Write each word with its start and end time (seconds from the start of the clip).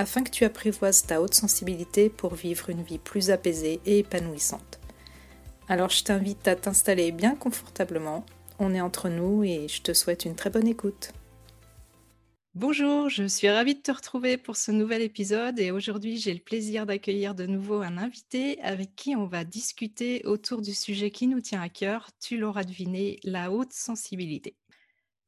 afin 0.00 0.22
que 0.22 0.30
tu 0.30 0.44
apprivoises 0.44 1.04
ta 1.04 1.20
haute 1.20 1.34
sensibilité 1.34 2.08
pour 2.08 2.34
vivre 2.34 2.70
une 2.70 2.82
vie 2.82 2.98
plus 2.98 3.30
apaisée 3.30 3.80
et 3.84 3.98
épanouissante. 3.98 4.80
Alors 5.68 5.90
je 5.90 6.02
t'invite 6.02 6.48
à 6.48 6.56
t'installer 6.56 7.12
bien 7.12 7.34
confortablement, 7.34 8.24
on 8.58 8.74
est 8.74 8.80
entre 8.80 9.10
nous 9.10 9.44
et 9.44 9.68
je 9.68 9.82
te 9.82 9.92
souhaite 9.92 10.24
une 10.24 10.34
très 10.34 10.48
bonne 10.48 10.66
écoute. 10.66 11.12
Bonjour, 12.54 13.10
je 13.10 13.24
suis 13.28 13.50
ravie 13.50 13.74
de 13.74 13.80
te 13.80 13.92
retrouver 13.92 14.38
pour 14.38 14.56
ce 14.56 14.72
nouvel 14.72 15.02
épisode 15.02 15.60
et 15.60 15.70
aujourd'hui 15.70 16.16
j'ai 16.16 16.32
le 16.32 16.40
plaisir 16.40 16.86
d'accueillir 16.86 17.34
de 17.34 17.44
nouveau 17.44 17.82
un 17.82 17.98
invité 17.98 18.58
avec 18.62 18.96
qui 18.96 19.14
on 19.16 19.26
va 19.26 19.44
discuter 19.44 20.22
autour 20.24 20.62
du 20.62 20.72
sujet 20.72 21.10
qui 21.10 21.26
nous 21.26 21.42
tient 21.42 21.60
à 21.60 21.68
cœur, 21.68 22.08
tu 22.18 22.38
l'auras 22.38 22.64
deviné, 22.64 23.20
la 23.22 23.52
haute 23.52 23.74
sensibilité. 23.74 24.56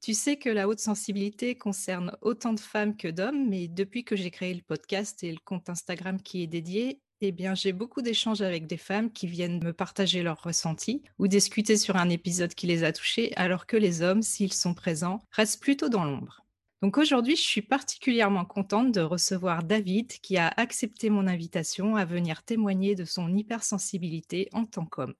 Tu 0.02 0.14
sais 0.14 0.36
que 0.36 0.48
la 0.48 0.66
haute 0.66 0.80
sensibilité 0.80 1.54
concerne 1.54 2.16
autant 2.22 2.52
de 2.52 2.58
femmes 2.58 2.96
que 2.96 3.06
d'hommes, 3.06 3.48
mais 3.48 3.68
depuis 3.68 4.02
que 4.02 4.16
j'ai 4.16 4.32
créé 4.32 4.52
le 4.52 4.60
podcast 4.60 5.22
et 5.22 5.30
le 5.30 5.38
compte 5.44 5.70
Instagram 5.70 6.20
qui 6.20 6.42
est 6.42 6.48
dédié, 6.48 7.00
eh 7.20 7.30
bien, 7.30 7.54
j'ai 7.54 7.72
beaucoup 7.72 8.02
d'échanges 8.02 8.42
avec 8.42 8.66
des 8.66 8.78
femmes 8.78 9.12
qui 9.12 9.28
viennent 9.28 9.62
me 9.62 9.72
partager 9.72 10.24
leurs 10.24 10.42
ressentis 10.42 11.04
ou 11.20 11.28
discuter 11.28 11.76
sur 11.76 11.94
un 11.94 12.08
épisode 12.08 12.52
qui 12.52 12.66
les 12.66 12.82
a 12.82 12.92
touchées, 12.92 13.32
alors 13.36 13.64
que 13.64 13.76
les 13.76 14.02
hommes, 14.02 14.22
s'ils 14.22 14.52
sont 14.52 14.74
présents, 14.74 15.20
restent 15.30 15.62
plutôt 15.62 15.88
dans 15.88 16.04
l'ombre. 16.04 16.44
Donc 16.82 16.98
aujourd'hui, 16.98 17.36
je 17.36 17.42
suis 17.42 17.62
particulièrement 17.62 18.44
contente 18.44 18.90
de 18.90 19.02
recevoir 19.02 19.62
David 19.62 20.08
qui 20.08 20.36
a 20.36 20.48
accepté 20.48 21.10
mon 21.10 21.28
invitation 21.28 21.94
à 21.94 22.04
venir 22.04 22.42
témoigner 22.42 22.96
de 22.96 23.04
son 23.04 23.32
hypersensibilité 23.36 24.48
en 24.52 24.64
tant 24.66 24.84
qu'homme. 24.84 25.14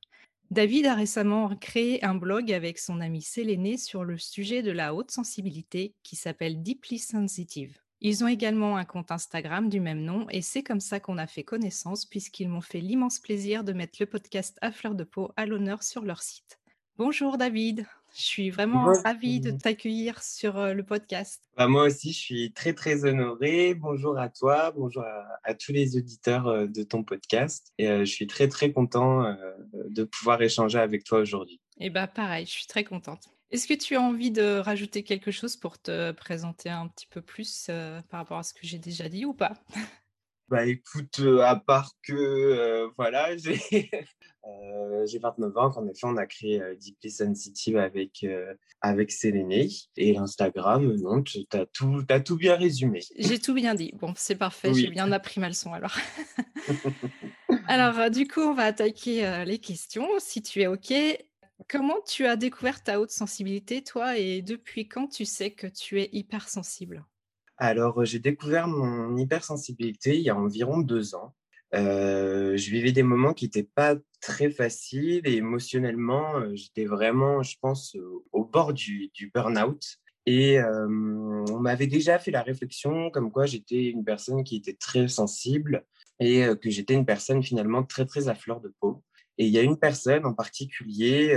David 0.53 0.85
a 0.85 0.95
récemment 0.95 1.57
créé 1.57 2.05
un 2.05 2.15
blog 2.15 2.53
avec 2.53 2.79
son 2.79 3.01
ami 3.01 3.23
Séléné 3.23 3.79
sur 3.79 4.05
le 4.05 4.19
sujet 4.19 4.63
de 4.63 4.71
la 4.71 4.95
haute 4.95 5.11
sensibilité 5.11 5.95
qui 6.03 6.15
s'appelle 6.15 6.63
Deeply 6.63 6.99
Sensitive. 6.99 7.79
Ils 8.03 8.23
ont 8.23 8.29
également 8.29 8.77
un 8.77 8.85
compte 8.85 9.11
Instagram 9.11 9.71
du 9.71 9.81
même 9.81 10.03
nom 10.03 10.27
et 10.29 10.43
c'est 10.43 10.63
comme 10.63 10.81
ça 10.81 11.01
qu'on 11.01 11.17
a 11.17 11.27
fait 11.27 11.43
connaissance 11.43 12.05
puisqu'ils 12.05 12.51
m'ont 12.51 12.61
fait 12.61 12.81
l'immense 12.81 13.19
plaisir 13.19 13.65
de 13.65 13.73
mettre 13.73 13.97
le 14.01 14.05
podcast 14.05 14.59
à 14.61 14.73
fleur 14.73 14.95
de 14.95 15.05
peau 15.05 15.33
à 15.37 15.47
l'honneur 15.47 15.83
sur 15.83 16.05
leur 16.05 16.21
site. 16.21 16.61
Bonjour 16.99 17.39
David. 17.39 17.87
Je 18.15 18.23
suis 18.23 18.51
vraiment 18.51 18.93
ravie 19.05 19.41
de 19.41 19.51
t'accueillir 19.51 20.23
sur 20.23 20.75
le 20.75 20.83
podcast. 20.83 21.43
Bah, 21.57 21.67
moi 21.67 21.85
aussi, 21.85 22.13
je 22.13 22.19
suis 22.19 22.53
très, 22.53 22.75
très 22.75 23.05
honorée. 23.05 23.75
Bonjour 23.75 24.19
à 24.19 24.29
toi, 24.29 24.71
bonjour 24.73 25.05
à, 25.45 25.55
tous 25.55 25.73
les 25.73 25.97
auditeurs 25.97 26.69
de 26.69 26.83
ton 26.83 27.05
podcast. 27.05 27.73
Et 27.79 27.87
je 27.87 28.05
suis 28.05 28.27
très, 28.27 28.49
très 28.49 28.71
content 28.73 29.35
de 29.73 30.05
pouvoir 30.05 30.43
échanger 30.43 30.79
avec 30.79 31.05
toi 31.05 31.21
aujourd'hui. 31.21 31.61
Et 31.79 31.91
bah 31.91 32.07
pareil, 32.07 32.45
je 32.45 32.53
suis 32.53 32.67
très 32.67 32.85
contente. 32.85 33.31
Est-ce 33.51 33.67
que 33.67 33.75
tu 33.75 33.97
as 33.97 34.01
envie 34.01 34.31
de 34.31 34.59
rajouter 34.59 35.03
quelque 35.03 35.31
chose 35.31 35.57
pour 35.57 35.81
te 35.81 36.13
présenter 36.13 36.71
un 36.71 36.89
petit 36.89 37.07
peu 37.07 37.23
plus 37.23 37.71
par 38.11 38.21
rapport 38.21 38.39
à 38.39 38.43
ce 38.43 38.55
que 38.55 38.61
j'ai 38.63 38.79
déjà 38.79 39.09
dit 39.09 39.25
ou 39.25 39.33
pas? 39.33 39.55
Bah 40.53 40.67
écoute, 40.67 41.23
à 41.43 41.57
part 41.57 41.93
que 42.03 42.91
voilà, 42.99 43.35
j'ai 43.39 43.91
euh, 44.45 45.07
j'ai 45.07 45.19
29 45.19 45.57
ans. 45.57 45.73
En 45.77 45.87
effet, 45.87 46.05
on 46.05 46.19
a 46.19 46.27
créé 46.27 46.61
euh, 46.61 46.75
Deeply 46.75 47.11
Sensitive 47.11 47.79
avec, 47.79 48.23
euh, 48.25 48.53
avec 48.83 49.11
Séléné. 49.11 49.71
Et 49.97 50.13
l'Instagram, 50.13 50.95
non, 50.97 51.23
tu 51.23 51.41
as 51.53 51.65
tout, 51.65 52.03
as 52.11 52.21
tout 52.21 52.37
bien 52.37 52.57
résumé. 52.57 53.01
J'ai 53.17 53.39
tout 53.39 53.55
bien 53.55 53.75
dit. 53.75 53.93
Bon, 53.95 54.13
c'est 54.15 54.37
parfait. 54.37 54.75
J'ai 54.75 54.91
bien 54.91 55.11
appris 55.11 55.41
ma 55.41 55.49
leçon 55.49 55.73
alors. 55.73 55.97
alors, 57.67 58.11
du 58.11 58.29
coup, 58.29 58.41
on 58.41 58.53
va 58.53 58.65
attaquer 58.65 59.45
les 59.47 59.59
questions. 59.59 60.07
Si 60.19 60.43
tu 60.43 60.61
es 60.61 60.67
OK, 60.67 60.93
comment 61.67 62.03
tu 62.07 62.27
as 62.27 62.37
découvert 62.37 62.83
ta 62.83 63.01
haute 63.01 63.11
sensibilité, 63.11 63.83
toi, 63.83 64.19
et 64.19 64.43
depuis 64.43 64.87
quand 64.87 65.09
tu 65.09 65.25
sais 65.25 65.53
que 65.53 65.67
tu 65.67 65.99
es 65.99 66.11
hypersensible? 66.13 67.07
Alors, 67.65 68.05
j'ai 68.05 68.19
découvert 68.19 68.67
mon 68.67 69.17
hypersensibilité 69.17 70.17
il 70.17 70.23
y 70.23 70.31
a 70.31 70.37
environ 70.37 70.79
deux 70.79 71.15
ans. 71.15 71.33
Euh, 71.77 72.57
je 72.57 72.71
vivais 72.73 72.91
des 72.91 73.05
moments 73.05 73.35
qui 73.35 73.45
n'étaient 73.45 73.63
pas 73.77 73.95
très 74.21 74.51
faciles 74.51 75.21
et 75.25 75.37
émotionnellement, 75.37 76.41
euh, 76.41 76.51
j'étais 76.57 76.87
vraiment, 76.87 77.45
je 77.45 77.57
pense, 77.61 77.97
au 78.33 78.45
bord 78.45 78.73
du, 78.73 79.13
du 79.15 79.31
burn-out. 79.33 79.81
Et 80.27 80.59
euh, 80.59 80.89
on 80.89 81.61
m'avait 81.61 81.87
déjà 81.87 82.19
fait 82.19 82.33
la 82.33 82.43
réflexion 82.43 83.11
comme 83.11 83.31
quoi 83.31 83.47
j'étais 83.47 83.85
une 83.91 84.03
personne 84.03 84.43
qui 84.43 84.57
était 84.57 84.75
très 84.75 85.07
sensible 85.07 85.85
et 86.19 86.45
que 86.61 86.69
j'étais 86.69 86.95
une 86.95 87.07
personne 87.07 87.45
finalement 87.45 87.85
très, 87.85 88.07
très 88.07 88.27
à 88.27 88.35
fleur 88.35 88.61
de 88.61 88.75
peau. 88.81 89.05
Et 89.43 89.47
il 89.47 89.51
y 89.51 89.59
a 89.59 89.63
une 89.63 89.77
personne 89.77 90.25
en 90.25 90.35
particulier 90.35 91.37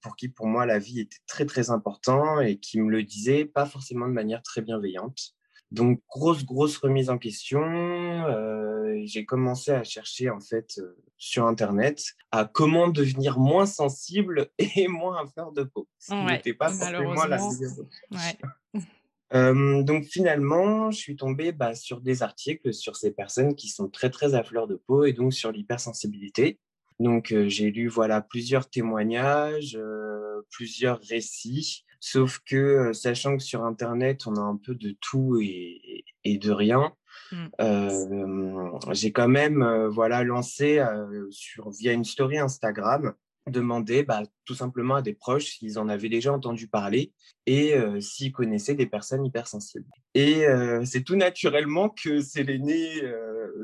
pour 0.00 0.16
qui, 0.16 0.30
pour 0.30 0.46
moi, 0.46 0.64
la 0.64 0.78
vie 0.78 1.00
était 1.00 1.18
très, 1.26 1.44
très 1.44 1.68
important 1.68 2.40
et 2.40 2.56
qui 2.56 2.80
me 2.80 2.90
le 2.90 3.02
disait 3.02 3.44
pas 3.44 3.66
forcément 3.66 4.08
de 4.08 4.14
manière 4.14 4.42
très 4.42 4.62
bienveillante. 4.62 5.34
Donc, 5.70 6.00
grosse, 6.08 6.46
grosse 6.46 6.78
remise 6.78 7.10
en 7.10 7.18
question. 7.18 7.60
Euh, 7.60 9.02
j'ai 9.04 9.26
commencé 9.26 9.70
à 9.70 9.84
chercher, 9.84 10.30
en 10.30 10.40
fait, 10.40 10.78
euh, 10.78 10.96
sur 11.18 11.44
Internet, 11.44 12.02
à 12.30 12.46
comment 12.46 12.88
devenir 12.88 13.38
moins 13.38 13.66
sensible 13.66 14.50
et 14.58 14.88
moins 14.88 15.22
à 15.22 15.26
fleur 15.26 15.52
de 15.52 15.64
peau. 15.64 15.86
Ce 15.98 16.14
n'était 16.14 16.54
pas 16.54 16.70
forcément 16.70 17.26
la 17.26 17.38
ouais. 17.44 18.38
euh, 19.34 19.82
donc, 19.82 20.04
finalement, 20.04 20.90
je 20.90 20.96
suis 20.96 21.16
tombée 21.16 21.52
bah, 21.52 21.74
sur 21.74 22.00
des 22.00 22.22
articles 22.22 22.72
sur 22.72 22.96
ces 22.96 23.10
personnes 23.10 23.54
qui 23.54 23.68
sont 23.68 23.90
très, 23.90 24.08
très 24.08 24.32
à 24.32 24.42
fleur 24.42 24.66
de 24.66 24.76
peau 24.76 25.04
et 25.04 25.12
donc 25.12 25.34
sur 25.34 25.52
l'hypersensibilité. 25.52 26.58
Donc, 27.00 27.32
euh, 27.32 27.48
j'ai 27.48 27.70
lu 27.72 27.88
voilà, 27.88 28.20
plusieurs 28.20 28.70
témoignages, 28.70 29.76
euh, 29.76 30.42
plusieurs 30.50 31.00
récits 31.00 31.84
Sauf 32.00 32.40
que, 32.46 32.56
euh, 32.56 32.92
sachant 32.94 33.36
que 33.36 33.42
sur 33.42 33.62
Internet, 33.62 34.26
on 34.26 34.34
a 34.36 34.40
un 34.40 34.56
peu 34.56 34.74
de 34.74 34.96
tout 35.02 35.38
et, 35.42 36.04
de 36.24 36.50
rien, 36.50 36.92
mmh. 37.30 37.46
euh, 37.60 38.70
j'ai 38.92 39.12
quand 39.12 39.28
même 39.28 39.62
euh, 39.62 39.90
voilà, 39.90 40.24
lancé 40.24 40.82
sur, 41.30 41.70
via 41.70 41.92
une 41.92 42.04
story 42.04 42.38
Instagram 42.38 43.12
demander 43.50 44.02
bah, 44.02 44.22
tout 44.44 44.54
simplement 44.54 44.96
à 44.96 45.02
des 45.02 45.12
proches 45.12 45.58
s'ils 45.58 45.78
en 45.78 45.88
avaient 45.88 46.08
déjà 46.08 46.32
entendu 46.32 46.68
parler 46.68 47.12
et 47.46 47.74
s'ils 48.00 48.32
connaissaient 48.32 48.74
des 48.74 48.86
personnes 48.86 49.24
hypersensibles. 49.24 49.86
Et 50.14 50.44
c'est 50.84 51.02
tout 51.02 51.16
naturellement 51.16 51.88
que 51.88 52.20
c'est 52.20 52.42
l'aîné, 52.42 53.02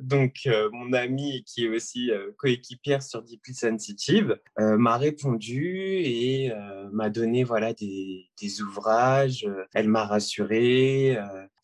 donc 0.01 0.49
mon 0.73 0.93
ami 0.93 1.45
qui 1.45 1.67
est 1.67 1.69
aussi 1.69 2.11
coéquipière 2.37 3.03
sur 3.03 3.23
Deeply 3.23 3.55
Sensitive, 3.55 4.39
m'a 4.59 4.97
répondu 4.97 5.79
et 5.79 6.53
m'a 6.93 7.11
donné 7.11 7.45
voilà 7.45 7.73
des, 7.73 8.29
ouvrages. 8.61 9.49
elle 9.75 9.89
m'a 9.89 10.05
rassuré. 10.05 11.19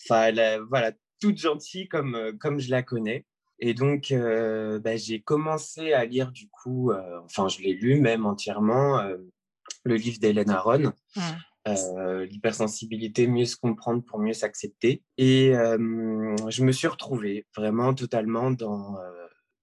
Enfin, 0.04 0.33
voilà, 0.69 0.93
toute 1.21 1.39
gentille 1.39 1.89
comme 1.89 2.37
comme 2.39 2.60
je 2.60 2.71
la 2.71 2.83
connais. 2.83 3.25
Et 3.64 3.74
donc, 3.74 4.10
euh, 4.10 4.80
bah, 4.80 4.96
j'ai 4.96 5.22
commencé 5.22 5.92
à 5.92 6.04
lire 6.04 6.32
du 6.32 6.48
coup, 6.48 6.91
euh, 6.91 7.20
enfin, 7.22 7.47
je 7.47 7.60
l'ai 7.60 7.74
lu 7.74 8.00
même 8.00 8.26
entièrement, 8.26 8.98
euh, 8.98 9.18
le 9.84 9.94
livre 9.94 10.18
d'Hélène 10.18 10.50
Aron, 10.50 10.92
L'hypersensibilité, 11.64 13.28
mieux 13.28 13.44
se 13.44 13.54
comprendre 13.54 14.03
pour 14.04 14.18
mieux 14.18 14.32
s'accepter. 14.32 15.04
Et 15.16 15.53
je 15.53 16.62
me 16.64 16.72
suis 16.72 16.88
retrouvée 16.88 17.47
vraiment 17.56 17.94
totalement 17.94 18.50
dans, 18.50 18.97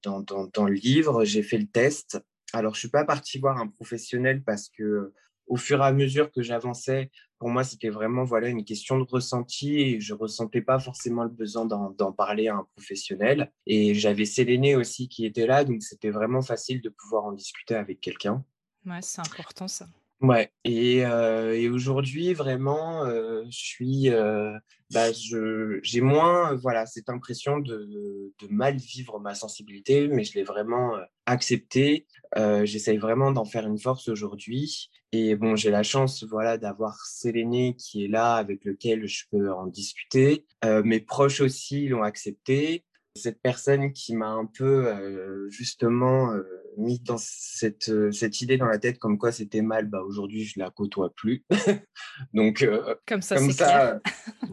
dans, 0.03 0.21
dans, 0.21 0.47
dans 0.53 0.63
le 0.63 0.75
livre. 0.75 1.25
J'ai 1.25 1.43
fait 1.43 1.57
le 1.57 1.67
test. 1.67 2.23
Alors, 2.53 2.75
je 2.75 2.77
ne 2.77 2.79
suis 2.79 2.89
pas 2.89 3.03
partie 3.03 3.37
voir 3.37 3.57
un 3.57 3.67
professionnel 3.67 4.43
parce 4.45 4.69
que 4.69 5.13
au 5.49 5.57
fur 5.57 5.81
et 5.81 5.85
à 5.85 5.91
mesure 5.91 6.31
que 6.31 6.41
j'avançais, 6.41 7.11
pour 7.39 7.49
moi, 7.49 7.63
c'était 7.63 7.89
vraiment 7.89 8.23
voilà 8.23 8.47
une 8.49 8.63
question 8.63 8.97
de 8.97 9.03
ressenti 9.03 9.79
et 9.79 9.99
je 9.99 10.13
ressentais 10.13 10.61
pas 10.61 10.79
forcément 10.79 11.23
le 11.23 11.29
besoin 11.29 11.65
d'en 11.65 12.11
parler 12.11 12.47
à 12.47 12.55
un 12.55 12.67
professionnel. 12.75 13.51
Et 13.65 13.95
j'avais 13.95 14.25
Séléné 14.25 14.75
aussi 14.75 15.07
qui 15.09 15.25
était 15.25 15.47
là, 15.47 15.63
donc 15.63 15.81
c'était 15.81 16.11
vraiment 16.11 16.41
facile 16.41 16.81
de 16.81 16.89
pouvoir 16.89 17.25
en 17.25 17.31
discuter 17.31 17.75
avec 17.75 17.99
quelqu'un. 17.99 18.43
Ouais, 18.85 19.01
c'est 19.01 19.21
important 19.21 19.67
ça. 19.67 19.87
Ouais, 20.21 20.51
et, 20.65 21.05
euh, 21.05 21.55
et 21.55 21.69
aujourd'hui, 21.69 22.33
vraiment, 22.33 23.05
euh, 23.05 23.45
je 23.49 23.57
suis, 23.57 24.09
euh, 24.09 24.51
bah, 24.91 25.13
j'ai 25.13 26.01
moins, 26.01 26.55
voilà, 26.55 26.85
cette 26.85 27.07
impression 27.07 27.59
de, 27.59 28.33
de, 28.37 28.47
mal 28.49 28.75
vivre 28.75 29.17
ma 29.21 29.33
sensibilité, 29.33 30.09
mais 30.09 30.25
je 30.25 30.33
l'ai 30.33 30.43
vraiment 30.43 30.97
accepté. 31.25 32.05
J'essaye 32.35 32.97
vraiment 32.97 33.31
d'en 33.31 33.45
faire 33.45 33.65
une 33.65 33.79
force 33.79 34.09
aujourd'hui. 34.09 34.89
Et 35.13 35.35
bon, 35.37 35.55
j'ai 35.55 35.71
la 35.71 35.83
chance, 35.83 36.25
voilà, 36.25 36.57
d'avoir 36.57 37.05
Séléné 37.05 37.75
qui 37.77 38.03
est 38.03 38.09
là, 38.09 38.35
avec 38.35 38.65
lequel 38.65 39.07
je 39.07 39.23
peux 39.31 39.53
en 39.53 39.67
discuter. 39.67 40.45
mes 40.83 40.99
proches 40.99 41.39
aussi 41.39 41.87
l'ont 41.87 42.03
accepté. 42.03 42.83
Cette 43.15 43.41
personne 43.41 43.91
qui 43.91 44.15
m'a 44.15 44.29
un 44.29 44.45
peu 44.45 45.47
justement 45.49 46.33
mis 46.77 46.99
dans 46.99 47.17
cette, 47.17 47.91
cette 48.11 48.41
idée 48.41 48.57
dans 48.57 48.67
la 48.67 48.77
tête 48.77 48.99
comme 48.99 49.17
quoi 49.17 49.31
c'était 49.31 49.61
mal, 49.61 49.87
bah, 49.87 50.01
aujourd'hui 50.01 50.45
je 50.45 50.59
la 50.59 50.69
côtoie 50.69 51.13
plus. 51.15 51.43
Donc 52.33 52.67
comme 53.07 53.21
ça, 53.21 53.37
c'est 53.37 53.55
clair. 53.55 53.99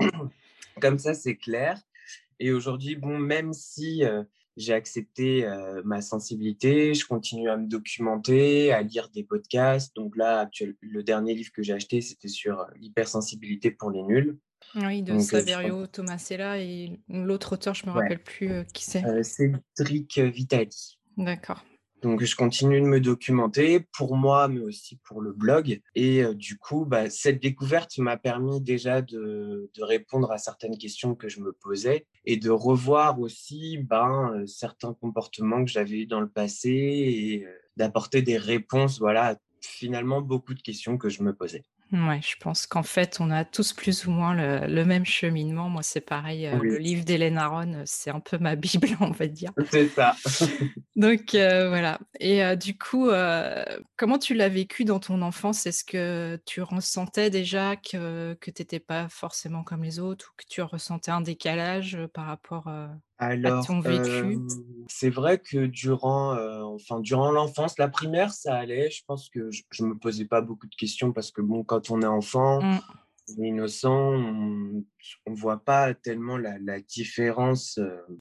comme 0.80 0.98
ça, 0.98 1.14
c'est 1.14 1.36
clair. 1.36 1.80
Et 2.38 2.52
aujourd'hui, 2.52 2.96
bon, 2.96 3.18
même 3.18 3.52
si 3.52 4.02
j'ai 4.56 4.72
accepté 4.72 5.46
ma 5.84 6.00
sensibilité, 6.00 6.94
je 6.94 7.06
continue 7.06 7.50
à 7.50 7.56
me 7.56 7.66
documenter, 7.66 8.72
à 8.72 8.82
lire 8.82 9.10
des 9.10 9.24
podcasts. 9.24 9.94
Donc 9.94 10.16
là, 10.16 10.48
le 10.80 11.02
dernier 11.02 11.34
livre 11.34 11.52
que 11.52 11.62
j'ai 11.62 11.74
acheté, 11.74 12.00
c'était 12.00 12.28
sur 12.28 12.66
l'hypersensibilité 12.76 13.70
pour 13.70 13.90
les 13.90 14.02
nuls. 14.02 14.38
Oui, 14.74 15.02
de 15.02 15.18
Saverio 15.18 15.86
Tomasella 15.86 16.58
et 16.58 16.98
l'autre 17.08 17.54
auteur, 17.54 17.74
je 17.74 17.86
ne 17.86 17.90
me 17.90 17.96
rappelle 17.96 18.22
plus 18.22 18.64
qui 18.72 18.84
c'est. 18.84 19.02
Cédric 19.22 20.18
Vitali. 20.18 20.98
D'accord. 21.16 21.64
Donc, 22.02 22.22
je 22.22 22.36
continue 22.36 22.80
de 22.80 22.86
me 22.86 23.00
documenter 23.00 23.80
pour 23.96 24.16
moi, 24.16 24.48
mais 24.48 24.60
aussi 24.60 24.98
pour 25.04 25.22
le 25.22 25.32
blog. 25.32 25.80
Et 25.94 26.22
du 26.34 26.58
coup, 26.58 26.84
bah, 26.84 27.08
cette 27.08 27.40
découverte 27.40 27.96
m'a 27.98 28.18
permis 28.18 28.60
déjà 28.60 29.00
de, 29.00 29.70
répondre 29.80 30.30
à 30.30 30.38
certaines 30.38 30.76
questions 30.76 31.14
que 31.14 31.28
je 31.28 31.40
me 31.40 31.52
posais 31.52 32.06
et 32.26 32.36
de 32.36 32.50
revoir 32.50 33.18
aussi 33.18 33.78
ben, 33.78 34.44
certains 34.46 34.92
comportements 34.92 35.64
que 35.64 35.70
j'avais 35.70 36.00
eu 36.00 36.06
dans 36.06 36.20
le 36.20 36.28
passé 36.28 36.70
et 36.70 37.46
d'apporter 37.76 38.20
des 38.20 38.36
réponses, 38.36 38.98
voilà, 38.98 39.32
à 39.32 39.36
finalement 39.60 40.20
beaucoup 40.20 40.54
de 40.54 40.62
questions 40.62 40.98
que 40.98 41.08
je 41.08 41.22
me 41.22 41.34
posais. 41.34 41.64
Ouais, 41.92 42.20
je 42.20 42.34
pense 42.40 42.66
qu'en 42.66 42.82
fait, 42.82 43.18
on 43.20 43.30
a 43.30 43.44
tous 43.44 43.72
plus 43.72 44.06
ou 44.06 44.10
moins 44.10 44.34
le, 44.34 44.84
même 44.84 45.06
cheminement. 45.06 45.68
Moi, 45.68 45.82
c'est 45.84 46.00
pareil. 46.00 46.46
Euh, 46.46 46.58
le 46.60 46.78
livre 46.78 47.04
d'Hélène 47.04 47.38
Aron, 47.38 47.74
euh, 47.74 47.82
c'est 47.84 48.10
un 48.10 48.18
peu 48.18 48.38
ma 48.38 48.56
Bible, 48.56 48.88
on 49.00 49.12
va 49.12 49.28
dire. 49.28 49.52
C'est 49.70 49.88
ça. 49.88 50.16
Donc, 50.96 51.36
euh, 51.36 51.68
voilà. 51.68 52.00
Et 52.18 52.56
du 52.56 52.76
coup, 52.76 53.08
comment 53.96 54.18
tu 54.18 54.34
l'as 54.34 54.48
vécu 54.48 54.84
dans 54.84 54.98
ton 54.98 55.22
enfance? 55.22 55.66
Est-ce 55.66 55.84
que 55.84 56.40
tu 56.44 56.60
ressentais 56.60 57.30
déjà 57.30 57.76
que, 57.76 58.34
que 58.40 58.50
tu 58.50 58.62
n'étais 58.62 58.80
pas 58.80 59.08
forcément 59.08 59.62
comme 59.62 59.84
les 59.84 60.00
autres 60.00 60.32
ou 60.32 60.36
que 60.36 60.46
tu 60.48 60.62
ressentais 60.62 61.12
un 61.12 61.20
décalage 61.20 61.98
par 62.12 62.26
rapport 62.26 62.68
alors, 63.18 63.66
c'est 64.88 65.10
vrai 65.10 65.38
que 65.38 65.66
durant, 65.66 66.36
enfin, 66.74 67.00
durant 67.00 67.32
l'enfance, 67.32 67.78
la 67.78 67.88
primaire, 67.88 68.32
ça 68.32 68.54
allait. 68.56 68.90
Je 68.90 69.02
pense 69.06 69.30
que 69.30 69.50
je 69.50 69.82
ne 69.82 69.88
me 69.88 69.98
posais 69.98 70.26
pas 70.26 70.42
beaucoup 70.42 70.66
de 70.66 70.74
questions 70.74 71.12
parce 71.12 71.30
que 71.30 71.40
bon, 71.40 71.64
quand 71.64 71.90
on 71.90 72.02
est 72.02 72.06
enfant, 72.06 72.60
mmh. 72.60 72.80
on 73.38 73.42
est 73.42 73.48
innocent, 73.48 74.12
on 74.12 75.30
ne 75.30 75.36
voit 75.36 75.64
pas 75.64 75.94
tellement 75.94 76.36
la, 76.36 76.80
différence 76.80 77.80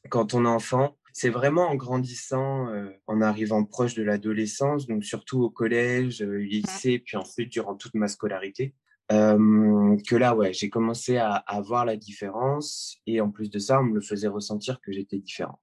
quand 0.09 0.33
on 0.33 0.45
est 0.45 0.49
enfant. 0.49 0.95
C'est 1.11 1.29
vraiment 1.29 1.69
en 1.69 1.75
grandissant, 1.75 2.67
en 3.07 3.21
arrivant 3.21 3.65
proche 3.65 3.95
de 3.95 4.03
l'adolescence, 4.03 4.87
donc 4.87 5.03
surtout 5.03 5.41
au 5.41 5.49
collège, 5.49 6.21
mmh. 6.21 6.35
lycée, 6.35 6.99
puis 6.99 7.17
ensuite 7.17 7.51
durant 7.51 7.75
toute 7.75 7.95
ma 7.95 8.07
scolarité, 8.07 8.73
que 9.09 10.15
là, 10.15 10.35
ouais, 10.35 10.53
j'ai 10.53 10.69
commencé 10.69 11.17
à, 11.17 11.33
à, 11.35 11.61
voir 11.61 11.85
la 11.85 11.97
différence 11.97 12.97
et 13.05 13.21
en 13.21 13.29
plus 13.29 13.49
de 13.49 13.59
ça, 13.59 13.79
on 13.79 13.83
me 13.83 13.95
le 13.95 14.01
faisait 14.01 14.27
ressentir 14.27 14.79
que 14.81 14.91
j'étais 14.91 15.19
différent. 15.19 15.59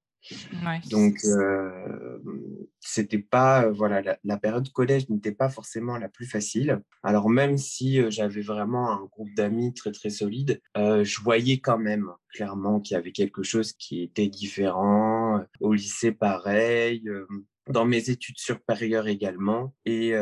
Donc, 0.90 1.18
euh, 1.24 2.18
c'était 2.80 3.18
pas, 3.18 3.68
voilà, 3.70 4.16
la, 4.22 4.36
période 4.36 4.70
collège 4.70 5.08
n'était 5.08 5.32
pas 5.32 5.48
forcément 5.48 5.98
la 5.98 6.08
plus 6.08 6.26
facile. 6.26 6.80
Alors, 7.02 7.28
même 7.28 7.58
si 7.58 8.00
j'avais 8.10 8.40
vraiment 8.40 8.92
un 8.92 9.04
groupe 9.06 9.34
d'amis 9.36 9.74
très, 9.74 9.90
très 9.90 10.10
solide, 10.10 10.60
je 10.76 11.20
voyais 11.22 11.58
quand 11.58 11.78
même 11.78 12.10
clairement 12.32 12.80
qu'il 12.80 12.94
y 12.94 12.98
avait 12.98 13.12
quelque 13.12 13.42
chose 13.42 13.72
qui 13.72 14.02
était 14.02 14.28
différent. 14.28 15.44
Au 15.60 15.74
lycée, 15.74 16.12
pareil. 16.12 17.04
dans 17.68 17.84
mes 17.84 18.10
études 18.10 18.38
supérieures 18.38 19.08
également. 19.08 19.74
Et 19.84 20.14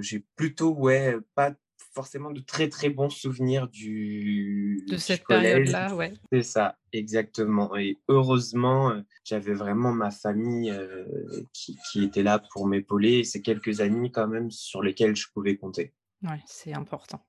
j'ai 0.00 0.24
plutôt, 0.36 0.74
ouais, 0.74 1.16
pas 1.34 1.54
forcément 1.94 2.30
de 2.30 2.40
très 2.40 2.68
très 2.68 2.90
bons 2.90 3.08
souvenirs 3.08 3.68
du 3.68 4.84
de 4.88 4.96
cette 4.96 5.24
période-là, 5.26 5.94
ouais. 5.94 6.12
C'est 6.32 6.42
ça, 6.42 6.76
exactement. 6.92 7.76
Et 7.76 7.98
heureusement, 8.08 8.90
euh, 8.90 9.00
j'avais 9.24 9.54
vraiment 9.54 9.92
ma 9.92 10.10
famille 10.10 10.70
euh, 10.70 11.04
qui, 11.52 11.78
qui, 11.90 12.04
était 12.04 12.22
là 12.22 12.42
pour 12.52 12.66
m'épauler 12.66 13.18
et 13.18 13.24
ces 13.24 13.42
quelques 13.42 13.80
amis 13.80 14.10
quand 14.10 14.26
même 14.26 14.50
sur 14.50 14.82
lesquels 14.82 15.16
je 15.16 15.28
pouvais 15.32 15.56
compter. 15.56 15.94
Ouais, 16.22 16.40
c'est 16.46 16.74
important. 16.74 17.24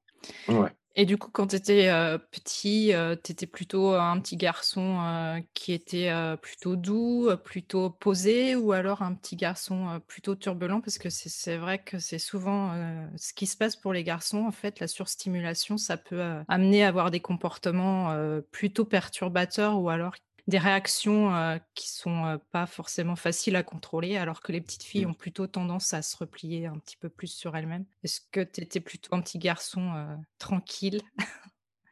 Ouais. 0.47 0.71
Et 0.97 1.05
du 1.05 1.17
coup, 1.17 1.29
quand 1.29 1.47
tu 1.47 1.57
étais 1.57 1.89
petit, 2.31 2.93
tu 3.23 3.31
étais 3.33 3.47
plutôt 3.47 3.93
un 3.95 4.17
petit 4.21 4.37
garçon 4.37 5.43
qui 5.53 5.73
était 5.73 6.09
plutôt 6.41 6.77
doux, 6.77 7.29
plutôt 7.43 7.89
posé, 7.89 8.55
ou 8.55 8.71
alors 8.71 9.01
un 9.01 9.13
petit 9.13 9.35
garçon 9.35 10.01
plutôt 10.07 10.35
turbulent? 10.35 10.79
Parce 10.79 10.97
que 10.97 11.09
c'est 11.09 11.57
vrai 11.57 11.79
que 11.83 11.99
c'est 11.99 12.17
souvent 12.19 12.71
ce 13.17 13.33
qui 13.33 13.45
se 13.45 13.57
passe 13.57 13.75
pour 13.75 13.91
les 13.91 14.05
garçons. 14.05 14.45
En 14.45 14.51
fait, 14.53 14.79
la 14.79 14.87
surstimulation, 14.87 15.75
ça 15.77 15.97
peut 15.97 16.21
amener 16.47 16.85
à 16.85 16.87
avoir 16.87 17.11
des 17.11 17.19
comportements 17.19 18.15
plutôt 18.51 18.85
perturbateurs 18.85 19.77
ou 19.81 19.89
alors 19.89 20.15
des 20.47 20.57
réactions 20.57 21.59
qui 21.73 21.89
sont 21.89 22.39
pas 22.51 22.65
forcément 22.65 23.15
faciles 23.15 23.55
à 23.55 23.63
contrôler, 23.63 24.17
alors 24.17 24.41
que 24.41 24.51
les 24.51 24.61
petites 24.61 24.83
filles 24.83 25.05
mmh. 25.05 25.09
ont 25.09 25.15
plutôt 25.15 25.47
tendance 25.47 25.93
à 25.93 26.01
se 26.01 26.15
replier 26.17 26.67
un 26.67 26.77
petit 26.77 26.97
peu 26.97 27.09
plus 27.09 27.27
sur 27.27 27.57
elles-mêmes. 27.57 27.85
Est-ce 28.03 28.21
que 28.31 28.41
tu 28.41 28.61
étais 28.61 28.79
plutôt 28.79 29.15
un 29.15 29.21
petit 29.21 29.39
garçon 29.39 30.17
tranquille? 30.37 31.01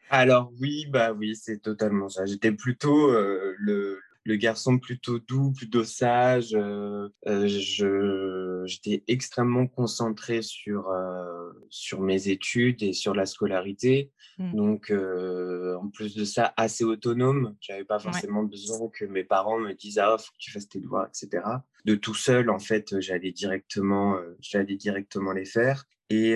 Alors 0.09 0.51
oui, 0.59 0.85
bah 0.88 1.13
oui, 1.13 1.35
c'est 1.35 1.57
totalement 1.57 2.09
ça. 2.09 2.25
J'étais 2.25 2.51
plutôt 2.51 3.11
le, 3.11 4.00
le 4.25 4.35
garçon 4.37 4.79
plutôt 4.79 5.19
doux, 5.19 5.51
plutôt 5.51 5.83
sage. 5.83 6.53
Euh, 6.53 7.09
euh, 7.27 8.65
j'étais 8.65 9.03
extrêmement 9.07 9.67
concentré 9.67 10.41
sur, 10.41 10.89
euh, 10.89 11.51
sur 11.69 12.01
mes 12.01 12.29
études 12.29 12.81
et 12.83 12.93
sur 12.93 13.13
la 13.13 13.25
scolarité. 13.25 14.11
Mmh. 14.37 14.55
Donc, 14.55 14.91
en 14.91 15.89
plus 15.89 16.15
de 16.15 16.23
ça, 16.23 16.53
assez 16.57 16.83
autonome. 16.83 17.55
J'avais 17.59 17.85
pas 17.85 17.99
forcément 17.99 18.43
besoin 18.43 18.89
que 18.89 19.05
mes 19.05 19.23
parents 19.23 19.59
me 19.59 19.73
disent 19.73 19.99
Ah, 19.99 20.15
faut 20.17 20.31
que 20.31 20.37
tu 20.39 20.51
fasses 20.51 20.69
tes 20.69 20.79
devoirs, 20.79 21.07
etc. 21.07 21.43
De 21.85 21.95
tout 21.95 22.15
seul, 22.15 22.49
en 22.49 22.59
fait, 22.59 22.99
j'allais 22.99 23.31
directement, 23.31 24.17
j'allais 24.39 24.75
directement 24.75 25.33
les 25.33 25.45
faire. 25.45 25.86
Et 26.09 26.36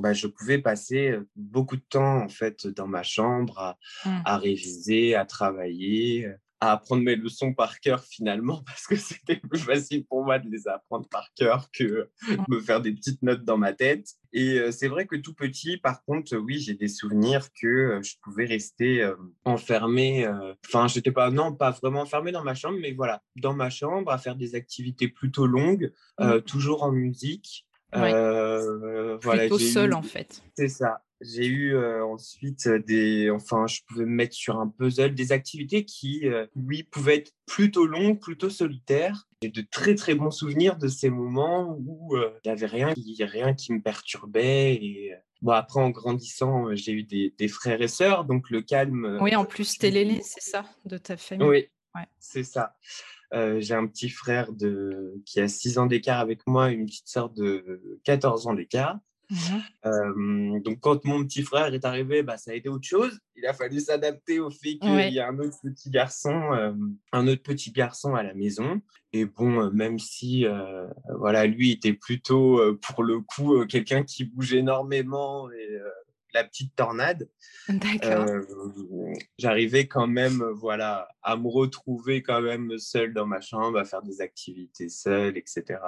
bah, 0.00 0.12
je 0.12 0.26
pouvais 0.26 0.58
passer 0.58 1.16
beaucoup 1.36 1.76
de 1.76 1.84
temps 1.88 2.22
en 2.22 2.28
fait 2.28 2.66
dans 2.66 2.88
ma 2.88 3.02
chambre 3.02 3.58
à, 3.58 3.78
mmh. 4.04 4.22
à 4.24 4.38
réviser, 4.38 5.14
à 5.14 5.24
travailler, 5.24 6.28
à 6.62 6.70
apprendre 6.70 7.02
mes 7.02 7.16
leçons 7.16 7.52
par 7.52 7.80
cœur 7.80 8.04
finalement 8.04 8.62
parce 8.66 8.86
que 8.86 8.94
c'était 8.94 9.34
plus 9.34 9.58
facile 9.58 10.06
pour 10.06 10.24
moi 10.24 10.38
de 10.38 10.48
les 10.48 10.68
apprendre 10.68 11.08
par 11.08 11.28
cœur 11.34 11.68
que 11.72 12.08
me 12.48 12.60
faire 12.60 12.80
des 12.80 12.92
petites 12.92 13.20
notes 13.22 13.44
dans 13.44 13.58
ma 13.58 13.72
tête. 13.72 14.06
Et 14.32 14.60
euh, 14.60 14.70
c'est 14.70 14.86
vrai 14.86 15.06
que 15.06 15.16
tout 15.16 15.34
petit, 15.34 15.76
par 15.76 16.04
contre, 16.04 16.36
oui, 16.36 16.60
j'ai 16.60 16.74
des 16.74 16.86
souvenirs 16.86 17.48
que 17.60 17.66
euh, 17.66 18.02
je 18.02 18.14
pouvais 18.22 18.44
rester 18.46 19.02
euh, 19.02 19.16
enfermé. 19.44 20.24
Enfin, 20.64 20.86
je 20.86 20.96
n'étais 20.96 21.10
pas, 21.10 21.32
non, 21.32 21.52
pas 21.52 21.72
vraiment 21.72 22.02
enfermé 22.02 22.30
dans 22.30 22.44
ma 22.44 22.54
chambre, 22.54 22.78
mais 22.80 22.92
voilà, 22.92 23.20
dans 23.34 23.54
ma 23.54 23.68
chambre, 23.68 24.12
à 24.12 24.18
faire 24.18 24.36
des 24.36 24.54
activités 24.54 25.08
plutôt 25.08 25.46
longues, 25.46 25.92
toujours 26.46 26.84
en 26.84 26.92
musique. 26.92 27.66
Euh, 27.94 29.18
plutôt 29.18 29.58
seul 29.58 29.94
en 29.94 30.02
fait. 30.02 30.42
C'est 30.56 30.68
ça. 30.68 31.02
J'ai 31.20 31.46
eu 31.46 31.76
euh, 31.76 32.04
ensuite 32.04 32.68
des, 32.68 33.30
enfin, 33.30 33.66
je 33.68 33.80
pouvais 33.86 34.04
me 34.04 34.10
mettre 34.10 34.34
sur 34.34 34.58
un 34.58 34.66
puzzle, 34.66 35.14
des 35.14 35.30
activités 35.30 35.84
qui, 35.84 36.26
euh, 36.26 36.46
oui, 36.56 36.82
pouvaient 36.82 37.18
être 37.18 37.32
plutôt 37.46 37.86
longues, 37.86 38.18
plutôt 38.18 38.50
solitaires. 38.50 39.28
J'ai 39.40 39.50
de 39.50 39.64
très 39.70 39.94
très 39.94 40.14
bons 40.16 40.32
souvenirs 40.32 40.78
de 40.78 40.88
ces 40.88 41.10
moments 41.10 41.76
où 41.78 42.16
il 42.16 42.40
n'y 42.44 42.50
avait 42.50 42.66
rien, 42.66 42.92
rien 43.20 43.54
qui 43.54 43.72
me 43.72 43.80
perturbait. 43.80 44.74
Et 44.74 45.12
bon, 45.42 45.52
après, 45.52 45.80
en 45.80 45.90
grandissant, 45.90 46.74
j'ai 46.74 46.92
eu 46.92 47.04
des, 47.04 47.32
des, 47.38 47.48
frères 47.48 47.82
et 47.82 47.88
sœurs, 47.88 48.24
donc 48.24 48.50
le 48.50 48.62
calme. 48.62 49.18
Oui, 49.20 49.36
en 49.36 49.44
plus, 49.44 49.78
t'es 49.78 49.90
l'aîné, 49.90 50.22
c'est 50.24 50.42
ça, 50.42 50.64
de 50.86 50.98
ta 50.98 51.16
famille. 51.16 51.46
Oui, 51.46 51.68
ouais. 51.94 52.06
c'est 52.18 52.44
ça. 52.44 52.74
Euh, 53.34 53.60
j'ai 53.60 53.74
un 53.74 53.86
petit 53.86 54.10
frère 54.10 54.52
de, 54.52 55.14
qui 55.24 55.40
a 55.40 55.48
6 55.48 55.78
ans 55.78 55.86
d'écart 55.86 56.20
avec 56.20 56.46
moi, 56.46 56.70
une 56.70 56.86
petite 56.86 57.08
sœur 57.08 57.30
de 57.30 57.98
14 58.04 58.46
ans 58.46 58.54
d'écart. 58.54 58.98
Mhm. 59.30 59.62
Euh, 59.86 60.60
donc, 60.60 60.80
quand 60.80 61.06
mon 61.06 61.24
petit 61.24 61.42
frère 61.42 61.72
est 61.72 61.86
arrivé, 61.86 62.22
bah, 62.22 62.36
ça 62.36 62.50
a 62.50 62.54
été 62.54 62.68
autre 62.68 62.86
chose. 62.86 63.18
Il 63.36 63.46
a 63.46 63.54
fallu 63.54 63.80
s'adapter 63.80 64.40
au 64.40 64.50
fait 64.50 64.76
qu'il 64.76 65.14
y 65.14 65.20
a 65.20 65.28
un 65.28 65.38
autre 65.38 65.56
petit 65.62 65.88
garçon, 65.88 66.52
euh, 66.52 66.74
un 67.12 67.26
autre 67.26 67.42
petit 67.42 67.72
garçon 67.72 68.14
à 68.14 68.22
la 68.22 68.34
maison. 68.34 68.82
Et 69.14 69.24
bon, 69.24 69.70
même 69.70 69.98
si, 69.98 70.44
voilà, 71.18 71.46
lui 71.46 71.70
était 71.70 71.94
plutôt, 71.94 72.60
pour 72.82 73.02
le 73.02 73.20
coup, 73.20 73.64
quelqu'un 73.66 74.02
qui 74.02 74.24
bouge 74.24 74.52
énormément 74.52 75.50
et 75.50 75.78
la 76.34 76.44
petite 76.44 76.74
tornade. 76.74 77.28
Euh, 78.04 78.42
j'arrivais 79.38 79.86
quand 79.86 80.06
même, 80.06 80.42
voilà, 80.54 81.08
à 81.22 81.36
me 81.36 81.48
retrouver 81.48 82.22
quand 82.22 82.40
même 82.40 82.78
seul 82.78 83.12
dans 83.12 83.26
ma 83.26 83.40
chambre, 83.40 83.78
à 83.78 83.84
faire 83.84 84.02
des 84.02 84.20
activités 84.20 84.88
seul, 84.88 85.36
etc. 85.36 85.78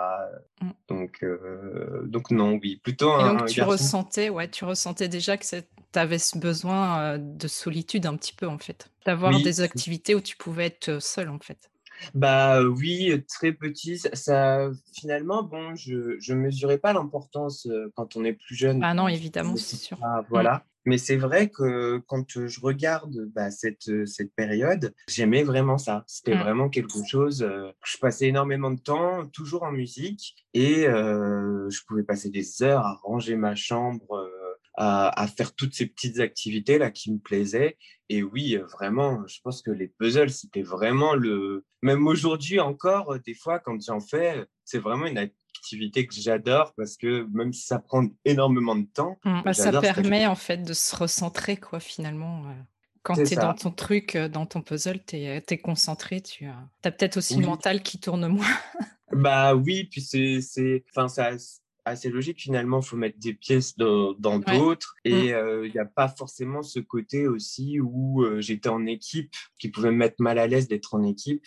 Mm. 0.60 0.70
Donc, 0.88 1.22
euh, 1.22 2.02
donc 2.06 2.30
non, 2.30 2.58
oui, 2.62 2.80
plutôt 2.82 3.18
Et 3.20 3.24
donc 3.24 3.46
tu 3.46 3.62
ressentais, 3.62 4.28
ouais, 4.28 4.48
tu 4.48 4.64
ressentais 4.64 5.08
déjà 5.08 5.36
que 5.36 5.44
tu 5.44 5.98
avais 5.98 6.18
ce 6.18 6.38
besoin 6.38 7.18
de 7.18 7.48
solitude 7.48 8.06
un 8.06 8.16
petit 8.16 8.34
peu, 8.34 8.46
en 8.46 8.58
fait. 8.58 8.90
D'avoir 9.06 9.40
des 9.40 9.60
activités 9.60 10.14
où 10.14 10.20
tu 10.20 10.36
pouvais 10.36 10.66
être 10.66 11.00
seul, 11.00 11.28
en 11.28 11.38
fait. 11.38 11.70
Bah 12.14 12.62
oui, 12.62 13.24
très 13.28 13.52
petit. 13.52 13.98
Ça, 13.98 14.70
finalement, 14.92 15.42
bon, 15.42 15.74
je 15.74 16.32
ne 16.32 16.38
mesurais 16.38 16.78
pas 16.78 16.92
l'importance 16.92 17.68
quand 17.94 18.16
on 18.16 18.24
est 18.24 18.34
plus 18.34 18.54
jeune. 18.54 18.82
Ah 18.82 18.94
non, 18.94 19.08
évidemment, 19.08 19.56
c'est 19.56 19.76
sûr. 19.76 19.98
Mmh. 19.98 20.26
voilà. 20.30 20.64
Mais 20.86 20.98
c'est 20.98 21.16
vrai 21.16 21.48
que 21.48 22.02
quand 22.06 22.46
je 22.46 22.60
regarde 22.60 23.30
bah, 23.34 23.50
cette, 23.50 24.06
cette 24.06 24.34
période, 24.34 24.94
j'aimais 25.08 25.42
vraiment 25.42 25.78
ça. 25.78 26.04
C'était 26.06 26.34
mmh. 26.34 26.40
vraiment 26.40 26.68
quelque 26.68 26.98
chose. 27.08 27.48
je 27.84 27.98
passais 27.98 28.28
énormément 28.28 28.70
de 28.70 28.80
temps, 28.80 29.26
toujours 29.32 29.62
en 29.62 29.72
musique, 29.72 30.36
et 30.52 30.84
je 30.84 31.86
pouvais 31.86 32.02
passer 32.02 32.28
des 32.28 32.62
heures 32.62 32.84
à 32.84 33.00
ranger 33.02 33.36
ma 33.36 33.54
chambre 33.54 34.28
à, 34.76 35.26
faire 35.36 35.54
toutes 35.54 35.74
ces 35.74 35.86
petites 35.86 36.20
activités 36.20 36.78
là 36.78 36.90
qui 36.90 37.12
me 37.12 37.18
plaisaient. 37.18 37.76
Et 38.08 38.22
oui, 38.22 38.56
vraiment, 38.72 39.26
je 39.26 39.40
pense 39.42 39.62
que 39.62 39.70
les 39.70 39.88
puzzles, 39.88 40.30
c'était 40.30 40.62
vraiment 40.62 41.14
le. 41.14 41.64
Même 41.82 42.06
aujourd'hui 42.06 42.60
encore, 42.60 43.18
des 43.20 43.34
fois, 43.34 43.58
quand 43.58 43.80
j'en 43.82 44.00
fais, 44.00 44.44
c'est 44.64 44.78
vraiment 44.78 45.06
une 45.06 45.18
activité 45.18 46.06
que 46.06 46.14
j'adore 46.14 46.74
parce 46.76 46.96
que 46.96 47.26
même 47.32 47.52
si 47.52 47.66
ça 47.66 47.78
prend 47.78 48.06
énormément 48.24 48.76
de 48.76 48.86
temps, 48.86 49.18
mmh, 49.24 49.42
bah, 49.44 49.52
ça 49.52 49.80
permet 49.80 50.26
en 50.26 50.34
fait 50.34 50.58
de 50.58 50.72
se 50.72 50.94
recentrer, 50.96 51.56
quoi, 51.56 51.80
finalement. 51.80 52.44
Euh. 52.46 52.52
Quand 53.02 53.14
tu 53.14 53.34
es 53.34 53.36
dans 53.36 53.52
ton 53.52 53.70
truc, 53.70 54.16
euh, 54.16 54.28
dans 54.30 54.46
ton 54.46 54.62
puzzle, 54.62 54.98
tu 55.04 55.16
es, 55.16 55.42
es, 55.46 55.58
concentré, 55.58 56.22
tu 56.22 56.46
as, 56.46 56.56
as 56.84 56.90
peut-être 56.90 57.18
aussi 57.18 57.36
le 57.36 57.44
mental 57.44 57.82
qui 57.82 58.00
tourne 58.00 58.26
moins. 58.28 58.46
bah 59.12 59.54
oui, 59.54 59.84
puis 59.84 60.00
c'est. 60.00 60.84
Enfin, 60.90 61.08
ça 61.08 61.32
assez 61.84 62.10
logique 62.10 62.40
finalement. 62.40 62.80
Il 62.80 62.86
faut 62.86 62.96
mettre 62.96 63.18
des 63.18 63.34
pièces 63.34 63.76
dans 63.76 64.14
d'autres 64.38 64.96
et 65.04 65.32
mm. 65.32 65.34
euh, 65.34 65.66
il 65.66 65.72
n'y 65.72 65.78
a 65.78 65.84
pas 65.84 66.08
forcément 66.08 66.62
ce 66.62 66.80
côté 66.80 67.26
aussi 67.26 67.80
où 67.80 68.22
euh, 68.22 68.40
j'étais 68.40 68.68
en 68.68 68.86
équipe 68.86 69.34
qui 69.58 69.68
pouvait 69.68 69.90
me 69.90 69.96
mettre 69.96 70.16
mal 70.20 70.38
à 70.38 70.46
l'aise 70.46 70.68
d'être 70.68 70.94
en 70.94 71.02
équipe. 71.02 71.44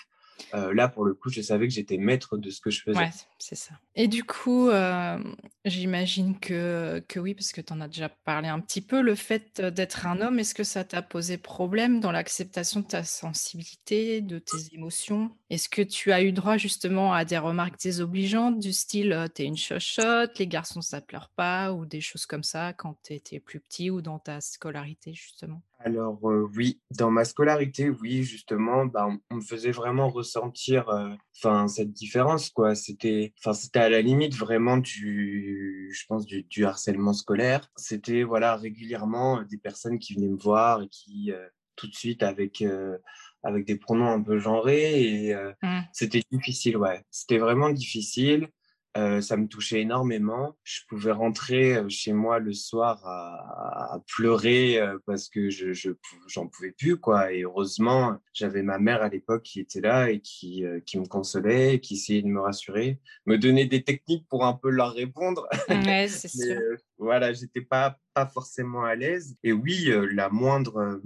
Euh, 0.54 0.74
là, 0.74 0.88
pour 0.88 1.04
le 1.04 1.14
coup, 1.14 1.30
je 1.30 1.42
savais 1.42 1.68
que 1.68 1.74
j'étais 1.74 1.98
maître 1.98 2.38
de 2.38 2.50
ce 2.50 2.62
que 2.62 2.70
je 2.70 2.82
faisais. 2.82 2.98
Ouais, 2.98 3.10
c'est 3.40 3.56
ça. 3.56 3.74
Et 3.96 4.08
du 4.08 4.24
coup, 4.24 4.70
euh, 4.70 5.18
j'imagine 5.66 6.40
que, 6.40 7.04
que 7.08 7.20
oui, 7.20 7.34
parce 7.34 7.52
que 7.52 7.62
tu 7.62 7.74
en 7.74 7.82
as 7.82 7.88
déjà 7.88 8.10
parlé 8.10 8.48
un 8.48 8.60
petit 8.60 8.82
peu, 8.82 9.02
le 9.02 9.16
fait 9.16 9.62
d'être 9.62 10.06
un 10.06 10.22
homme, 10.22 10.40
est-ce 10.40 10.54
que 10.54 10.64
ça 10.64 10.84
t'a 10.84 11.02
posé 11.02 11.38
problème 11.38 12.00
dans 12.00 12.12
l'acceptation 12.12 12.82
de 12.82 12.86
ta 12.86 13.04
sensibilité, 13.04 14.22
de 14.22 14.40
tes 14.40 14.74
émotions? 14.74 15.32
Est-ce 15.50 15.70
que 15.70 15.82
tu 15.82 16.12
as 16.12 16.24
eu 16.24 16.34
droit 16.34 16.58
justement 16.58 17.14
à 17.14 17.24
des 17.24 17.38
remarques 17.38 17.80
désobligeantes 17.82 18.60
du 18.60 18.74
style 18.74 19.28
t'es 19.34 19.46
une 19.46 19.58
chochotte, 19.58 20.38
les 20.40 20.48
garçons 20.48 20.82
ça 20.82 21.00
pleure 21.00 21.30
pas, 21.36 21.72
ou 21.72 21.86
des 21.86 22.02
choses 22.02 22.26
comme 22.26 22.44
ça 22.44 22.74
quand 22.74 22.98
tu 23.04 23.14
étais 23.14 23.40
plus 23.40 23.62
petit 23.62 23.90
ou 23.90 24.02
dans 24.02 24.20
ta 24.20 24.42
scolarité 24.42 25.14
justement? 25.14 25.62
Alors 25.80 26.20
oui, 26.24 26.82
dans 26.98 27.12
ma 27.12 27.24
scolarité, 27.24 27.90
oui, 27.90 28.24
justement, 28.24 28.86
bah, 28.86 29.08
on, 29.30 29.36
me 29.36 29.42
faisait 29.42 29.72
vraiment 29.72 30.10
ressentir 30.10 30.90
cette 31.68 31.92
différence, 31.92 32.50
quoi. 32.50 32.74
C'était 32.76 33.34
c'était 33.54 33.80
à 33.80 33.90
la 33.90 34.02
limite 34.02 34.36
vraiment 34.36 34.78
du, 34.78 35.92
je 35.94 36.06
pense, 36.08 36.26
du, 36.26 36.66
harcèlement 36.66 37.14
scolaire. 37.14 37.70
C'était 37.76 38.24
voilà, 38.24 38.56
régulièrement 38.56 39.44
des 39.44 39.58
personnes 39.58 40.00
qui 40.00 40.16
venaient 40.16 40.28
me 40.28 40.38
voir 40.38 40.82
et 40.82 40.88
qui, 40.90 41.32
tout 41.76 41.88
de 41.88 41.96
suite, 41.96 42.24
avec, 42.24 42.64
avec 43.44 43.66
des 43.66 43.78
pronoms 43.78 44.10
un 44.10 44.22
peu 44.22 44.40
genrés, 44.40 45.02
et 45.02 45.36
mmh. 45.36 45.80
c'était 45.94 46.22
difficile, 46.32 46.78
ouais. 46.78 47.04
C'était 47.12 47.38
vraiment 47.38 47.70
difficile. 47.70 48.50
Euh, 48.98 49.22
ça 49.22 49.38
me 49.38 49.48
touchait 49.48 49.82
énormément. 49.82 50.58
Je 50.64 50.82
pouvais 50.90 51.12
rentrer 51.12 51.76
euh, 51.76 51.86
chez 51.88 52.14
moi 52.14 52.40
le 52.40 52.52
soir 52.54 53.06
à, 53.06 54.02
pleurer 54.08 54.80
euh, 54.80 54.98
parce 55.06 55.30
que 55.30 55.50
je, 55.50 55.72
j'en 56.28 56.48
pouvais 56.48 56.72
plus 56.72 56.98
quoi. 56.98 57.32
Et 57.32 57.42
heureusement, 57.44 58.18
j'avais 58.34 58.64
ma 58.64 58.80
mère 58.80 59.04
à 59.04 59.10
l'époque 59.10 59.44
qui 59.44 59.60
était 59.60 59.82
là 59.82 60.10
et 60.10 60.20
qui, 60.20 60.64
qui 60.86 61.00
me 61.00 61.06
consolait, 61.06 61.80
qui 61.80 61.94
essayait 61.94 62.24
de 62.24 62.28
me 62.28 62.42
rassurer, 62.42 63.00
me 63.28 63.38
donner 63.38 63.66
des 63.66 63.84
techniques 63.84 64.28
pour 64.30 64.46
un 64.46 64.54
peu 64.54 64.70
leur 64.70 64.94
répondre. 64.94 65.48
Ouais, 65.70 66.08
c'est 66.10 66.28
sûr. 66.28 66.60
voilà, 66.98 67.34
j'étais 67.34 67.62
pas 67.62 67.98
pas 68.16 68.26
forcément 68.26 68.84
à 68.84 68.96
l'aise. 68.96 69.38
Et 69.44 69.52
oui, 69.52 69.92
la 70.12 70.30
moindre 70.30 71.00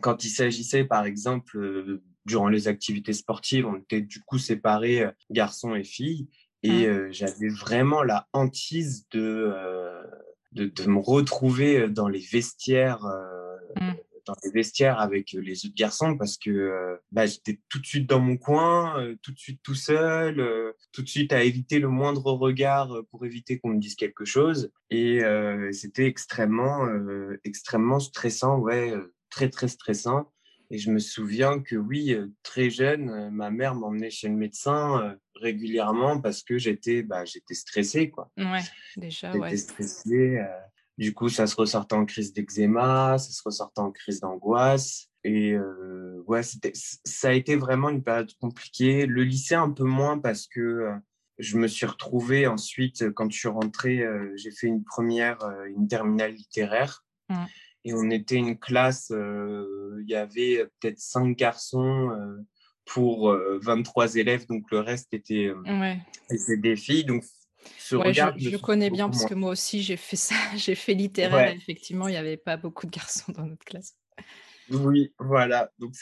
quand 0.00 0.24
il 0.24 0.30
s'agissait 0.30 0.84
par 0.84 1.04
exemple 1.04 2.00
durant 2.28 2.48
les 2.48 2.68
activités 2.68 3.14
sportives, 3.14 3.66
on 3.66 3.76
était 3.76 4.02
du 4.02 4.20
coup 4.20 4.38
séparés 4.38 5.06
garçons 5.30 5.74
et 5.74 5.84
filles. 5.84 6.28
Et 6.62 6.88
mmh. 6.88 7.12
j'avais 7.12 7.48
vraiment 7.48 8.02
la 8.02 8.28
hantise 8.32 9.06
de, 9.10 9.54
de, 10.52 10.66
de, 10.66 10.88
me 10.88 10.98
retrouver 10.98 11.88
dans 11.88 12.08
les 12.08 12.18
vestiaires. 12.20 13.04
Mmh. 13.80 13.92
dans 14.26 14.34
les 14.44 14.50
vestiaires 14.50 14.98
avec 14.98 15.32
les 15.32 15.64
autres 15.64 15.74
garçons 15.74 16.16
parce 16.16 16.36
que 16.36 16.98
bah, 17.12 17.26
j'étais 17.26 17.60
tout 17.68 17.78
de 17.78 17.86
suite 17.86 18.08
dans 18.08 18.20
mon 18.20 18.36
coin, 18.36 19.14
tout 19.22 19.32
de 19.32 19.38
suite 19.38 19.60
tout 19.62 19.74
seul, 19.74 20.44
tout 20.92 21.02
de 21.02 21.08
suite 21.08 21.32
à 21.32 21.44
éviter 21.44 21.78
le 21.78 21.88
moindre 21.88 22.32
regard 22.32 22.92
pour 23.10 23.24
éviter 23.24 23.58
qu'on 23.58 23.70
me 23.70 23.80
dise 23.80 23.94
quelque 23.94 24.24
chose. 24.24 24.70
Et 24.90 25.20
c'était 25.72 26.06
extrêmement, 26.06 26.88
extrêmement 27.44 28.00
stressant, 28.00 28.58
ouais, 28.58 28.92
très 29.30 29.48
très 29.48 29.68
stressant. 29.68 30.32
Et 30.70 30.78
je 30.78 30.90
me 30.90 30.98
souviens 30.98 31.60
que 31.60 31.76
oui, 31.76 32.14
très 32.42 32.68
jeune, 32.68 33.30
ma 33.30 33.50
mère 33.50 33.74
m'emmenait 33.74 34.10
chez 34.10 34.28
le 34.28 34.34
médecin 34.34 35.16
régulièrement 35.34 36.20
parce 36.20 36.42
que 36.42 36.58
j'étais 36.58 37.02
bah, 37.02 37.24
j'étais 37.24 37.54
stressé. 37.54 38.10
Quoi. 38.10 38.30
Ouais, 38.36 38.60
déjà, 38.96 39.32
j'étais 39.32 39.56
stressé. 39.56 40.38
du 40.98 41.14
coup, 41.14 41.30
ça 41.30 41.46
se 41.46 41.56
ressortait 41.56 41.94
en 41.94 42.04
crise 42.04 42.34
d'eczéma, 42.34 43.16
ça 43.16 43.32
se 43.32 43.42
ressortait 43.42 43.80
en 43.80 43.90
crise 43.90 44.20
d'angoisse. 44.20 45.08
Et 45.24 45.56
ouais, 46.26 46.42
ça 46.42 47.28
a 47.28 47.32
été 47.32 47.56
vraiment 47.56 47.88
une 47.88 48.02
période 48.02 48.32
compliquée. 48.40 49.06
Le 49.06 49.24
lycée, 49.24 49.54
un 49.54 49.70
peu 49.70 49.84
moins 49.84 50.18
parce 50.18 50.46
que 50.46 50.90
je 51.38 51.56
me 51.56 51.66
suis 51.66 51.86
retrouvé 51.86 52.46
ensuite, 52.46 53.10
quand 53.12 53.30
je 53.30 53.38
suis 53.38 53.48
rentré, 53.48 54.04
j'ai 54.36 54.50
fait 54.50 54.66
une 54.66 54.84
première, 54.84 55.38
une 55.66 55.88
terminale 55.88 56.32
littéraire. 56.32 57.04
Et 57.84 57.94
on 57.94 58.10
était 58.10 58.36
une 58.36 58.58
classe, 58.58 59.10
il 59.10 60.04
y 60.06 60.14
avait 60.14 60.66
peut-être 60.80 60.98
cinq 60.98 61.36
garçons 61.36 62.10
pour 62.84 63.34
23 63.62 64.16
élèves, 64.16 64.46
donc 64.46 64.64
le 64.70 64.80
reste 64.80 65.14
était, 65.14 65.50
ouais. 65.50 66.00
des 66.58 66.76
filles. 66.76 67.04
Donc 67.04 67.24
regard, 67.92 68.38
je, 68.38 68.56
connais 68.56 68.90
bien 68.90 69.08
parce 69.08 69.24
que 69.24 69.34
moi 69.34 69.50
aussi 69.50 69.82
j'ai 69.82 69.96
fait 69.96 70.16
ça, 70.16 70.34
j'ai 70.56 70.74
fait 70.74 70.94
littéraire. 70.94 71.54
Effectivement, 71.54 72.08
il 72.08 72.12
n'y 72.12 72.16
avait 72.16 72.36
pas 72.36 72.56
beaucoup 72.56 72.86
de 72.86 72.90
garçons 72.90 73.32
dans 73.32 73.46
notre 73.46 73.64
classe. 73.64 73.96
Oui, 74.70 75.14
voilà. 75.18 75.70
Donc 75.78 75.94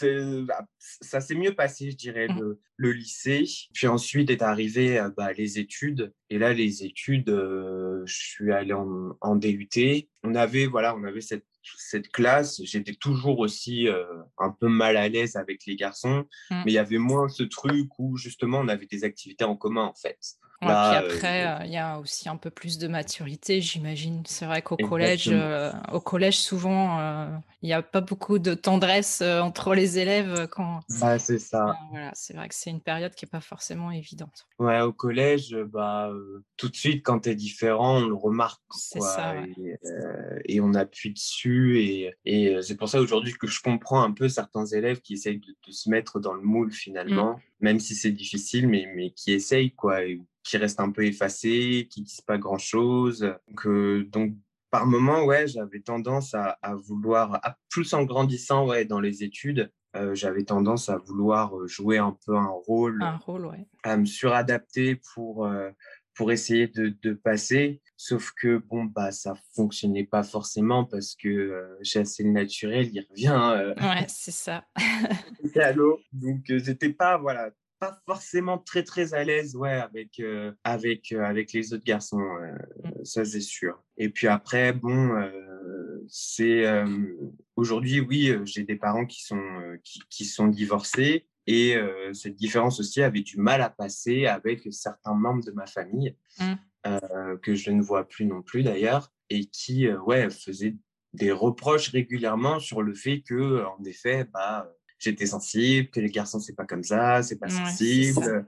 bah, 0.44 0.66
ça 0.80 1.20
s'est 1.20 1.36
mieux 1.36 1.54
passé, 1.54 1.92
je 1.92 1.96
dirais, 1.96 2.26
mmh. 2.26 2.56
le, 2.76 2.92
lycée. 2.92 3.44
Puis 3.72 3.86
ensuite 3.86 4.28
est 4.28 4.42
arrivé 4.42 5.00
bah, 5.16 5.32
les 5.32 5.60
études. 5.60 6.12
Et 6.30 6.38
là, 6.38 6.52
les 6.52 6.84
études, 6.84 7.28
je 7.28 8.12
suis 8.12 8.52
allé 8.52 8.72
en, 8.72 9.16
en, 9.20 9.36
DUT. 9.36 9.68
On 10.24 10.34
avait, 10.34 10.66
voilà, 10.66 10.96
on 10.96 11.04
avait 11.04 11.20
cette 11.20 11.46
cette 11.76 12.08
classe, 12.08 12.60
j'étais 12.64 12.94
toujours 12.94 13.38
aussi 13.38 13.88
euh, 13.88 14.04
un 14.38 14.50
peu 14.50 14.68
mal 14.68 14.96
à 14.96 15.08
l'aise 15.08 15.36
avec 15.36 15.66
les 15.66 15.76
garçons, 15.76 16.26
mmh. 16.50 16.62
mais 16.64 16.72
il 16.72 16.74
y 16.74 16.78
avait 16.78 16.98
moins 16.98 17.28
ce 17.28 17.42
truc 17.42 17.90
où 17.98 18.16
justement 18.16 18.60
on 18.60 18.68
avait 18.68 18.86
des 18.86 19.04
activités 19.04 19.44
en 19.44 19.56
commun 19.56 19.84
en 19.84 19.94
fait. 19.94 20.18
Puis 20.60 20.70
après, 20.70 21.46
euh, 21.46 21.64
il 21.64 21.72
y 21.72 21.76
a 21.76 21.98
aussi 21.98 22.28
un 22.28 22.36
peu 22.36 22.50
plus 22.50 22.78
de 22.78 22.88
maturité, 22.88 23.60
j'imagine. 23.60 24.22
C'est 24.26 24.46
vrai 24.46 24.62
qu'au 24.62 24.76
collège, 24.76 25.28
euh, 25.30 25.72
au 25.92 26.00
collège, 26.00 26.38
souvent, 26.38 26.98
il 27.62 27.66
n'y 27.66 27.72
a 27.72 27.82
pas 27.82 28.00
beaucoup 28.00 28.38
de 28.38 28.54
tendresse 28.54 29.22
entre 29.22 29.74
les 29.74 29.98
élèves 29.98 30.48
quand. 30.48 30.80
Bah, 31.00 31.18
c'est 31.18 31.38
ça. 31.38 31.76
voilà, 31.90 32.10
c'est 32.14 32.34
vrai 32.34 32.48
que 32.48 32.54
c'est 32.54 32.70
une 32.70 32.80
période 32.80 33.14
qui 33.14 33.24
n'est 33.24 33.30
pas 33.30 33.40
forcément 33.40 33.90
évidente. 33.90 34.46
Ouais, 34.58 34.80
au 34.80 34.92
collège, 34.92 35.56
bah, 35.72 36.10
tout 36.56 36.68
de 36.68 36.76
suite, 36.76 37.04
quand 37.04 37.20
tu 37.20 37.30
es 37.30 37.34
différent, 37.34 37.98
on 37.98 38.06
le 38.06 38.14
remarque. 38.14 38.62
C'est 38.70 39.00
ça. 39.00 39.34
Et, 39.36 39.76
et, 40.46 40.60
on 40.60 40.74
appuie 40.74 41.12
dessus. 41.12 41.80
Et, 41.80 42.14
et 42.24 42.62
c'est 42.62 42.76
pour 42.76 42.88
ça 42.88 43.00
aujourd'hui 43.00 43.34
que 43.34 43.46
je 43.46 43.60
comprends 43.60 44.02
un 44.02 44.12
peu 44.12 44.28
certains 44.28 44.66
élèves 44.66 45.00
qui 45.00 45.14
essayent 45.14 45.40
de, 45.40 45.72
se 45.72 45.90
mettre 45.90 46.20
dans 46.20 46.32
le 46.32 46.42
moule 46.42 46.72
finalement, 46.72 47.32
mmh. 47.32 47.40
même 47.60 47.80
si 47.80 47.94
c'est 47.94 48.10
difficile, 48.10 48.68
mais, 48.68 48.86
mais 48.94 49.10
qui 49.10 49.32
essayent, 49.32 49.72
quoi. 49.72 50.04
Et, 50.04 50.20
qui 50.46 50.56
restent 50.56 50.80
un 50.80 50.90
peu 50.90 51.04
effacés, 51.04 51.88
qui 51.90 52.02
disent 52.02 52.20
pas 52.20 52.38
grand 52.38 52.58
chose. 52.58 53.34
Donc, 53.48 54.10
donc 54.10 54.34
par 54.70 54.86
moment, 54.86 55.24
ouais, 55.24 55.46
j'avais 55.46 55.80
tendance 55.80 56.34
à, 56.34 56.58
vouloir, 56.74 57.40
plus 57.70 57.92
en 57.94 58.04
grandissant, 58.04 58.66
ouais, 58.66 58.84
dans 58.84 59.00
les 59.00 59.24
études, 59.24 59.70
euh, 59.96 60.14
j'avais 60.14 60.44
tendance 60.44 60.88
à 60.88 60.98
vouloir 60.98 61.56
euh, 61.56 61.66
jouer 61.66 61.98
un 61.98 62.16
peu 62.26 62.36
un 62.36 62.50
rôle, 62.66 63.02
un 63.02 63.16
rôle, 63.16 63.46
ouais. 63.46 63.66
à 63.82 63.96
me 63.96 64.04
suradapter 64.04 65.00
pour 65.14 65.46
euh, 65.46 65.70
pour 66.14 66.32
essayer 66.32 66.66
de, 66.66 66.94
de, 67.02 67.12
passer. 67.12 67.80
Sauf 67.96 68.32
que 68.32 68.58
bon, 68.58 68.84
bah, 68.84 69.12
ça 69.12 69.34
fonctionnait 69.54 70.04
pas 70.04 70.22
forcément 70.22 70.84
parce 70.84 71.14
que 71.14 71.78
chasser 71.82 72.24
le 72.24 72.30
naturel, 72.30 72.88
il 72.92 73.06
revient. 73.10 73.74
ouais, 73.82 74.06
c'est 74.08 74.30
ça. 74.30 74.64
à 75.56 75.72
l'eau. 75.72 75.98
Donc, 76.12 76.40
j'étais 76.46 76.90
pas, 76.90 77.18
voilà, 77.18 77.50
pas 77.78 78.00
forcément 78.06 78.58
très 78.58 78.82
très 78.82 79.14
à 79.14 79.24
l'aise 79.24 79.56
ouais 79.56 79.72
avec 79.72 80.20
euh, 80.20 80.52
avec 80.64 81.12
euh, 81.12 81.22
avec 81.22 81.52
les 81.52 81.72
autres 81.72 81.84
garçons 81.84 82.18
mmh. 82.18 83.04
ça 83.04 83.24
c'est 83.24 83.40
sûr 83.40 83.82
et 83.98 84.08
puis 84.08 84.28
après 84.28 84.72
bon 84.72 85.14
euh, 85.14 85.30
c'est 86.08 86.64
aujourd'hui, 87.56 87.98
oui, 87.98 88.32
j'ai 88.44 88.62
des 88.62 88.76
parents 88.76 89.06
qui 89.06 89.24
sont, 89.24 89.42
qui, 89.82 90.00
qui 90.08 90.24
sont 90.24 90.46
divorcés. 90.46 91.26
Et 91.48 91.76
cette 92.12 92.36
différence 92.36 92.78
aussi 92.78 93.02
avait 93.02 93.22
du 93.22 93.38
mal 93.38 93.60
à 93.60 93.70
passer 93.70 94.26
avec 94.26 94.68
certains 94.70 95.14
membres 95.14 95.44
de 95.44 95.50
ma 95.50 95.66
famille, 95.66 96.16
mmh. 96.38 97.38
que 97.42 97.56
je 97.56 97.72
ne 97.72 97.82
vois 97.82 98.06
plus 98.06 98.24
non 98.24 98.40
plus 98.40 98.62
d'ailleurs, 98.62 99.12
et 99.30 99.46
qui 99.46 99.90
ouais, 99.90 100.30
faisaient 100.30 100.76
des 101.12 101.32
reproches 101.32 101.88
régulièrement 101.88 102.60
sur 102.60 102.82
le 102.82 102.94
fait 102.94 103.22
que, 103.22 103.64
en 103.64 103.82
effet, 103.84 104.28
bah, 104.32 104.70
j'étais 104.98 105.26
sensible, 105.26 105.88
que 105.90 106.00
les 106.00 106.10
garçons, 106.10 106.38
c'est 106.38 106.54
pas 106.54 106.66
comme 106.66 106.84
ça, 106.84 107.22
c'est 107.22 107.38
pas 107.38 107.48
sensible 107.48 108.46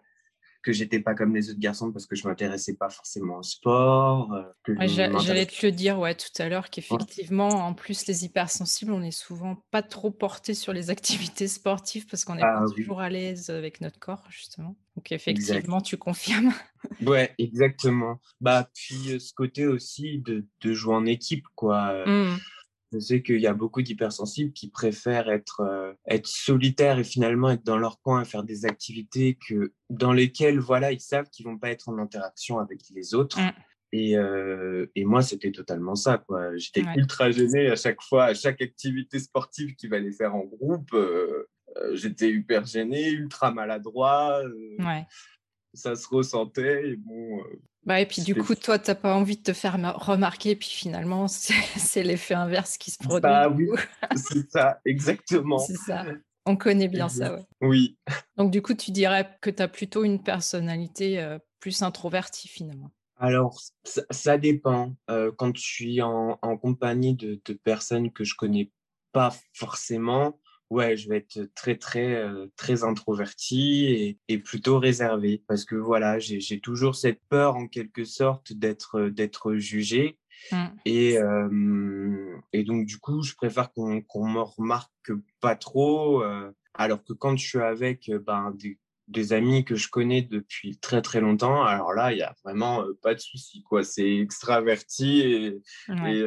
que 0.62 0.72
j'étais 0.72 1.00
pas 1.00 1.14
comme 1.14 1.34
les 1.34 1.50
autres 1.50 1.60
garçons 1.60 1.92
parce 1.92 2.06
que 2.06 2.16
je 2.16 2.26
m'intéressais 2.26 2.74
pas 2.74 2.90
forcément 2.90 3.38
au 3.38 3.42
sport. 3.42 4.32
Euh, 4.34 4.86
j'allais 4.86 5.46
te 5.46 5.64
le 5.64 5.72
dire 5.72 5.98
ouais, 5.98 6.14
tout 6.14 6.42
à 6.42 6.48
l'heure 6.48 6.70
qu'effectivement, 6.70 7.48
en 7.48 7.74
plus, 7.74 8.06
les 8.06 8.24
hypersensibles, 8.24 8.92
on 8.92 9.02
est 9.02 9.10
souvent 9.10 9.64
pas 9.70 9.82
trop 9.82 10.10
portés 10.10 10.54
sur 10.54 10.72
les 10.72 10.90
activités 10.90 11.48
sportives 11.48 12.06
parce 12.06 12.24
qu'on 12.24 12.34
n'est 12.34 12.42
pas 12.42 12.64
ah 12.64 12.74
toujours 12.76 13.00
à 13.00 13.08
l'aise 13.08 13.50
avec 13.50 13.80
notre 13.80 13.98
corps, 13.98 14.24
justement. 14.30 14.76
Donc 14.96 15.12
effectivement, 15.12 15.80
tu 15.80 15.96
confirmes. 15.96 16.52
ouais, 17.06 17.32
exactement. 17.38 18.20
Bah, 18.40 18.68
puis 18.74 19.14
euh, 19.14 19.18
ce 19.18 19.32
côté 19.32 19.66
aussi 19.66 20.18
de, 20.18 20.44
de 20.60 20.72
jouer 20.74 20.94
en 20.94 21.06
équipe, 21.06 21.46
quoi. 21.54 22.04
Mmh. 22.04 22.38
Je 22.92 22.98
sais 22.98 23.22
qu'il 23.22 23.40
y 23.40 23.46
a 23.46 23.54
beaucoup 23.54 23.82
d'hypersensibles 23.82 24.52
qui 24.52 24.70
préfèrent 24.70 25.28
être, 25.28 25.60
euh, 25.60 25.92
être 26.06 26.26
solitaires 26.26 26.98
et 26.98 27.04
finalement 27.04 27.50
être 27.50 27.64
dans 27.64 27.76
leur 27.76 28.00
coin, 28.00 28.24
faire 28.24 28.44
des 28.44 28.64
activités 28.64 29.36
que, 29.46 29.72
dans 29.90 30.12
lesquelles 30.12 30.58
voilà, 30.58 30.92
ils 30.92 31.00
savent 31.00 31.28
qu'ils 31.28 31.44
vont 31.44 31.58
pas 31.58 31.70
être 31.70 31.88
en 31.90 31.98
interaction 31.98 32.58
avec 32.58 32.80
les 32.94 33.14
autres. 33.14 33.38
Mm. 33.38 33.52
Et, 33.92 34.16
euh, 34.16 34.86
et, 34.94 35.04
moi, 35.04 35.22
c'était 35.22 35.50
totalement 35.50 35.94
ça. 35.94 36.22
J'étais 36.56 36.82
ultra 36.96 37.30
gêné 37.30 37.68
à 37.70 37.76
chaque 37.76 38.02
fois, 38.02 38.24
à 38.24 38.34
chaque 38.34 38.60
activité 38.60 39.18
sportive 39.18 39.74
qu'il 39.76 39.88
fallait 39.90 40.12
faire 40.12 40.34
en 40.34 40.44
groupe. 40.44 40.92
Euh, 40.92 41.44
j'étais 41.94 42.30
hyper 42.30 42.64
gêné, 42.66 43.10
ultra 43.10 43.50
maladroit. 43.50 44.42
Ouais. 44.78 45.06
Ça 45.72 45.96
se 45.96 46.06
ressentait. 46.08 46.90
Et 46.90 46.96
bon, 46.96 47.42
bah, 47.84 48.00
et 48.00 48.06
puis 48.06 48.22
du 48.22 48.34
coup, 48.34 48.54
toi, 48.54 48.78
tu 48.78 48.90
n'as 48.90 48.94
pas 48.94 49.14
envie 49.14 49.36
de 49.36 49.42
te 49.42 49.52
faire 49.52 49.78
remarquer, 49.98 50.56
puis 50.56 50.68
finalement, 50.68 51.26
c'est 51.28 52.02
l'effet 52.02 52.34
inverse 52.34 52.76
qui 52.76 52.90
se 52.90 52.98
produit. 52.98 53.22
Bah 53.22 53.48
oui, 53.48 53.68
c'est 54.16 54.50
ça, 54.50 54.80
exactement. 54.84 55.58
c'est 55.58 55.76
ça. 55.76 56.04
On 56.44 56.56
connaît 56.56 56.88
bien 56.88 57.08
ça, 57.08 57.34
ouais. 57.34 57.46
Oui. 57.60 57.98
Donc 58.36 58.50
du 58.50 58.62
coup, 58.62 58.74
tu 58.74 58.90
dirais 58.90 59.28
que 59.42 59.50
tu 59.50 59.62
as 59.62 59.68
plutôt 59.68 60.04
une 60.04 60.22
personnalité 60.22 61.20
euh, 61.20 61.38
plus 61.60 61.82
introvertie 61.82 62.48
finalement. 62.48 62.90
Alors, 63.16 63.60
ça, 63.84 64.38
dépend. 64.38 64.94
Euh, 65.10 65.32
quand 65.36 65.54
je 65.56 65.62
suis 65.62 66.00
en, 66.00 66.36
compagnie 66.62 67.14
de, 67.14 67.40
de, 67.44 67.52
personnes 67.52 68.12
que 68.12 68.22
je 68.22 68.36
connais 68.36 68.70
pas 69.12 69.34
forcément, 69.52 70.38
ouais, 70.70 70.96
je 70.96 71.08
vais 71.08 71.18
être 71.18 71.48
très, 71.54 71.76
très, 71.76 72.14
euh, 72.16 72.46
très 72.56 72.84
introverti 72.84 74.18
et, 74.28 74.38
plutôt 74.38 74.78
réservé 74.78 75.42
parce 75.48 75.64
que 75.64 75.74
voilà, 75.74 76.18
j'ai 76.18 76.60
toujours 76.60 76.94
cette 76.94 77.20
peur 77.28 77.56
en 77.56 77.66
quelque 77.66 78.04
sorte 78.04 78.52
d'être 78.52 78.98
euh, 78.98 79.10
d'être 79.10 79.54
jugé. 79.56 80.18
Mmh. 80.52 80.66
Et, 80.84 81.16
et 82.52 82.64
donc, 82.64 82.86
du 82.86 82.98
coup, 82.98 83.22
je 83.22 83.34
préfère 83.34 83.72
qu'on 83.72 83.88
me 83.90 84.40
remarque 84.40 85.10
pas 85.40 85.56
trop. 85.56 86.22
Euh, 86.22 86.52
alors 86.74 87.02
que 87.02 87.12
quand 87.12 87.36
je 87.36 87.44
suis 87.44 87.58
avec 87.58 88.08
ben, 88.24 88.52
des, 88.56 88.78
des, 89.08 89.32
amis 89.32 89.64
que 89.64 89.74
je 89.74 89.88
connais 89.88 90.22
depuis 90.22 90.78
très 90.78 91.02
très 91.02 91.20
longtemps, 91.20 91.64
alors 91.64 91.92
là, 91.92 92.12
il 92.12 92.16
n'y 92.16 92.22
a 92.22 92.36
vraiment 92.44 92.84
pas 93.02 93.14
de 93.14 93.18
souci. 93.18 93.64
C'est 93.82 94.16
extraverti 94.18 95.22
et, 95.22 95.46
et 95.88 96.24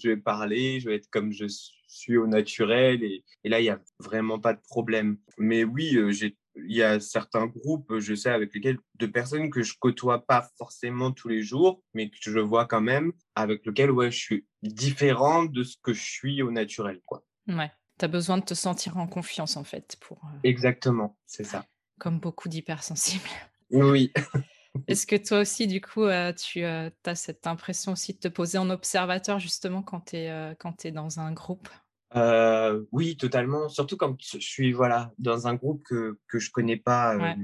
je 0.00 0.08
vais 0.08 0.16
parler, 0.16 0.78
je 0.78 0.88
vais 0.88 0.94
être 0.94 1.10
comme 1.10 1.32
je 1.32 1.48
suis 1.48 1.77
suis 1.88 2.16
au 2.16 2.26
naturel 2.26 3.02
et, 3.02 3.24
là, 3.44 3.60
il 3.60 3.64
n'y 3.64 3.70
a 3.70 3.80
vraiment 3.98 4.38
pas 4.38 4.54
de 4.54 4.60
problème. 4.68 5.18
Mais 5.38 5.64
oui, 5.64 5.96
euh, 5.96 6.12
il 6.12 6.76
y 6.76 6.82
a 6.82 7.00
certains 7.00 7.46
groupes, 7.46 7.98
je 7.98 8.14
sais, 8.14 8.30
avec 8.30 8.54
lesquels, 8.54 8.78
de 8.96 9.06
personnes 9.06 9.50
que 9.50 9.62
je 9.62 9.74
côtoie 9.78 10.26
pas 10.26 10.48
forcément 10.58 11.12
tous 11.12 11.28
les 11.28 11.42
jours, 11.42 11.82
mais 11.94 12.10
que 12.10 12.16
je 12.20 12.38
vois 12.38 12.66
quand 12.66 12.80
même, 12.80 13.12
avec 13.34 13.64
lesquels, 13.66 13.90
ouais, 13.90 14.10
je 14.10 14.18
suis 14.18 14.46
différent 14.62 15.44
de 15.44 15.62
ce 15.62 15.76
que 15.82 15.92
je 15.92 16.02
suis 16.02 16.42
au 16.42 16.50
naturel, 16.50 17.00
quoi. 17.04 17.24
Ouais, 17.46 17.70
tu 17.98 18.04
as 18.04 18.08
besoin 18.08 18.38
de 18.38 18.44
te 18.44 18.54
sentir 18.54 18.96
en 18.96 19.06
confiance, 19.06 19.56
en 19.56 19.64
fait. 19.64 19.96
pour. 20.00 20.18
Euh, 20.24 20.38
Exactement, 20.44 21.16
c'est 21.26 21.44
ça. 21.44 21.64
Comme 21.98 22.20
beaucoup 22.20 22.48
d'hypersensibles. 22.48 23.28
Oui. 23.70 24.12
Est-ce 24.86 25.06
que 25.06 25.16
toi 25.16 25.40
aussi, 25.40 25.66
du 25.66 25.80
coup, 25.80 26.04
euh, 26.04 26.32
tu 26.32 26.64
as 26.64 27.14
cette 27.14 27.46
impression 27.46 27.92
aussi 27.92 28.14
de 28.14 28.18
te 28.18 28.28
poser 28.28 28.58
en 28.58 28.70
observateur, 28.70 29.38
justement, 29.38 29.82
quand 29.82 30.00
tu 30.00 30.16
es, 30.16 30.54
es, 30.84 30.92
dans 30.92 31.20
un 31.20 31.32
groupe? 31.32 31.68
Euh, 32.16 32.84
oui, 32.90 33.16
totalement. 33.16 33.68
Surtout 33.68 33.96
quand 33.96 34.16
je 34.20 34.38
suis 34.38 34.72
voilà 34.72 35.12
dans 35.18 35.46
un 35.46 35.54
groupe 35.54 35.82
que 35.84 36.18
que 36.26 36.38
je 36.38 36.50
connais 36.50 36.76
pas, 36.76 37.16
euh, 37.16 37.34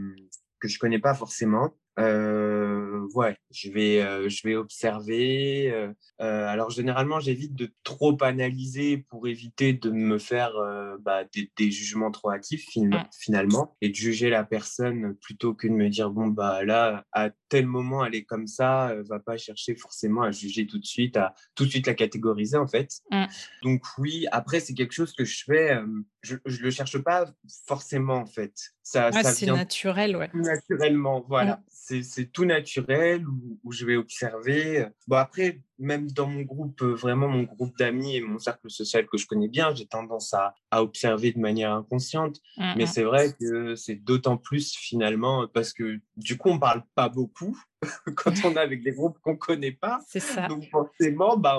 que 0.59 0.69
je 0.69 0.79
connais 0.79 0.99
pas 0.99 1.15
forcément. 1.15 1.75
Euh, 1.99 3.07
ouais, 3.15 3.37
je 3.53 3.71
vais, 3.71 4.03
euh, 4.03 4.29
je 4.29 4.47
vais 4.47 4.57
observer. 4.57 5.71
Euh, 5.73 5.93
euh 6.21 6.47
alors 6.47 6.71
généralement, 6.71 7.21
j'évite 7.21 7.55
de 7.55 7.73
trop 7.85 8.17
analyser 8.23 8.99
pour 8.99 9.29
éviter 9.29 9.73
de 9.73 9.91
me 9.91 10.19
faire 10.19 10.57
euh, 10.57 10.97
bah, 11.01 11.23
des, 11.33 11.51
des, 11.57 11.71
jugements 11.71 12.11
trop 12.11 12.31
actifs 12.31 12.69
finalement 13.13 13.77
et 13.81 13.89
de 13.89 13.95
juger 13.95 14.29
la 14.29 14.45
personne 14.45 15.15
plutôt 15.17 15.55
que 15.55 15.69
de 15.69 15.73
me 15.73 15.89
dire 15.89 16.11
bon 16.11 16.29
bah 16.29 16.65
là 16.65 17.05
à 17.13 17.31
tel 17.49 17.67
moment 17.67 18.05
elle 18.05 18.15
est 18.15 18.25
comme 18.25 18.47
ça, 18.47 18.95
va 19.09 19.21
pas 19.21 19.37
chercher 19.37 19.77
forcément 19.77 20.23
à 20.23 20.31
juger 20.31 20.67
tout 20.67 20.79
de 20.79 20.85
suite, 20.85 21.17
à 21.17 21.35
tout 21.55 21.65
de 21.65 21.71
suite 21.71 21.87
la 21.87 21.95
catégoriser 21.95 22.57
en 22.57 22.67
fait. 22.67 22.91
Mmh. 23.11 23.25
Donc 23.63 23.85
oui, 23.99 24.27
après 24.33 24.61
c'est 24.61 24.75
quelque 24.75 24.93
chose 24.93 25.13
que 25.13 25.25
je 25.25 25.45
fais, 25.45 25.79
je, 26.25 26.37
je 26.47 26.63
le 26.63 26.71
cherche 26.71 26.99
pas 26.99 27.27
forcément 27.67 28.17
en 28.17 28.27
fait. 28.27 28.53
Ça, 28.83 29.13
ça 29.13 29.23
c'est 29.23 29.47
naturel, 29.47 30.17
ouais. 30.17 30.31
Naturellement, 30.35 31.25
voilà. 31.29 31.57
Mmh 31.57 31.65
c'est 32.03 32.33
tout 32.33 32.45
naturel 32.45 33.27
où, 33.27 33.73
je 33.73 33.85
vais 33.85 33.97
observer. 33.97 34.87
Bon, 35.07 35.17
après, 35.17 35.61
même 35.79 36.11
dans 36.11 36.27
mon 36.27 36.43
groupe, 36.43 36.81
euh, 36.83 36.95
vraiment 36.95 37.29
mon 37.29 37.43
groupe 37.43 37.77
d'amis 37.77 38.17
et 38.17 38.21
mon 38.21 38.39
cercle 38.39 38.71
social 38.71 39.07
que 39.07 39.19
je 39.19 39.27
connais 39.27 39.49
bien, 39.49 39.75
j'ai 39.75 39.87
tendance 39.87 40.33
à, 40.33 40.55
à, 40.71 40.83
observer 40.83 41.33
de 41.33 41.39
manière 41.39 41.73
inconsciente. 41.73 42.41
Mmh, 42.57 42.73
Mais 42.77 42.85
mmh. 42.85 42.87
c'est 42.87 43.03
vrai 43.03 43.33
que 43.39 43.75
c'est 43.75 43.97
d'autant 43.97 44.37
plus 44.37 44.75
finalement 44.75 45.47
parce 45.53 45.73
que 45.73 46.01
du 46.17 46.39
coup, 46.39 46.49
on 46.49 46.59
parle 46.59 46.85
pas 46.95 47.09
beaucoup 47.09 47.59
quand 48.17 48.33
on 48.45 48.55
est 48.55 48.59
avec 48.59 48.83
des 48.83 48.93
groupes 48.93 49.19
qu'on 49.21 49.37
connaît 49.37 49.73
pas. 49.73 50.01
C'est 50.07 50.21
ça. 50.21 50.49
Donc 50.49 50.65
forcément, 50.71 51.37
bah, 51.37 51.59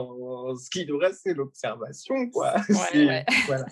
ce 0.60 0.70
qui 0.70 0.86
nous 0.86 0.98
reste, 0.98 1.22
c'est 1.24 1.34
l'observation. 1.34 2.30
quoi. 2.30 2.56
Ouais, 2.70 3.26
Voilà. 3.46 3.66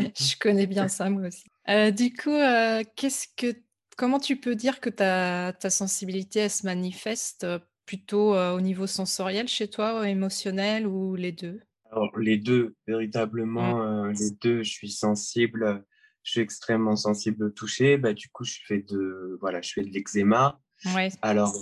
je 0.18 0.38
connais 0.38 0.66
bien 0.66 0.88
ça, 0.88 1.10
moi 1.10 1.28
aussi. 1.28 1.44
Euh, 1.68 1.90
du 1.90 2.12
coup, 2.12 2.30
euh, 2.30 2.82
qu'est-ce 2.96 3.26
que 3.36 3.56
Comment 3.96 4.20
tu 4.20 4.36
peux 4.36 4.54
dire 4.54 4.80
que 4.80 4.90
ta, 4.90 5.54
ta 5.54 5.70
sensibilité, 5.70 6.40
elle 6.40 6.50
se 6.50 6.66
manifeste 6.66 7.44
euh, 7.44 7.58
plutôt 7.86 8.34
euh, 8.34 8.54
au 8.54 8.60
niveau 8.60 8.86
sensoriel 8.86 9.48
chez 9.48 9.68
toi, 9.68 10.06
émotionnel 10.06 10.86
ou 10.86 11.14
les 11.14 11.32
deux? 11.32 11.62
Alors, 11.90 12.18
les 12.18 12.36
deux, 12.36 12.74
véritablement, 12.86 13.78
mmh. 13.78 14.12
les 14.12 14.30
deux. 14.42 14.62
Je 14.62 14.70
suis 14.70 14.90
sensible, 14.90 15.82
je 16.24 16.32
suis 16.32 16.40
extrêmement 16.40 16.94
sensible 16.94 17.44
au 17.44 17.50
toucher. 17.50 17.96
Bah, 17.96 18.12
du 18.12 18.28
coup, 18.28 18.44
je 18.44 18.58
fais 18.66 18.84
de, 18.86 19.38
voilà, 19.40 19.62
je 19.62 19.72
fais 19.72 19.82
de 19.82 19.90
l'eczéma. 19.90 20.60
Ouais. 20.94 21.08
Alors, 21.22 21.54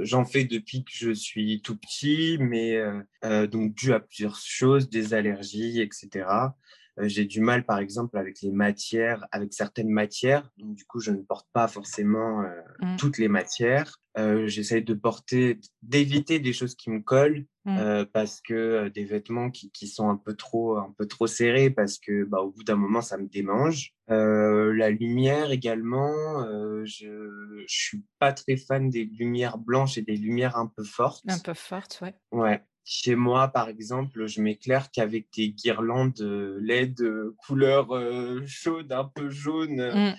j'en 0.00 0.24
fais 0.24 0.42
depuis 0.42 0.82
que 0.82 0.90
je 0.92 1.12
suis 1.12 1.62
tout 1.62 1.76
petit, 1.76 2.36
mais 2.40 2.82
donc 3.22 3.74
dû 3.74 3.92
à 3.92 4.00
plusieurs 4.00 4.36
choses, 4.36 4.88
des 4.88 5.14
allergies, 5.14 5.80
etc. 5.80 6.26
Euh, 7.00 7.08
j'ai 7.08 7.24
du 7.24 7.40
mal, 7.40 7.64
par 7.64 7.78
exemple, 7.78 8.16
avec 8.18 8.40
les 8.42 8.50
matières, 8.50 9.26
avec 9.32 9.52
certaines 9.52 9.88
matières. 9.88 10.50
Donc, 10.58 10.74
du 10.74 10.84
coup, 10.84 11.00
je 11.00 11.10
ne 11.10 11.22
porte 11.22 11.48
pas 11.52 11.68
forcément 11.68 12.42
euh, 12.42 12.48
mmh. 12.80 12.96
toutes 12.96 13.18
les 13.18 13.28
matières. 13.28 13.96
Euh, 14.18 14.48
J'essaye 14.48 14.82
de 14.82 14.94
porter, 14.94 15.60
d'éviter 15.82 16.40
des 16.40 16.52
choses 16.52 16.74
qui 16.74 16.90
me 16.90 17.00
collent 17.00 17.46
mmh. 17.64 17.78
euh, 17.78 18.04
parce 18.12 18.40
que 18.40 18.88
des 18.88 19.04
vêtements 19.04 19.50
qui, 19.50 19.70
qui, 19.70 19.86
sont 19.86 20.08
un 20.08 20.16
peu 20.16 20.34
trop, 20.34 20.76
un 20.78 20.92
peu 20.98 21.06
trop 21.06 21.26
serrés 21.26 21.70
parce 21.70 21.98
que, 21.98 22.24
bah, 22.24 22.40
au 22.40 22.50
bout 22.50 22.64
d'un 22.64 22.76
moment, 22.76 23.02
ça 23.02 23.18
me 23.18 23.28
démange. 23.28 23.94
la 24.08 24.90
lumière 24.90 25.52
également, 25.52 26.44
je, 26.84 27.64
je 27.66 27.74
suis 27.74 28.04
pas 28.18 28.32
très 28.32 28.56
fan 28.56 28.90
des 28.90 29.04
lumières 29.04 29.58
blanches 29.58 29.96
et 29.96 30.02
des 30.02 30.16
lumières 30.16 30.56
un 30.56 30.66
peu 30.66 30.82
fortes. 30.82 31.24
Un 31.28 31.38
peu 31.38 31.54
fortes, 31.54 32.00
ouais. 32.02 32.14
Ouais. 32.32 32.60
Chez 32.92 33.14
moi, 33.14 33.46
par 33.46 33.68
exemple, 33.68 34.26
je 34.26 34.42
m'éclaire 34.42 34.90
qu'avec 34.90 35.32
des 35.36 35.50
guirlandes 35.50 36.20
euh, 36.22 36.58
LED 36.60 37.00
euh, 37.02 37.36
couleur 37.46 37.94
euh, 37.94 38.42
chaude, 38.46 38.90
un 38.90 39.04
peu 39.04 39.30
jaune, 39.30 39.76
mmh. 39.76 40.16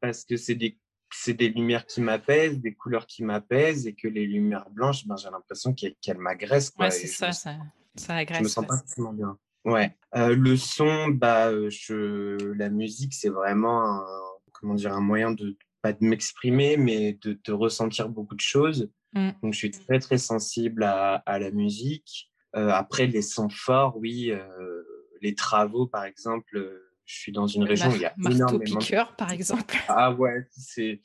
parce 0.00 0.24
que 0.24 0.38
c'est 0.38 0.54
des, 0.54 0.78
des 1.26 1.48
lumières 1.50 1.84
qui 1.84 2.00
m'apaisent, 2.00 2.60
des 2.60 2.72
couleurs 2.72 3.04
qui 3.04 3.24
m'apaisent, 3.24 3.86
et 3.86 3.94
que 3.94 4.08
les 4.08 4.26
lumières 4.26 4.70
blanches, 4.70 5.06
ben, 5.06 5.16
j'ai 5.18 5.28
l'impression 5.28 5.74
qu'elles 5.74 6.16
m'agressent. 6.16 6.72
Ouais, 6.78 6.90
c'est 6.90 7.08
ça, 7.08 7.32
ça, 7.32 7.58
ça, 7.94 8.14
agresse. 8.14 8.38
Je 8.38 8.44
me 8.44 8.48
sens 8.48 8.66
pas 8.66 8.78
forcément 8.78 9.12
bien. 9.12 9.38
Ouais. 9.66 9.94
le 10.14 10.56
son, 10.56 11.08
bah, 11.08 11.50
je, 11.68 12.54
la 12.54 12.70
musique, 12.70 13.12
c'est 13.12 13.28
vraiment 13.28 13.84
un, 13.84 14.06
comment 14.52 14.72
dire, 14.72 14.94
un 14.94 15.02
moyen 15.02 15.32
de, 15.32 15.58
pas 15.82 15.92
de 15.92 16.02
m'exprimer, 16.02 16.78
mais 16.78 17.18
de, 17.20 17.38
de 17.44 17.52
ressentir 17.52 18.08
beaucoup 18.08 18.34
de 18.34 18.40
choses. 18.40 18.90
Mmh. 19.14 19.30
Donc, 19.42 19.52
je 19.52 19.58
suis 19.58 19.70
très, 19.70 19.98
très 19.98 20.18
sensible 20.18 20.82
à, 20.82 21.16
à 21.26 21.38
la 21.38 21.50
musique. 21.50 22.30
après, 22.52 23.06
les 23.06 23.22
sons 23.22 23.48
forts, 23.48 23.96
oui, 23.96 24.32
les 25.20 25.34
travaux, 25.34 25.86
par 25.86 26.04
exemple, 26.04 26.58
je 27.08 27.14
suis 27.14 27.32
dans 27.32 27.46
une 27.46 27.64
région 27.64 27.90
où 27.90 27.94
il 27.94 28.02
y 28.02 28.04
a 28.04 28.14
énormément... 28.30 28.78
piqueur, 28.78 29.16
par 29.16 29.32
exemple. 29.32 29.76
Ah 29.88 30.12
ouais, 30.12 30.46
c'est 30.50 31.00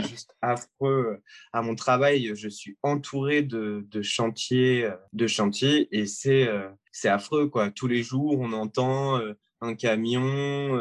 juste 0.00 0.34
affreux. 0.40 1.20
À 1.52 1.60
mon 1.60 1.74
travail, 1.74 2.32
je 2.34 2.48
suis 2.48 2.78
entouré 2.82 3.42
de, 3.42 3.86
de 3.88 4.02
chantiers, 4.02 4.90
de 5.12 5.26
chantiers, 5.26 5.88
et 5.96 6.06
c'est 6.06 6.48
c'est 6.90 7.08
affreux 7.08 7.48
quoi. 7.48 7.70
Tous 7.70 7.86
les 7.86 8.02
jours, 8.02 8.38
on 8.38 8.52
entend 8.52 9.20
un 9.60 9.74
camion, 9.74 10.78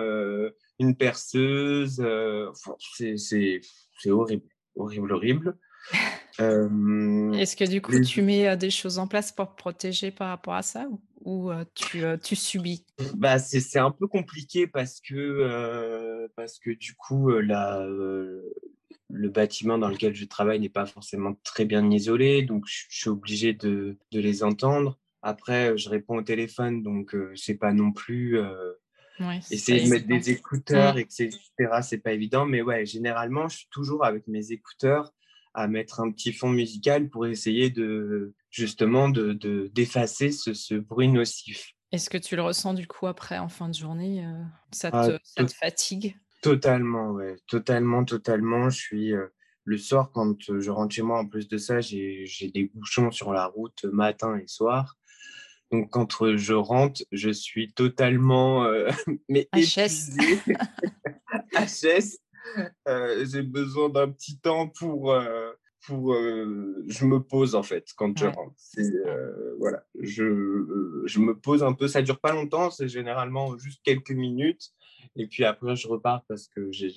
une 0.80 0.96
perceuse. 0.96 2.02
c'est 2.96 3.62
horrible, 4.08 4.48
horrible, 4.76 5.12
horrible. 5.12 5.58
Est-ce 6.40 7.56
que 7.56 7.70
du 7.70 7.82
coup, 7.82 8.00
tu 8.02 8.22
mets 8.22 8.56
des 8.58 8.70
choses 8.70 8.98
en 8.98 9.08
place 9.08 9.32
pour 9.32 9.50
te 9.50 9.56
protéger 9.56 10.12
par 10.12 10.30
rapport 10.30 10.56
à 10.56 10.64
ça 10.64 10.88
ou, 11.24 11.52
tu, 11.76 12.04
tu, 12.24 12.36
subis? 12.36 12.86
Bah, 13.16 13.38
C'est 13.38 13.80
un 13.80 13.92
peu 13.92 14.08
compliqué 14.08 14.68
parce 14.68 15.00
que, 15.02 16.28
parce 16.36 16.58
que 16.60 16.72
du 16.72 16.96
coup, 16.96 17.30
la, 17.30 17.86
le 19.10 19.30
bâtiment 19.30 19.78
dans 19.78 19.90
lequel 19.90 20.16
je 20.16 20.26
travaille 20.26 20.60
n'est 20.60 20.70
pas 20.70 20.86
forcément 20.86 21.36
très 21.44 21.66
bien 21.66 21.90
isolé, 21.92 22.42
donc 22.42 22.66
je 22.68 22.86
suis 22.90 23.10
obligé 23.10 23.54
de, 23.54 23.98
de 24.12 24.20
les 24.20 24.44
entendre. 24.44 24.98
Après, 25.22 25.78
je 25.78 25.90
réponds 25.90 26.18
au 26.18 26.24
téléphone, 26.24 26.82
donc 26.82 27.16
c'est 27.36 27.58
pas 27.58 27.74
non 27.74 27.92
plus 27.92 28.40
essayer 29.52 29.84
de 29.84 29.90
mettre 29.90 30.08
des 30.08 30.32
écouteurs, 30.32 30.98
etc. 30.98 31.30
C'est 31.82 32.00
pas 32.00 32.14
évident, 32.14 32.46
mais 32.46 32.62
ouais, 32.62 32.86
généralement, 32.86 33.48
je 33.48 33.58
suis 33.58 33.68
toujours 33.70 34.06
avec 34.06 34.28
mes 34.28 34.52
écouteurs 34.52 35.14
à 35.54 35.68
mettre 35.68 36.00
un 36.00 36.12
petit 36.12 36.34
fond 36.34 36.50
musical 36.50 37.10
pour 37.10 37.26
essayer 37.28 37.70
de 37.70 38.34
justement 38.50 39.10
de 39.10 39.34
d'effacer 39.74 40.32
ce, 40.32 40.54
ce, 40.54 40.76
bruit 40.76 41.08
nocif. 41.08 41.74
Est-ce 41.92 42.10
que 42.10 42.18
tu 42.18 42.36
le 42.36 42.42
ressens 42.42 42.74
du 42.74 42.88
coup 42.88 43.08
après 43.08 43.38
en 43.38 43.50
fin 43.50 43.68
de 43.68 43.74
journée 43.74 44.26
ça, 44.72 44.90
ah, 44.94 45.08
te, 45.08 45.18
ça, 45.24 45.44
te, 45.44 45.54
fatigue? 45.54 46.16
Totalement, 46.42 47.12
ouais, 47.12 47.36
totalement, 47.48 48.06
totalement. 48.06 48.70
Je 48.70 48.80
suis 48.80 49.14
le 49.66 49.78
soir 49.78 50.12
quand 50.14 50.36
je 50.40 50.70
rentre 50.70 50.96
chez 50.96 51.02
moi. 51.02 51.20
En 51.20 51.28
plus 51.28 51.48
de 51.48 51.58
ça, 51.58 51.82
j'ai 51.82 52.52
des 52.54 52.72
bouchons 52.74 53.12
sur 53.12 53.34
la 53.34 53.46
route 53.46 53.86
matin 53.86 54.38
et 54.38 54.48
soir. 54.48 54.98
Donc, 55.72 55.90
quand 55.90 56.36
je 56.36 56.54
rentre, 56.54 57.02
je 57.12 57.30
suis 57.30 57.72
totalement 57.74 58.66
euh, 58.66 58.90
mais 59.30 59.48
HS. 59.54 60.18
HS. 61.54 62.18
Euh, 62.88 63.26
j'ai 63.26 63.44
besoin 63.44 63.90
d'un 63.90 64.12
petit 64.12 64.40
temps 64.40 64.68
pour, 64.68 65.12
euh, 65.12 65.52
pour 65.86 66.14
je 66.16 67.06
me 67.06 67.20
pose 67.20 67.56
en 67.56 67.64
fait 67.64 67.88
quand 67.96 68.18
je 68.18 68.26
rentre. 68.26 68.56
voilà, 69.60 69.84
je, 70.00 71.04
je 71.06 71.20
me 71.20 71.38
pose 71.38 71.64
un 71.64 71.74
peu. 71.74 71.88
Ça 71.88 72.02
dure 72.02 72.20
pas 72.20 72.34
longtemps, 72.34 72.72
c'est 72.72 72.88
généralement 72.88 73.58
juste 73.58 73.82
quelques 73.84 74.12
minutes. 74.12 74.72
Et 75.16 75.28
puis 75.28 75.46
après, 75.46 75.76
je 75.76 75.88
repars 75.88 76.24
parce 76.28 76.48
que 76.48 76.72
je 76.72 76.88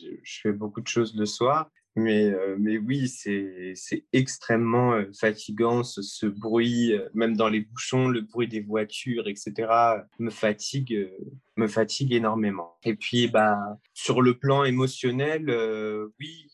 fais 0.43 0.53
beaucoup 0.53 0.81
de 0.81 0.89
choses 0.89 1.15
le 1.17 1.27
soir. 1.27 1.71
Mais, 1.97 2.25
euh, 2.25 2.57
mais 2.59 2.77
oui, 2.77 3.09
c'est 3.09 4.05
extrêmement 4.13 4.95
euh, 4.95 5.11
fatigant, 5.19 5.85
ce, 5.85 6.27
bruit, 6.27 6.93
euh, 6.93 7.09
même 7.15 7.37
dans 7.37 7.49
les 7.49 7.61
bouchons, 7.61 8.09
le 8.09 8.21
bruit 8.21 8.49
des 8.49 8.61
voitures, 8.61 9.29
etc., 9.29 10.03
me 10.19 10.31
fatigue, 10.31 11.09
me 11.57 11.69
fatigue 11.69 12.13
énormément. 12.13 12.77
Et 12.83 12.97
puis, 12.97 13.29
bah, 13.29 13.59
sur 13.93 14.23
le 14.23 14.37
plan 14.37 14.65
émotionnel, 14.65 15.49
oui, 16.19 16.49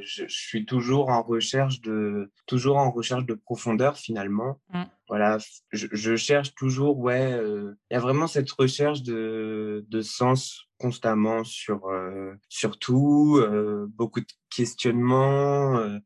je, 0.00 0.24
suis 0.28 0.64
toujours 0.64 1.08
en 1.08 1.22
recherche 1.22 1.80
de, 1.80 2.30
toujours 2.46 2.76
en 2.76 2.92
recherche 2.92 3.26
de 3.26 3.34
profondeur 3.34 3.96
finalement. 3.96 4.60
Mmh. 4.72 4.82
Voilà, 5.08 5.38
je, 5.72 6.16
cherche 6.16 6.54
toujours, 6.54 6.98
ouais, 6.98 7.32
il 7.32 7.94
y 7.94 7.96
a 7.96 8.00
vraiment 8.00 8.28
cette 8.28 8.50
recherche 8.52 9.02
de, 9.02 9.84
de 9.88 10.00
sens 10.02 10.68
constamment 10.78 11.42
sur, 11.42 11.88
sur 12.48 12.78
tout, 12.78 13.42
beaucoup 13.96 14.20
de 14.20 14.26
questionnements, 14.58 16.00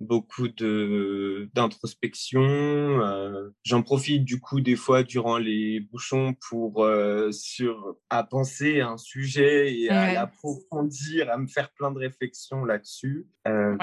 beaucoup 0.00 0.48
de 0.48 1.50
d'introspection. 1.54 2.40
Euh, 2.40 3.48
j'en 3.64 3.82
profite 3.82 4.24
du 4.24 4.40
coup 4.40 4.60
des 4.60 4.76
fois 4.76 5.02
durant 5.02 5.38
les 5.38 5.80
bouchons 5.80 6.34
pour 6.48 6.84
euh, 6.84 7.32
sur 7.32 7.96
à 8.10 8.22
penser 8.22 8.80
à 8.80 8.90
un 8.90 8.96
sujet 8.96 9.74
et 9.74 9.90
à 9.90 10.14
l'approfondir, 10.14 11.30
à 11.30 11.38
me 11.38 11.46
faire 11.46 11.70
plein 11.72 11.90
de 11.90 11.98
réflexions 11.98 12.64
là-dessus. 12.64 13.26
Euh, 13.46 13.76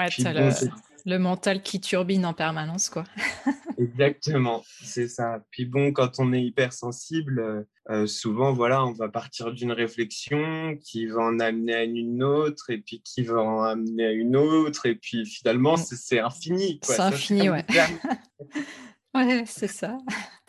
le, 1.06 1.18
mental 1.18 1.62
qui 1.62 1.80
turbine 1.80 2.26
en 2.26 2.34
permanence, 2.34 2.90
quoi. 2.90 3.04
Exactement, 3.78 4.62
c'est 4.82 5.08
ça. 5.08 5.40
Puis 5.50 5.64
bon, 5.64 5.92
quand 5.92 6.18
on 6.18 6.32
est 6.32 6.42
hypersensible, 6.42 7.66
euh, 7.90 8.06
souvent, 8.06 8.52
voilà, 8.52 8.84
on 8.84 8.92
va 8.92 9.08
partir 9.08 9.52
d'une 9.52 9.72
réflexion 9.72 10.76
qui 10.82 11.06
va 11.06 11.22
en 11.22 11.38
amener 11.40 11.74
à 11.74 11.84
une 11.84 12.22
autre, 12.22 12.70
et 12.70 12.78
puis 12.78 13.02
qui 13.02 13.22
va 13.22 13.40
en 13.40 13.62
amener 13.62 14.06
à 14.06 14.12
une 14.12 14.36
autre, 14.36 14.86
et 14.86 14.96
puis 14.96 15.24
finalement, 15.26 15.74
mm. 15.74 15.84
c'est 15.92 16.18
infini. 16.18 16.80
C'est 16.82 17.00
infini, 17.00 17.48
ouais. 17.48 17.64
ouais, 19.14 19.44
c'est 19.46 19.68
ça. 19.68 19.96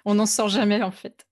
On 0.06 0.16
n'en 0.16 0.26
sort 0.26 0.50
jamais, 0.50 0.82
en 0.82 0.92
fait. 0.92 1.26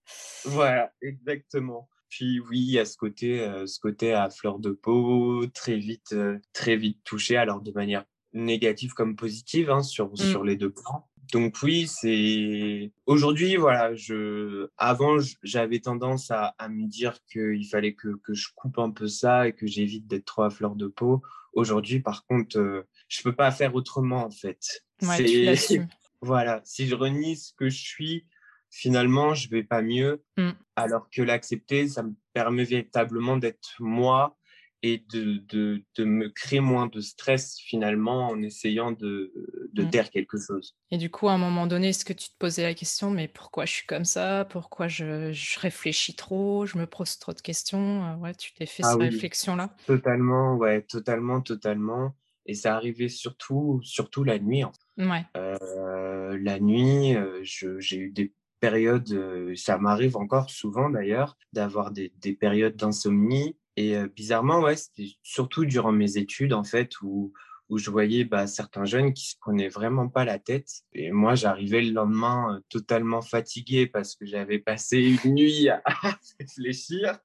Voilà, 0.46 0.92
exactement. 1.02 1.90
Puis 2.10 2.40
oui, 2.40 2.80
a 2.80 2.86
ce 2.86 2.96
côté, 2.96 3.42
euh, 3.42 3.66
ce 3.66 3.80
côté 3.80 4.14
à 4.14 4.30
fleur 4.30 4.60
de 4.60 4.72
peau, 4.72 5.46
très 5.48 5.76
vite, 5.76 6.14
euh, 6.14 6.40
très 6.54 6.78
vite 6.78 7.00
touché, 7.04 7.36
alors 7.36 7.62
de 7.62 7.72
manière 7.72 8.06
négative 8.36 8.94
comme 8.94 9.16
positive, 9.16 9.72
hein, 9.72 9.82
sur, 9.82 10.12
mm. 10.12 10.18
sur 10.18 10.44
les 10.44 10.56
deux 10.56 10.72
plans 10.72 11.08
donc 11.32 11.58
oui, 11.64 11.88
c'est 11.88 12.92
aujourd'hui 13.06 13.56
voilà, 13.56 13.96
je 13.96 14.70
avant 14.78 15.18
j'avais 15.44 15.80
tendance 15.80 16.32
à, 16.32 16.56
à, 16.58 16.70
me 16.70 16.88
dire 16.88 17.18
qu'il 17.32 17.68
fallait 17.68 17.94
que, 17.94 18.16
que, 18.24 18.34
je 18.34 18.50
coupe 18.56 18.78
un 18.80 18.92
peu 18.92 19.08
ça 19.08 19.48
et 19.48 19.54
que 19.54 19.66
j'évite 19.66 20.08
d'être 20.08 20.26
trop 20.26 20.44
à 20.44 20.50
fleur 20.50 20.76
de 20.76 20.88
peau. 20.88 21.22
Aujourd'hui, 21.54 22.00
par 22.00 22.26
contre, 22.26 22.58
euh, 22.58 22.88
je 23.08 23.22
peux 23.24 23.34
pas 23.34 23.52
faire 23.52 23.76
autrement 23.76 24.26
en 24.26 24.30
fait. 24.30 24.84
Ouais, 25.02 25.56
voilà, 26.22 26.62
si 26.64 26.88
je 26.88 26.96
renie 26.96 27.38
ce 27.38 27.54
que 27.54 27.70
je 27.70 27.82
suis, 27.82 28.26
finalement, 28.70 29.34
je 29.34 29.50
vais 29.50 29.64
pas 29.64 29.82
mieux. 29.82 30.24
Mm. 30.38 30.52
Alors 30.76 31.10
que 31.10 31.22
l'accepter, 31.22 31.88
ça 31.88 32.04
me 32.04 32.14
permet 32.34 32.66
véritablement 32.66 33.38
d'être 33.38 33.76
moi 33.80 34.38
et 34.84 35.04
de, 35.12 35.42
de, 35.48 35.84
de, 35.98 36.04
me 36.04 36.30
créer 36.30 36.60
moins 36.60 36.88
de 36.88 37.00
stress 37.00 37.58
finalement 37.60 38.28
en 38.28 38.42
essayant 38.42 38.92
de, 38.92 39.34
de 39.74 39.84
mmh. 39.84 39.90
taire 39.90 40.10
quelque 40.10 40.38
chose. 40.38 40.76
Et 40.92 40.98
du 40.98 41.10
coup, 41.10 41.28
à 41.28 41.34
un 41.34 41.38
moment 41.38 41.66
donné, 41.66 41.90
est-ce 41.90 42.06
que 42.06 42.14
tu 42.14 42.30
te 42.30 42.38
posais 42.38 42.64
la 42.64 42.74
question, 42.74 43.10
mais 43.10 43.28
pourquoi 43.28 43.66
je 43.66 43.74
suis 43.74 43.88
comme 43.88 44.06
ça? 44.06 44.46
Pourquoi 44.46 44.88
je, 44.88 45.32
je, 45.32 45.60
réfléchis 45.60 46.16
trop? 46.16 46.66
Je 46.66 46.78
me 46.78 46.86
pose 46.86 47.18
trop 47.18 47.34
de 47.34 47.42
questions? 47.42 48.06
Euh, 48.06 48.16
Ouais, 48.16 48.34
tu 48.34 48.54
t'es 48.54 48.66
fait 48.66 48.84
ah 48.84 48.92
cette 48.92 49.02
réflexion-là? 49.02 49.76
Totalement, 49.86 50.56
ouais, 50.56 50.82
totalement, 50.84 51.42
totalement. 51.42 52.16
Et 52.46 52.54
ça 52.54 52.76
arrivait 52.76 53.10
surtout, 53.10 53.80
surtout 53.84 54.24
la 54.24 54.40
nuit. 54.40 54.64
Ouais. 54.98 55.26
Euh, 55.36 56.38
la 56.42 56.60
nuit, 56.60 57.16
euh, 57.16 57.40
j'ai 57.44 57.98
eu 57.98 58.12
des 58.12 58.34
périodes, 58.60 59.54
ça 59.56 59.78
m'arrive 59.78 60.16
encore 60.16 60.50
souvent 60.50 60.90
d'ailleurs, 60.90 61.38
d'avoir 61.54 61.92
des, 61.92 62.14
des 62.22 62.34
périodes 62.34 62.76
d'insomnie 62.76 63.58
et 63.78 63.98
bizarrement, 64.16 64.62
ouais, 64.62 64.76
c'était 64.76 65.10
surtout 65.24 65.66
durant 65.66 65.92
mes 65.92 66.18
études, 66.18 66.54
en 66.54 66.64
fait, 66.64 67.02
où, 67.02 67.34
où 67.70 67.78
je 67.78 67.90
voyais 67.90 68.24
bah, 68.24 68.48
certains 68.48 68.86
jeunes 68.86 69.14
qui 69.14 69.32
se 69.32 69.38
prenaient 69.38 69.70
vraiment 69.70 70.08
pas 70.08 70.24
la 70.24 70.40
tête. 70.40 70.70
Et 70.94 71.12
moi, 71.12 71.36
j'arrivais 71.36 71.82
le 71.82 71.92
lendemain 71.92 72.62
totalement 72.70 73.22
fatigué 73.22 73.88
parce 73.88 74.16
que 74.16 74.26
j'avais 74.26 74.60
passé 74.60 75.18
une 75.24 75.34
nuit 75.34 75.70
à 75.70 75.82
réfléchir. 76.40 77.20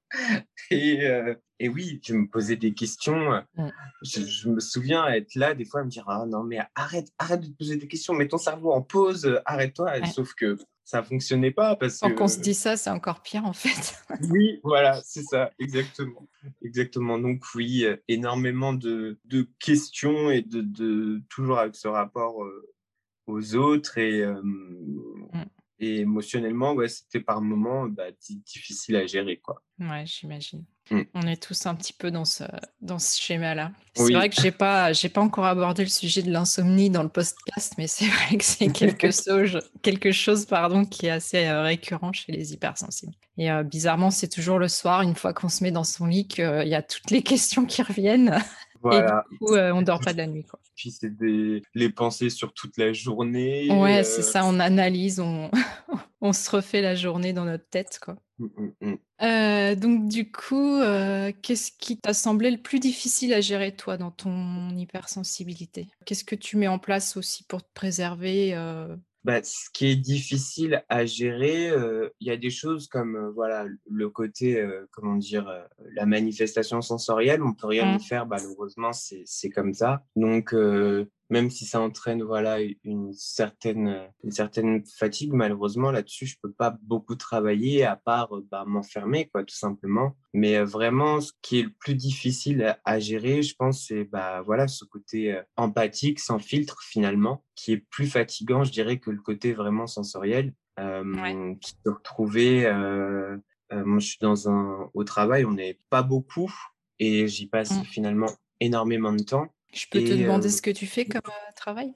Et, 0.71 1.07
et, 1.59 1.69
oui, 1.69 2.01
je 2.03 2.15
me 2.15 2.27
posais 2.27 2.55
des 2.55 2.73
questions. 2.73 3.43
Je, 4.01 4.49
me 4.49 4.59
souviens 4.59 5.07
être 5.07 5.35
là, 5.35 5.53
des 5.53 5.65
fois, 5.65 5.81
à 5.81 5.83
me 5.83 5.89
dire 5.89 6.05
Ah 6.07 6.25
non, 6.27 6.43
mais 6.43 6.59
arrête, 6.75 7.07
arrête 7.19 7.41
de 7.41 7.47
te 7.47 7.57
poser 7.57 7.77
des 7.77 7.87
questions, 7.87 8.13
mets 8.13 8.27
ton 8.27 8.37
cerveau 8.37 8.71
en 8.71 8.81
pause, 8.81 9.39
arrête-toi. 9.45 10.05
Sauf 10.07 10.33
que 10.33 10.57
ça 10.91 11.03
fonctionnait 11.03 11.51
pas 11.51 11.77
parce 11.77 12.01
Quand 12.01 12.19
on 12.19 12.27
se 12.27 12.39
dit 12.39 12.53
ça, 12.53 12.75
c'est 12.75 12.89
encore 12.89 13.21
pire 13.21 13.45
en 13.45 13.53
fait. 13.53 13.95
oui, 14.29 14.59
voilà, 14.61 15.01
c'est 15.05 15.23
ça, 15.23 15.51
exactement. 15.57 16.27
Exactement. 16.61 17.17
Donc 17.17 17.43
oui, 17.55 17.85
énormément 18.09 18.73
de, 18.73 19.17
de 19.23 19.47
questions 19.57 20.29
et 20.31 20.41
de, 20.41 20.59
de, 20.59 21.21
toujours 21.29 21.59
avec 21.59 21.75
ce 21.75 21.87
rapport 21.87 22.43
euh, 22.43 22.69
aux 23.27 23.55
autres 23.55 23.99
et, 23.99 24.21
euh. 24.21 24.41
Et 25.81 26.01
émotionnellement, 26.01 26.73
ouais, 26.73 26.87
c'était 26.87 27.19
par 27.19 27.41
moments 27.41 27.87
bah, 27.87 28.05
difficile 28.45 28.95
à 28.95 29.07
gérer. 29.07 29.37
Quoi. 29.37 29.63
Ouais, 29.79 30.03
j'imagine. 30.05 30.63
Mm. 30.91 31.01
On 31.15 31.21
est 31.23 31.41
tous 31.41 31.65
un 31.65 31.73
petit 31.73 31.93
peu 31.93 32.11
dans 32.11 32.23
ce, 32.23 32.43
dans 32.81 32.99
ce 32.99 33.19
schéma-là. 33.19 33.71
C'est 33.95 34.13
vrai 34.13 34.29
que 34.29 34.35
je 34.35 34.43
n'ai 34.43 34.51
pas, 34.51 34.91
pas 34.93 35.21
encore 35.21 35.45
abordé 35.45 35.83
le 35.83 35.89
sujet 35.89 36.21
de 36.21 36.31
l'insomnie 36.31 36.91
dans 36.91 37.01
le 37.01 37.09
podcast, 37.09 37.73
mais 37.79 37.87
c'est 37.87 38.05
vrai 38.05 38.37
que 38.37 38.43
c'est 38.43 38.71
quelque 38.71 39.09
chose, 39.11 39.59
quelque 39.81 40.11
chose 40.11 40.45
pardon, 40.45 40.85
qui 40.85 41.07
est 41.07 41.11
assez 41.11 41.47
euh, 41.47 41.63
récurrent 41.63 42.13
chez 42.13 42.31
les 42.31 42.53
hypersensibles. 42.53 43.13
Et 43.37 43.51
euh, 43.51 43.63
bizarrement, 43.63 44.11
c'est 44.11 44.29
toujours 44.29 44.59
le 44.59 44.67
soir, 44.67 45.01
une 45.01 45.15
fois 45.15 45.33
qu'on 45.33 45.49
se 45.49 45.63
met 45.63 45.71
dans 45.71 45.83
son 45.83 46.05
lit, 46.05 46.27
qu'il 46.27 46.67
y 46.67 46.75
a 46.75 46.83
toutes 46.83 47.09
les 47.09 47.23
questions 47.23 47.65
qui 47.65 47.81
reviennent. 47.81 48.37
Voilà. 48.81 49.23
Et 49.29 49.33
du 49.33 49.39
coup, 49.39 49.53
euh, 49.53 49.71
on 49.73 49.81
dort 49.81 49.99
pas 49.99 50.13
de 50.13 50.17
la 50.17 50.27
nuit. 50.27 50.43
Quoi. 50.43 50.59
Puis 50.75 50.91
c'est 50.91 51.15
des... 51.15 51.61
les 51.75 51.89
pensées 51.89 52.29
sur 52.29 52.53
toute 52.53 52.77
la 52.77 52.93
journée. 52.93 53.69
Ouais, 53.71 54.03
c'est 54.03 54.21
ça, 54.21 54.45
on 54.45 54.59
analyse, 54.59 55.19
on, 55.19 55.51
on 56.21 56.33
se 56.33 56.49
refait 56.49 56.81
la 56.81 56.95
journée 56.95 57.33
dans 57.33 57.45
notre 57.45 57.67
tête, 57.69 57.99
quoi. 58.01 58.15
Mmh, 58.39 58.45
mmh, 58.57 58.87
mmh. 58.87 58.95
Euh, 59.21 59.75
donc 59.75 60.07
du 60.07 60.31
coup, 60.31 60.77
euh, 60.77 61.31
qu'est-ce 61.43 61.71
qui 61.71 61.99
t'a 61.99 62.13
semblé 62.13 62.49
le 62.49 62.57
plus 62.57 62.79
difficile 62.79 63.33
à 63.33 63.41
gérer 63.41 63.75
toi 63.75 63.97
dans 63.97 64.09
ton 64.09 64.69
hypersensibilité? 64.75 65.89
Qu'est-ce 66.05 66.23
que 66.23 66.35
tu 66.35 66.57
mets 66.57 66.67
en 66.67 66.79
place 66.79 67.17
aussi 67.17 67.43
pour 67.43 67.61
te 67.61 67.69
préserver, 67.73 68.55
euh? 68.55 68.95
Bah, 69.23 69.43
ce 69.43 69.69
qui 69.71 69.87
est 69.87 69.95
difficile 69.95 70.83
à 70.89 71.05
gérer, 71.05 71.71
il 72.19 72.27
y 72.27 72.31
a 72.31 72.37
des 72.37 72.49
choses 72.49 72.87
comme, 72.87 73.31
voilà, 73.35 73.65
le 73.89 74.09
côté, 74.09 74.65
comment 74.91 75.15
dire? 75.15 75.47
la 75.93 76.05
manifestation 76.05 76.81
sensorielle, 76.81 77.43
on 77.43 77.53
peut 77.53 77.67
rien 77.67 77.97
y 77.97 78.03
faire, 78.03 78.25
malheureusement, 78.25 78.93
c'est 78.93 79.23
c'est 79.25 79.49
comme 79.49 79.73
ça. 79.73 80.03
Donc 80.15 80.55
même 81.31 81.49
si 81.49 81.65
ça 81.65 81.81
entraîne 81.81 82.21
voilà 82.21 82.57
une 82.83 83.13
certaine 83.13 84.09
une 84.23 84.31
certaine 84.31 84.83
fatigue 84.85 85.31
malheureusement 85.31 85.89
là-dessus 85.89 86.25
je 86.27 86.35
peux 86.43 86.51
pas 86.51 86.77
beaucoup 86.83 87.15
travailler 87.15 87.85
à 87.85 87.95
part 87.95 88.35
euh, 88.35 88.45
bah, 88.51 88.65
m'enfermer 88.67 89.29
quoi 89.29 89.43
tout 89.43 89.55
simplement. 89.55 90.15
Mais 90.33 90.57
euh, 90.57 90.65
vraiment 90.65 91.21
ce 91.21 91.31
qui 91.41 91.59
est 91.59 91.63
le 91.63 91.73
plus 91.79 91.95
difficile 91.95 92.77
à, 92.83 92.99
gérer 92.99 93.41
je 93.41 93.55
pense 93.55 93.87
c'est 93.87 94.03
bah 94.03 94.41
voilà 94.41 94.67
ce 94.67 94.83
côté 94.83 95.33
euh, 95.33 95.41
empathique 95.55 96.19
sans 96.19 96.37
filtre 96.37 96.81
finalement 96.83 97.43
qui 97.55 97.71
est 97.71 97.85
plus 97.89 98.07
fatigant 98.07 98.63
je 98.65 98.71
dirais 98.71 98.99
que 98.99 99.09
le 99.09 99.21
côté 99.21 99.53
vraiment 99.53 99.87
sensoriel 99.87 100.53
qui 100.77 101.71
se 101.71 101.89
retrouver 101.89 102.63
moi 103.71 103.99
je 103.99 104.05
suis 104.05 104.17
dans 104.19 104.49
un 104.49 104.89
au 104.93 105.03
travail 105.03 105.45
on 105.45 105.51
n'est 105.51 105.79
pas 105.89 106.01
beaucoup 106.01 106.51
et 106.97 107.27
j'y 107.27 107.47
passe 107.47 107.71
mmh. 107.71 107.83
finalement 107.83 108.31
énormément 108.59 109.13
de 109.13 109.21
temps 109.21 109.53
je 109.73 109.87
peux 109.89 110.03
te 110.03 110.13
demander 110.13 110.49
ce 110.49 110.61
que 110.61 110.71
tu 110.71 110.85
fais 110.87 111.05
comme 111.05 111.21
travail? 111.55 111.93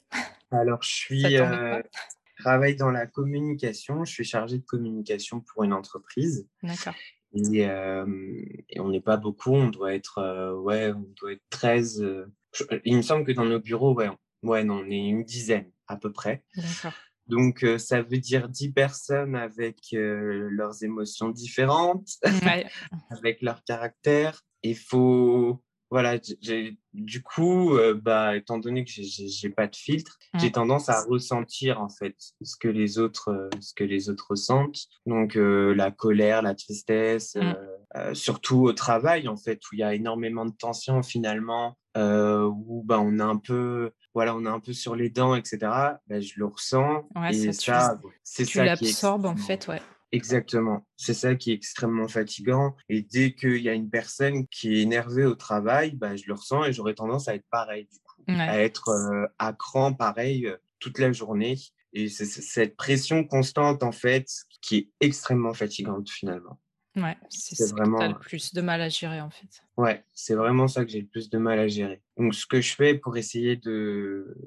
Alors, 0.52 0.82
je 0.84 0.90
suis 0.90 1.38
travaille 2.40 2.76
dans 2.76 2.92
la 2.92 3.08
communication. 3.08 4.06
Je 4.06 4.12
suis 4.12 4.24
chargé 4.24 4.58
de 4.58 4.66
communication 4.66 5.42
pour 5.42 5.64
une 5.64 5.74
entreprise. 5.74 6.48
D'accord. 6.64 6.96
Et, 7.34 7.68
on 8.80 8.90
n'est 8.90 9.02
pas 9.02 9.18
beaucoup. 9.18 9.54
On 9.54 9.70
doit 9.70 9.94
être, 9.94 10.54
ouais, 10.62 10.92
on 10.92 11.08
doit 11.20 11.34
être 11.34 11.44
13. 11.50 12.06
il 12.86 12.98
me 12.98 13.02
semble 13.02 13.26
que 13.26 13.32
dans 13.32 13.46
nos 13.46 13.60
bureaux, 13.60 13.94
ouais, 13.94 14.10
ouais, 14.44 14.64
non, 14.64 14.84
on 14.86 14.90
est 14.90 15.08
une 15.08 15.24
dizaine 15.24 15.72
à 15.88 15.98
peu 15.98 16.12
près. 16.12 16.44
D'accord. 16.56 16.94
Donc, 17.28 17.66
ça 17.80 18.04
veut 18.04 18.20
dire 18.20 18.50
10 18.50 18.72
personnes 18.72 19.36
avec 19.36 19.80
leurs 19.92 20.84
émotions 20.84 21.30
différentes, 21.30 22.08
avec 23.10 23.42
leur 23.42 23.64
caractère. 23.64 24.42
Il 24.62 24.78
faut, 24.78 25.64
voilà, 25.92 26.18
du 26.94 27.22
coup, 27.22 27.76
euh, 27.78 27.94
bah, 27.94 28.36
étant 28.36 28.58
donné 28.58 28.86
que 28.86 28.92
j'ai 28.92 29.50
pas 29.50 29.68
de 29.68 29.76
filtre, 29.76 30.18
j'ai 30.36 30.52
tendance 30.52 30.90
à 30.90 31.04
ressentir 31.04 31.80
en 31.80 31.90
fait 31.90 32.16
ce 32.42 32.56
que 32.58 32.68
les 32.68 32.98
autres, 32.98 33.30
euh, 33.30 33.50
ce 33.62 33.74
que 33.74 33.84
les 33.84 34.10
autres 34.10 34.28
ressentent. 34.30 34.88
Donc 35.06 35.38
euh, 35.38 35.76
la 35.76 35.92
colère, 35.92 36.42
la 36.42 36.56
tristesse, 36.56 37.36
mmh. 37.36 38.14
surtout 38.14 38.64
au 38.64 38.74
travail 38.74 39.28
en 39.28 39.38
fait, 39.38 39.60
où 39.72 39.76
il 39.76 39.80
y 39.80 39.84
a 39.84 39.94
énormément 39.94 40.46
de 40.46 40.54
tension 40.54 41.04
finalement, 41.04 41.78
où 41.96 42.84
bah, 42.84 43.00
on 43.00 43.20
est 43.20 43.22
un 43.22 43.38
peu, 43.38 43.92
voilà, 44.14 44.36
on 44.36 44.46
est 44.46 44.50
un 44.50 44.60
peu 44.60 44.74
sur 44.74 44.96
les 44.96 45.10
dents, 45.10 45.36
etc. 45.36 45.58
Bah, 46.08 46.20
je 46.20 46.34
le 46.38 46.46
ressens 46.46 47.08
et 47.30 47.54
ça, 47.54 48.00
c'est 48.24 48.46
ça. 48.46 48.52
Tu 48.52 48.64
l'absorbes 48.64 49.26
en 49.26 49.38
fait, 49.38 49.68
ouais. 49.68 49.82
Exactement. 50.16 50.88
C'est 50.96 51.14
ça 51.14 51.36
qui 51.36 51.52
est 51.52 51.56
extrêmement 51.56 52.08
fatigant. 52.08 52.76
Et 52.90 53.02
dès 53.02 53.34
qu'il 53.34 53.58
y 53.58 53.70
a 53.70 53.74
une 53.74 53.90
personne 53.90 54.48
qui 54.48 54.76
est 54.76 54.82
énervée 54.82 55.26
au 55.26 55.36
travail, 55.36 55.92
bah, 55.96 56.16
je 56.16 56.24
le 56.28 56.34
ressens 56.34 56.66
et 56.66 56.74
j'aurais 56.74 56.94
tendance 56.94 57.28
à 57.28 57.36
être 57.36 57.46
pareil, 57.52 57.88
du 57.92 58.00
coup, 58.00 58.24
à 58.30 58.60
être 58.60 58.90
euh, 58.90 59.28
à 59.40 59.54
cran 59.54 59.94
pareil 59.94 60.48
euh, 60.48 60.58
toute 60.80 61.00
la 61.00 61.12
journée. 61.12 61.58
Et 61.94 62.10
c'est 62.10 62.26
cette 62.26 62.76
pression 62.76 63.24
constante, 63.24 63.84
en 63.84 63.92
fait, 63.92 64.28
qui 64.62 64.78
est 64.78 64.90
extrêmement 65.00 65.54
fatigante 65.54 66.10
finalement. 66.10 66.60
Ouais, 66.96 67.18
c'est 67.30 67.56
ce 67.56 67.72
vraiment... 67.72 67.98
que 67.98 68.04
as 68.04 68.08
le 68.08 68.20
plus 68.20 68.54
de 68.54 68.62
mal 68.62 68.82
à 68.82 68.90
gérer 68.90 69.20
en 69.20 69.30
fait. 69.30 69.64
Ouais, 69.76 70.04
c'est 70.14 70.36
vraiment 70.36 70.68
ça 70.68 70.86
que 70.86 70.92
j'ai 70.92 71.02
le 71.02 71.08
plus 71.08 71.30
de 71.30 71.38
mal 71.38 71.60
à 71.60 71.68
gérer. 71.68 72.02
Donc, 72.18 72.34
ce 72.34 72.46
que 72.46 72.62
je 72.62 72.74
fais 72.74 72.94
pour 72.96 73.18
essayer 73.18 73.58
de, 73.58 74.38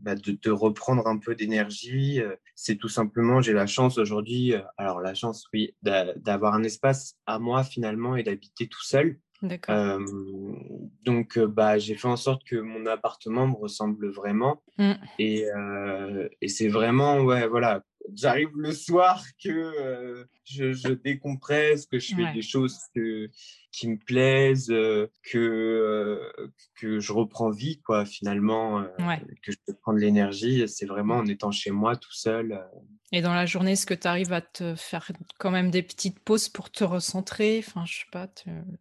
bah, 0.00 0.14
de, 0.14 0.50
reprendre 0.50 1.06
un 1.06 1.18
peu 1.18 1.34
d'énergie, 1.34 2.20
euh, 2.20 2.34
c'est 2.54 2.76
tout 2.76 2.88
simplement, 2.88 3.42
j'ai 3.42 3.52
la 3.52 3.66
chance 3.66 3.98
aujourd'hui, 3.98 4.54
euh, 4.54 4.62
alors 4.78 5.00
la 5.00 5.12
chance, 5.12 5.46
oui, 5.52 5.74
d'avoir 5.82 6.54
un 6.54 6.62
espace 6.62 7.16
à 7.26 7.38
moi 7.38 7.64
finalement 7.64 8.16
et 8.16 8.22
d'habiter 8.22 8.66
tout 8.66 8.82
seul. 8.82 9.18
D'accord. 9.42 9.74
Euh, 9.74 10.04
donc, 11.04 11.38
bah, 11.38 11.78
j'ai 11.78 11.94
fait 11.94 12.08
en 12.08 12.16
sorte 12.16 12.42
que 12.44 12.56
mon 12.56 12.86
appartement 12.86 13.46
me 13.46 13.54
ressemble 13.54 14.08
vraiment. 14.08 14.62
Mmh. 14.78 14.92
Et, 15.18 15.44
et 16.40 16.48
c'est 16.48 16.68
vraiment, 16.68 17.20
ouais, 17.20 17.46
voilà, 17.46 17.84
j'arrive 18.14 18.50
le 18.56 18.72
soir 18.72 19.24
que 19.42 19.50
euh, 19.50 20.24
je, 20.44 20.92
décompresse, 20.92 21.86
que 21.86 21.98
je 21.98 22.14
fais 22.14 22.32
des 22.32 22.42
choses 22.42 22.78
qui 23.72 23.88
me 23.88 23.98
plaisent, 23.98 24.70
euh, 24.70 25.06
que, 25.30 25.38
euh, 25.38 26.50
que 26.76 27.00
je 27.00 27.12
reprends 27.12 27.50
vie, 27.50 27.80
quoi, 27.82 28.04
finalement, 28.04 28.84
que 29.42 29.52
je 29.52 29.56
peux 29.66 29.74
prendre 29.74 29.98
l'énergie. 29.98 30.66
C'est 30.68 30.86
vraiment 30.86 31.16
en 31.16 31.26
étant 31.26 31.50
chez 31.50 31.70
moi 31.70 31.96
tout 31.96 32.12
seul. 32.12 32.64
Et 33.10 33.22
dans 33.22 33.32
la 33.32 33.46
journée, 33.46 33.72
est-ce 33.72 33.86
que 33.86 33.94
tu 33.94 34.06
arrives 34.06 34.34
à 34.34 34.42
te 34.42 34.74
faire 34.74 35.10
quand 35.38 35.50
même 35.50 35.70
des 35.70 35.82
petites 35.82 36.20
pauses 36.20 36.50
pour 36.50 36.70
te 36.70 36.84
recentrer? 36.84 37.64
Enfin, 37.66 37.84
je 37.86 38.00
sais 38.00 38.06
pas, 38.12 38.28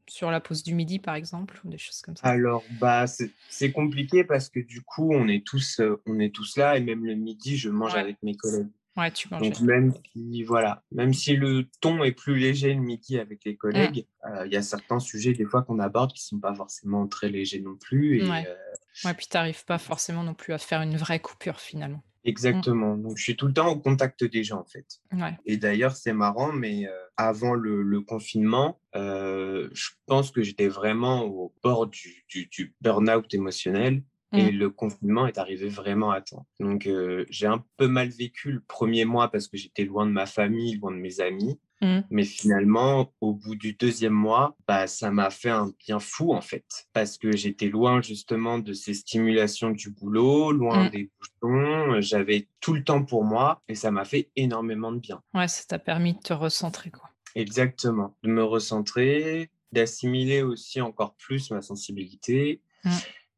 sur 0.08 0.32
la 0.32 0.42
pause 0.42 0.63
du 0.63 0.74
midi, 0.76 1.00
par 1.00 1.16
exemple, 1.16 1.62
ou 1.63 1.70
des 1.70 1.78
choses 1.78 2.02
comme 2.02 2.18
ça? 2.18 2.28
Alors, 2.28 2.63
bah, 2.82 3.06
c'est 3.08 3.72
compliqué 3.72 4.26
parce 4.26 4.50
que 4.50 4.60
du 4.60 4.82
coup, 4.82 5.13
on 5.13 5.28
est 5.30 5.46
tous, 5.46 5.82
on 6.06 6.20
est 6.20 6.34
tous 6.34 6.58
là 6.58 6.78
et 6.78 6.82
même 6.82 7.06
le 7.06 7.16
midi, 7.16 7.58
je 7.58 7.70
mange 7.70 7.96
avec 7.96 8.18
mes 8.22 8.36
collègues. 8.36 8.68
Ouais, 8.98 9.12
tu 9.12 9.30
Donc 9.30 9.60
même 9.62 9.94
si, 10.12 10.44
voilà, 10.44 10.84
même 10.92 11.14
si 11.14 11.36
le 11.36 11.68
ton 11.82 12.04
est 12.04 12.14
plus 12.14 12.36
léger 12.36 12.74
le 12.74 12.82
midi 12.82 13.20
avec 13.20 13.46
les 13.46 13.56
collègues, 13.56 14.08
euh, 14.26 14.48
il 14.48 14.52
y 14.52 14.56
a 14.56 14.64
certains 14.64 15.00
sujets 15.00 15.34
des 15.34 15.46
fois 15.46 15.62
qu'on 15.62 15.78
aborde 15.78 16.14
qui 16.14 16.26
sont 16.26 16.40
pas 16.40 16.56
forcément 16.56 17.08
très 17.08 17.30
légers 17.30 17.60
non 17.60 17.76
plus. 17.76 18.18
Et, 18.18 18.28
ouais. 18.28 18.48
Euh, 18.48 19.14
puis 19.14 19.28
tu 19.28 19.38
n'arrives 19.38 19.64
pas 19.66 19.78
forcément 19.78 20.24
non 20.24 20.34
plus 20.34 20.52
à 20.52 20.58
faire 20.58 20.82
une 20.82 20.98
vraie 20.98 21.20
coupure 21.20 21.60
finalement. 21.60 22.04
Exactement. 22.26 22.98
Donc 22.98 23.18
je 23.18 23.24
suis 23.24 23.36
tout 23.36 23.46
le 23.46 23.54
temps 23.54 23.68
au 23.68 23.80
contact 23.80 24.24
des 24.24 24.44
gens 24.44 24.62
en 24.62 24.66
fait. 24.66 24.88
Ouais. 25.14 25.38
Et 25.46 25.58
d'ailleurs 25.58 25.96
c'est 25.96 26.12
marrant, 26.12 26.52
mais 26.52 26.88
euh, 26.88 26.92
avant 27.18 27.54
le, 27.54 28.02
confinement, 28.02 28.80
je 28.96 29.90
pense 30.08 30.32
que 30.32 30.42
j'étais 30.42 30.68
vraiment 30.68 31.24
au 31.24 31.54
bord 31.62 31.86
du, 31.86 32.26
du, 32.28 32.48
du 32.48 32.76
burn-out 32.82 33.32
émotionnel. 33.32 34.02
Et 34.34 34.52
mmh. 34.52 34.58
le 34.58 34.70
confinement 34.70 35.26
est 35.28 35.38
arrivé 35.38 35.70
vraiment 35.70 36.12
à 36.12 36.22
temps. 36.22 36.46
Donc, 36.60 36.86
euh, 36.86 37.26
j'ai 37.30 37.48
un 37.48 37.63
peu 37.78 37.88
mal 37.88 38.10
vécu 38.10 38.52
le 38.52 38.60
premier 38.60 39.06
mois 39.06 39.32
parce 39.32 39.48
que 39.48 39.56
j'étais 39.56 39.86
loin 39.86 40.06
de 40.06 40.12
ma 40.12 40.26
famille, 40.26 40.76
loin 40.76 40.92
de 40.92 40.98
mes 40.98 41.22
amis. 41.22 41.58
Mmh. 41.82 42.00
Mais 42.10 42.26
finalement, 42.26 43.13
au 43.22 43.34
bout 43.34 43.56
du 43.56 43.74
deuxième 43.74 44.13
mois, 44.13 44.58
bah, 44.68 44.88
ça 44.88 45.12
m'a 45.12 45.30
fait 45.30 45.50
un 45.50 45.72
bien 45.80 46.00
fou, 46.00 46.34
en 46.34 46.42
fait. 46.42 46.66
Parce 46.92 47.18
que 47.18 47.38
j'étais 47.38 47.70
loin, 47.70 48.02
justement, 48.02 48.60
de 48.60 48.74
ces 48.74 48.94
stimulations 48.94 49.70
du 49.70 49.92
boulot, 49.92 50.52
loin 50.52 50.86
mmh. 50.86 50.90
des 50.90 51.12
bouchons. 51.20 52.02
J'avais 52.02 52.50
tout 52.60 52.74
le 52.74 52.84
temps 52.84 53.06
pour 53.06 53.24
moi 53.24 53.62
et 53.70 53.76
ça 53.76 53.92
m'a 53.92 54.04
fait 54.04 54.30
énormément 54.36 54.92
de 54.92 55.00
bien. 55.00 55.22
Ouais, 55.34 55.48
ça 55.48 55.63
t'a 55.66 55.80
permis 55.80 56.16
de 56.16 56.20
te 56.20 56.34
recentrer, 56.34 56.92
quoi. 56.92 57.10
Exactement. 57.36 58.18
De 58.24 58.30
me 58.30 58.44
recentrer, 58.44 59.52
d'assimiler 59.72 60.42
aussi 60.42 60.82
encore 60.82 61.16
plus 61.16 61.52
ma 61.52 61.62
sensibilité 61.62 62.62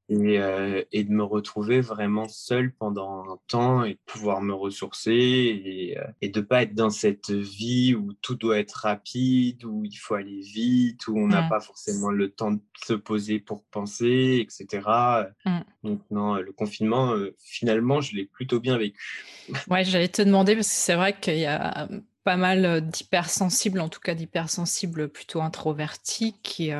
et, 0.10 0.40
euh, 0.40 0.84
et, 0.92 1.04
de 1.04 1.12
me 1.12 1.24
retrouver 1.24 1.82
vraiment 1.82 2.28
seul 2.28 2.74
pendant 2.74 3.32
un 3.32 3.38
temps 3.48 3.84
et 3.84 3.94
de 3.94 4.00
pouvoir 4.06 4.42
me 4.42 4.54
ressourcer 4.54 5.12
et, 5.12 6.00
euh, 6.00 6.04
et 6.22 6.30
de 6.30 6.42
pas 6.42 6.64
être 6.64 6.74
dans 6.74 6.90
cette 6.90 7.30
vie 7.30 7.94
où 7.94 8.14
tout 8.14 8.36
doit 8.36 8.58
être 8.58 8.72
rapide, 8.72 9.64
où 9.66 9.86
il 9.86 9.96
faut 9.96 10.16
aller 10.16 10.42
vite, 10.42 11.08
où 11.08 11.18
on 11.18 11.28
n'a 11.28 11.44
pas 11.44 11.60
forcément 11.60 12.10
le 12.10 12.32
temps 12.32 12.52
de 12.52 12.62
se 12.84 12.94
poser 12.94 13.40
pour 13.40 13.64
penser, 13.66 14.40
etc. 14.42 14.82
Mmh. 15.46 15.60
Donc 15.84 16.02
non, 16.10 16.36
le 16.36 16.52
confinement, 16.54 17.14
euh, 17.14 17.36
finalement, 17.38 18.02
je 18.02 18.16
l'ai 18.16 18.26
plutôt 18.26 18.60
bien 18.60 18.78
vécu. 18.78 19.26
Ouais, 19.70 19.84
j'allais 19.84 20.08
te 20.08 20.22
demander 20.22 20.56
parce 20.56 20.68
que 20.68 20.74
c'est 20.74 20.96
vrai 20.96 21.20
qu'il 21.20 21.38
y 21.38 21.46
a 21.46 21.88
pas 22.24 22.38
mal 22.38 22.82
d'hypersensibles, 22.82 23.80
en 23.80 23.90
tout 23.90 24.00
cas 24.00 24.16
d'hypersensibles 24.16 25.10
plutôt 25.10 25.42
introvertis, 25.42 26.36
qui, 26.42 26.72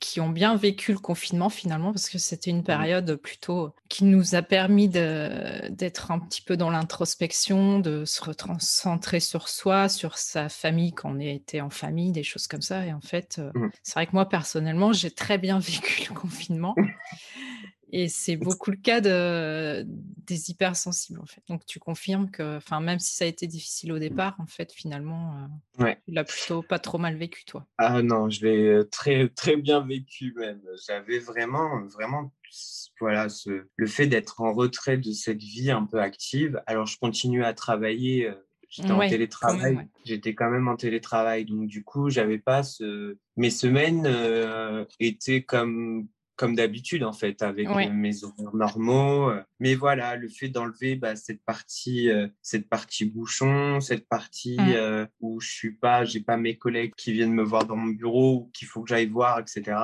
qui 0.00 0.20
ont 0.20 0.30
bien 0.30 0.56
vécu 0.56 0.92
le 0.92 0.98
confinement 0.98 1.50
finalement, 1.50 1.92
parce 1.92 2.08
que 2.08 2.18
c'était 2.18 2.50
une 2.50 2.60
mmh. 2.60 2.64
période 2.64 3.16
plutôt 3.16 3.74
qui 3.88 4.04
nous 4.04 4.34
a 4.34 4.42
permis 4.42 4.88
d'être 4.88 6.10
un 6.10 6.18
petit 6.18 6.40
peu 6.40 6.56
dans 6.56 6.70
l'introspection, 6.70 7.78
de 7.78 8.04
se 8.06 8.22
recentrer 8.24 9.20
sur 9.20 9.48
soi, 9.48 9.88
sur 9.88 10.16
sa 10.16 10.48
famille 10.48 10.92
quand 10.92 11.10
on 11.10 11.20
était 11.20 11.60
en 11.60 11.70
famille, 11.70 12.12
des 12.12 12.22
choses 12.22 12.46
comme 12.46 12.62
ça. 12.62 12.86
Et 12.86 12.92
en 12.92 13.00
fait, 13.00 13.36
euh, 13.38 13.50
mmh. 13.54 13.70
c'est 13.82 13.94
vrai 13.94 14.06
que 14.06 14.12
moi 14.12 14.28
personnellement, 14.28 14.92
j'ai 14.92 15.10
très 15.10 15.36
bien 15.36 15.58
vécu 15.60 16.06
le 16.08 16.14
confinement. 16.14 16.74
Et 17.92 18.08
c'est 18.08 18.36
beaucoup 18.36 18.70
le 18.70 18.76
cas 18.76 19.00
de, 19.00 19.84
des 19.86 20.50
hypersensibles, 20.50 21.18
en 21.20 21.26
fait. 21.26 21.42
Donc, 21.48 21.66
tu 21.66 21.78
confirmes 21.80 22.30
que, 22.30 22.56
enfin, 22.56 22.80
même 22.80 23.00
si 23.00 23.16
ça 23.16 23.24
a 23.24 23.28
été 23.28 23.46
difficile 23.46 23.92
au 23.92 23.98
départ, 23.98 24.36
en 24.38 24.46
fait, 24.46 24.72
finalement, 24.72 25.34
euh, 25.80 25.84
ouais. 25.84 26.00
tu 26.04 26.12
l'as 26.12 26.24
plutôt 26.24 26.62
pas 26.62 26.78
trop 26.78 26.98
mal 26.98 27.16
vécu, 27.16 27.44
toi. 27.44 27.66
Ah 27.78 28.00
non, 28.02 28.30
je 28.30 28.46
l'ai 28.46 28.88
très, 28.90 29.28
très 29.28 29.56
bien 29.56 29.80
vécu 29.80 30.32
même. 30.36 30.60
J'avais 30.86 31.18
vraiment, 31.18 31.84
vraiment, 31.86 32.32
voilà, 33.00 33.28
ce, 33.28 33.66
le 33.74 33.86
fait 33.86 34.06
d'être 34.06 34.40
en 34.40 34.52
retrait 34.52 34.96
de 34.96 35.10
cette 35.10 35.42
vie 35.42 35.72
un 35.72 35.84
peu 35.84 36.00
active. 36.00 36.62
Alors, 36.66 36.86
je 36.86 36.96
continue 36.98 37.44
à 37.44 37.54
travailler. 37.54 38.28
Euh, 38.28 38.34
j'étais 38.68 38.92
en 38.92 39.00
télétravail. 39.00 39.88
J'étais 40.04 40.34
quand 40.34 40.50
même 40.50 40.68
en 40.68 40.76
télétravail. 40.76 41.44
Donc, 41.44 41.66
du 41.66 41.82
coup, 41.82 42.08
j'avais 42.08 42.38
pas 42.38 42.62
ce. 42.62 43.18
Mes 43.36 43.50
semaines 43.50 44.06
euh, 44.06 44.84
étaient 45.00 45.42
comme 45.42 46.06
comme 46.40 46.54
d'habitude 46.54 47.04
en 47.04 47.12
fait 47.12 47.42
avec 47.42 47.68
euh, 47.68 47.90
mes 47.90 48.24
horaires 48.24 48.54
normaux 48.54 49.30
mais 49.58 49.74
voilà 49.74 50.16
le 50.16 50.28
fait 50.28 50.48
d'enlever 50.48 50.96
bah, 50.96 51.14
cette 51.14 51.42
partie 51.44 52.08
cette 52.40 52.68
partie 52.68 53.04
bouchon 53.04 53.80
cette 53.80 54.08
partie 54.08 54.56
mmh. 54.58 55.08
où 55.20 55.38
je 55.40 55.50
suis 55.50 55.72
pas 55.72 56.04
j'ai 56.04 56.20
pas 56.20 56.38
mes 56.38 56.56
collègues 56.56 56.94
qui 56.96 57.12
viennent 57.12 57.34
me 57.34 57.44
voir 57.44 57.66
dans 57.66 57.76
mon 57.76 57.90
bureau 57.90 58.36
ou 58.36 58.50
qu'il 58.54 58.68
faut 58.68 58.82
que 58.82 58.88
j'aille 58.88 59.08
voir 59.08 59.38
etc 59.38 59.76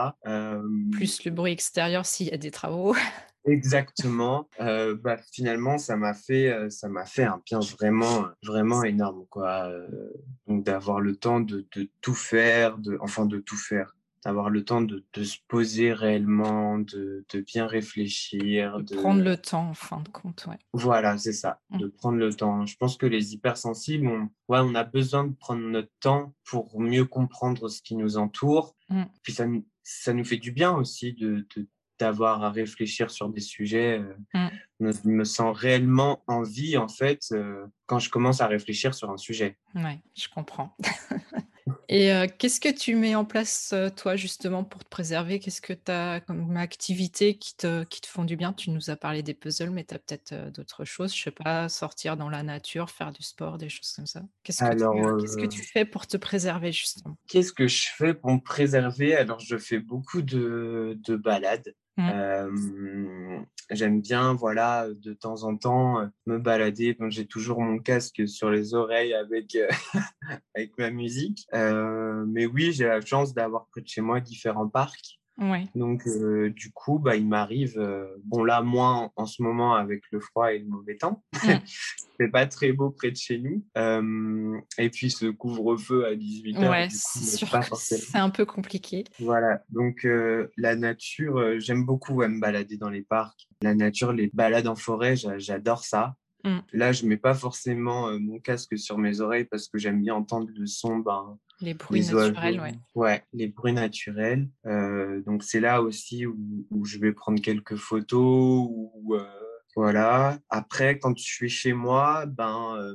plus 0.92 1.24
le 1.24 1.30
bruit 1.30 1.52
extérieur 1.52 2.06
s'il 2.06 2.28
y 2.28 2.32
a 2.32 2.38
des 2.38 2.50
travaux 2.50 2.96
Exactement. 3.46 4.48
Euh, 4.60 4.96
bah, 4.96 5.16
finalement, 5.32 5.78
ça 5.78 5.96
m'a 5.96 6.14
fait, 6.14 6.48
euh, 6.48 6.68
ça 6.68 6.88
m'a 6.88 7.04
fait 7.04 7.22
un 7.22 7.40
bien 7.44 7.60
vraiment, 7.60 8.26
vraiment 8.42 8.82
énorme, 8.82 9.24
quoi. 9.30 9.66
Euh, 9.66 9.86
donc 10.48 10.64
d'avoir 10.64 11.00
le 11.00 11.16
temps 11.16 11.40
de, 11.40 11.66
de, 11.74 11.88
tout 12.00 12.14
faire, 12.14 12.78
de, 12.78 12.98
enfin 13.00 13.24
de 13.24 13.38
tout 13.38 13.56
faire, 13.56 13.96
d'avoir 14.26 14.50
le 14.50 14.64
temps 14.64 14.80
de, 14.80 15.04
de, 15.12 15.22
se 15.22 15.36
poser 15.46 15.92
réellement, 15.92 16.80
de, 16.80 17.24
de 17.32 17.40
bien 17.40 17.68
réfléchir, 17.68 18.80
de 18.80 18.96
prendre 18.96 19.22
le 19.22 19.36
temps 19.36 19.68
en 19.68 19.74
fin 19.74 20.00
de 20.00 20.08
compte, 20.08 20.46
ouais. 20.48 20.58
Voilà, 20.72 21.16
c'est 21.16 21.32
ça, 21.32 21.60
mmh. 21.70 21.78
de 21.78 21.86
prendre 21.86 22.18
le 22.18 22.34
temps. 22.34 22.66
Je 22.66 22.76
pense 22.76 22.96
que 22.96 23.06
les 23.06 23.34
hypersensibles, 23.34 24.08
on, 24.08 24.22
ouais, 24.52 24.58
on 24.60 24.74
a 24.74 24.82
besoin 24.82 25.28
de 25.28 25.32
prendre 25.32 25.62
notre 25.62 25.92
temps 26.00 26.34
pour 26.44 26.80
mieux 26.80 27.04
comprendre 27.04 27.68
ce 27.68 27.80
qui 27.80 27.94
nous 27.94 28.16
entoure. 28.16 28.74
Mmh. 28.88 29.04
Puis 29.22 29.32
ça, 29.32 29.46
ça 29.84 30.12
nous 30.12 30.24
fait 30.24 30.38
du 30.38 30.50
bien 30.50 30.72
aussi 30.72 31.12
de, 31.12 31.46
de 31.54 31.68
d'avoir 31.98 32.42
à 32.42 32.50
réfléchir 32.50 33.10
sur 33.10 33.30
des 33.30 33.40
sujets. 33.40 34.00
Euh, 34.34 34.50
mm. 34.80 34.90
Je 35.04 35.08
me 35.08 35.24
sens 35.24 35.56
réellement 35.56 36.22
en 36.26 36.42
vie, 36.42 36.76
en 36.76 36.88
fait, 36.88 37.20
euh, 37.32 37.64
quand 37.86 37.98
je 38.00 38.10
commence 38.10 38.42
à 38.42 38.46
réfléchir 38.46 38.92
sur 38.92 39.10
un 39.10 39.16
sujet. 39.16 39.56
Oui, 39.74 39.98
je 40.14 40.28
comprends. 40.28 40.76
Et 41.88 42.12
euh, 42.12 42.26
qu'est-ce 42.26 42.60
que 42.60 42.68
tu 42.68 42.96
mets 42.96 43.14
en 43.14 43.24
place, 43.24 43.72
toi, 43.96 44.16
justement, 44.16 44.64
pour 44.64 44.82
te 44.84 44.88
préserver? 44.88 45.38
Qu'est-ce 45.38 45.60
que 45.60 45.72
tu 45.72 45.92
as 45.92 46.20
comme 46.20 46.56
activité 46.56 47.38
qui 47.38 47.56
te, 47.56 47.84
qui 47.84 48.00
te 48.00 48.08
font 48.08 48.24
du 48.24 48.36
bien? 48.36 48.52
Tu 48.52 48.70
nous 48.70 48.90
as 48.90 48.96
parlé 48.96 49.22
des 49.22 49.34
puzzles, 49.34 49.70
mais 49.70 49.84
tu 49.84 49.94
as 49.94 49.98
peut-être 50.00 50.50
d'autres 50.50 50.84
choses. 50.84 51.14
Je 51.14 51.22
sais 51.22 51.30
pas, 51.30 51.68
sortir 51.68 52.16
dans 52.16 52.28
la 52.28 52.42
nature, 52.42 52.90
faire 52.90 53.12
du 53.12 53.22
sport, 53.22 53.58
des 53.58 53.68
choses 53.68 53.92
comme 53.92 54.06
ça. 54.06 54.22
Qu'est-ce 54.42 54.64
que, 54.64 54.72
tu, 54.72 55.14
qu'est-ce 55.16 55.36
que 55.36 55.46
tu 55.46 55.62
fais 55.62 55.84
pour 55.84 56.06
te 56.08 56.16
préserver, 56.16 56.72
justement? 56.72 57.16
Qu'est-ce 57.28 57.52
que 57.52 57.68
je 57.68 57.86
fais 57.96 58.14
pour 58.14 58.32
me 58.32 58.40
préserver? 58.40 59.14
Alors, 59.14 59.38
je 59.40 59.56
fais 59.56 59.78
beaucoup 59.78 60.22
de, 60.22 60.98
de 61.04 61.16
balades. 61.16 61.74
Mmh. 61.96 63.44
J'aime 63.70 64.00
bien, 64.00 64.34
voilà, 64.34 64.86
de 64.94 65.12
temps 65.12 65.42
en 65.44 65.56
temps 65.56 66.08
me 66.26 66.38
balader. 66.38 66.94
Donc 66.94 67.10
j'ai 67.10 67.26
toujours 67.26 67.60
mon 67.60 67.78
casque 67.78 68.28
sur 68.28 68.50
les 68.50 68.74
oreilles 68.74 69.14
avec 69.14 69.56
avec 70.54 70.76
ma 70.78 70.90
musique. 70.90 71.46
mais 71.52 72.46
oui, 72.46 72.72
j'ai 72.72 72.86
la 72.86 73.00
chance 73.00 73.34
d'avoir 73.34 73.66
près 73.68 73.80
de 73.80 73.88
chez 73.88 74.02
moi 74.02 74.20
différents 74.20 74.68
parcs. 74.68 75.18
Donc, 75.74 76.06
euh, 76.06 76.50
du 76.50 76.72
coup, 76.72 76.98
bah, 76.98 77.16
il 77.16 77.28
m'arrive, 77.28 77.78
euh, 77.78 78.06
bon, 78.24 78.42
là, 78.42 78.62
moins 78.62 79.10
en 79.16 79.26
ce 79.26 79.42
moment 79.42 79.74
avec 79.74 80.02
le 80.10 80.20
froid 80.20 80.52
et 80.52 80.58
le 80.58 80.66
mauvais 80.66 80.96
temps. 80.96 81.22
C'est 82.18 82.28
pas 82.28 82.46
très 82.46 82.72
beau 82.72 82.90
près 82.90 83.10
de 83.10 83.16
chez 83.16 83.38
nous. 83.38 83.62
Euh, 83.76 84.58
et 84.78 84.88
puis, 84.88 85.10
ce 85.10 85.26
couvre-feu 85.26 86.06
à 86.06 86.14
18h, 86.14 86.70
ouais, 86.70 86.88
c'est 86.90 88.16
un 88.16 88.30
peu 88.30 88.46
compliqué. 88.46 89.04
Voilà. 89.20 89.62
Donc, 89.68 90.06
la 90.56 90.76
nature, 90.76 91.60
j'aime 91.60 91.84
beaucoup 91.84 92.22
me 92.22 92.40
balader 92.40 92.78
dans 92.78 92.88
les 92.88 93.02
parcs. 93.02 93.46
La 93.60 93.74
nature, 93.74 94.14
les 94.14 94.30
balades 94.32 94.66
en 94.66 94.76
forêt, 94.76 95.14
j'adore 95.16 95.84
ça. 95.84 96.14
Mm. 96.46 96.62
Là, 96.72 96.92
je 96.92 97.06
mets 97.06 97.16
pas 97.16 97.34
forcément 97.34 98.18
mon 98.18 98.38
casque 98.38 98.78
sur 98.78 98.96
mes 98.96 99.20
oreilles 99.20 99.44
parce 99.44 99.68
que 99.68 99.78
j'aime 99.78 100.00
bien 100.00 100.14
entendre 100.14 100.48
le 100.54 100.66
son 100.66 100.96
ben, 100.98 101.38
les 101.60 101.74
bruits 101.74 102.00
naturels, 102.02 102.60
ouais. 102.60 102.74
Ouais, 102.94 103.24
les 103.32 103.48
bruits 103.48 103.72
naturels. 103.72 104.48
Euh, 104.66 105.22
donc 105.22 105.42
c'est 105.42 105.60
là 105.60 105.80
aussi 105.80 106.26
où, 106.26 106.66
où, 106.70 106.84
je 106.84 106.98
vais 106.98 107.12
prendre 107.12 107.40
quelques 107.40 107.76
photos. 107.76 108.68
Euh, 109.10 109.24
voilà. 109.74 110.38
Après, 110.50 110.98
quand 110.98 111.16
je 111.16 111.24
suis 111.24 111.48
chez 111.48 111.72
moi, 111.72 112.26
ben 112.26 112.76
euh, 112.76 112.94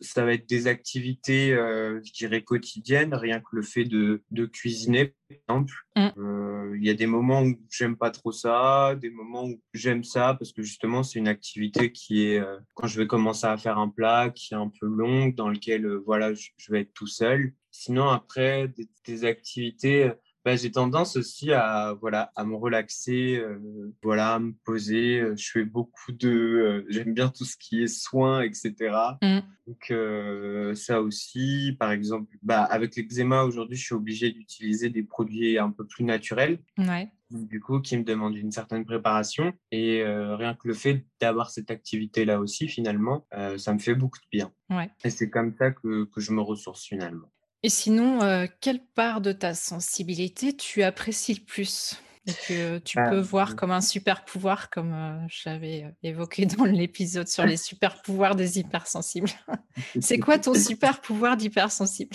ça 0.00 0.24
va 0.24 0.34
être 0.34 0.48
des 0.48 0.66
activités, 0.66 1.52
euh, 1.52 2.00
je 2.04 2.12
dirais, 2.12 2.42
quotidiennes, 2.42 3.14
rien 3.14 3.40
que 3.40 3.48
le 3.52 3.62
fait 3.62 3.84
de, 3.84 4.22
de 4.30 4.46
cuisiner, 4.46 5.14
par 5.46 5.56
exemple. 5.56 5.74
Mm. 5.96 6.08
Euh, 6.18 6.76
il 6.78 6.86
y 6.86 6.90
a 6.90 6.94
des 6.94 7.06
moments 7.06 7.42
où 7.42 7.54
j'aime 7.70 7.96
pas 7.96 8.10
trop 8.10 8.32
ça, 8.32 8.96
des 9.00 9.10
moments 9.10 9.44
où 9.44 9.60
j'aime 9.74 10.04
ça, 10.04 10.34
parce 10.38 10.52
que 10.52 10.62
justement, 10.62 11.02
c'est 11.02 11.18
une 11.18 11.28
activité 11.28 11.92
qui 11.92 12.26
est, 12.26 12.40
euh, 12.40 12.58
quand 12.74 12.86
je 12.86 12.98
vais 13.00 13.06
commencer 13.06 13.46
à 13.46 13.56
faire 13.56 13.78
un 13.78 13.88
plat, 13.88 14.30
qui 14.30 14.54
est 14.54 14.56
un 14.56 14.70
peu 14.80 14.86
longue, 14.86 15.34
dans 15.34 15.48
lequel, 15.48 15.86
voilà, 16.06 16.32
je, 16.34 16.50
vais 16.70 16.82
être 16.82 16.92
tout 16.94 17.06
seul. 17.06 17.52
Sinon, 17.70 18.08
après, 18.08 18.68
des, 18.68 18.88
des 19.04 19.24
activités 19.24 20.12
bah, 20.44 20.56
j'ai 20.56 20.72
tendance 20.72 21.16
aussi 21.16 21.52
à 21.52 21.94
voilà 22.00 22.32
à 22.34 22.44
me 22.44 22.56
relaxer, 22.56 23.36
euh, 23.36 23.94
voilà, 24.02 24.34
à 24.34 24.38
me 24.40 24.52
poser. 24.64 25.20
Euh, 25.20 25.36
je 25.36 25.50
fais 25.50 25.64
beaucoup 25.64 26.10
de, 26.10 26.28
euh, 26.28 26.86
j'aime 26.88 27.14
bien 27.14 27.28
tout 27.28 27.44
ce 27.44 27.56
qui 27.56 27.82
est 27.82 27.86
soins, 27.86 28.42
etc. 28.42 28.74
Mmh. 29.22 29.38
Donc 29.68 30.76
ça 30.76 31.00
aussi, 31.00 31.76
par 31.78 31.92
exemple, 31.92 32.36
bah, 32.42 32.64
avec 32.64 32.96
l'eczéma 32.96 33.44
aujourd'hui, 33.44 33.76
je 33.76 33.84
suis 33.84 33.94
obligée 33.94 34.32
d'utiliser 34.32 34.90
des 34.90 35.04
produits 35.04 35.58
un 35.58 35.70
peu 35.70 35.86
plus 35.86 36.04
naturels. 36.04 36.58
Ouais. 36.78 37.08
Du 37.30 37.60
coup, 37.60 37.80
qui 37.80 37.96
me 37.96 38.02
demandent 38.02 38.36
une 38.36 38.50
certaine 38.50 38.84
préparation. 38.84 39.52
Et 39.70 40.02
rien 40.04 40.54
que 40.54 40.66
le 40.66 40.74
fait 40.74 41.06
d'avoir 41.20 41.50
cette 41.50 41.70
activité-là 41.70 42.40
aussi, 42.40 42.66
finalement, 42.66 43.24
ça 43.56 43.72
me 43.72 43.78
fait 43.78 43.94
beaucoup 43.94 44.18
de 44.18 44.26
bien. 44.36 44.52
Ouais. 44.68 44.90
Et 45.04 45.10
c'est 45.10 45.30
comme 45.30 45.54
ça 45.56 45.70
que, 45.70 46.04
que 46.06 46.20
je 46.20 46.32
me 46.32 46.40
ressource 46.42 46.84
finalement. 46.84 47.30
Et 47.62 47.68
sinon, 47.68 48.22
euh, 48.22 48.46
quelle 48.60 48.84
part 48.84 49.20
de 49.20 49.32
ta 49.32 49.54
sensibilité 49.54 50.56
tu 50.56 50.82
apprécies 50.82 51.34
le 51.34 51.44
plus? 51.44 51.96
Et 52.24 52.32
que 52.46 52.78
tu 52.78 53.00
ah, 53.00 53.10
peux 53.10 53.18
voir 53.18 53.56
comme 53.56 53.72
un 53.72 53.80
super 53.80 54.24
pouvoir, 54.24 54.70
comme 54.70 54.92
euh, 54.92 55.18
j'avais 55.28 55.82
euh, 55.84 55.90
évoqué 56.04 56.46
dans 56.46 56.64
l'épisode 56.64 57.26
sur 57.26 57.44
les 57.44 57.56
super 57.56 58.00
pouvoirs 58.00 58.36
des 58.36 58.60
hypersensibles. 58.60 59.30
C'est 60.00 60.18
quoi 60.18 60.38
ton 60.38 60.54
super 60.54 61.00
pouvoir 61.00 61.36
d'hypersensible? 61.36 62.14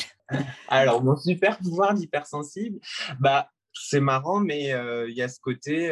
Alors, 0.69 1.03
mon 1.03 1.17
super 1.17 1.57
pouvoir 1.57 1.93
d'hypersensible, 1.93 2.79
bah, 3.19 3.49
c'est 3.73 3.99
marrant, 3.99 4.39
mais 4.39 4.73
il 5.07 5.15
y 5.15 5.21
a 5.21 5.27
ce 5.27 5.39
côté, 5.39 5.89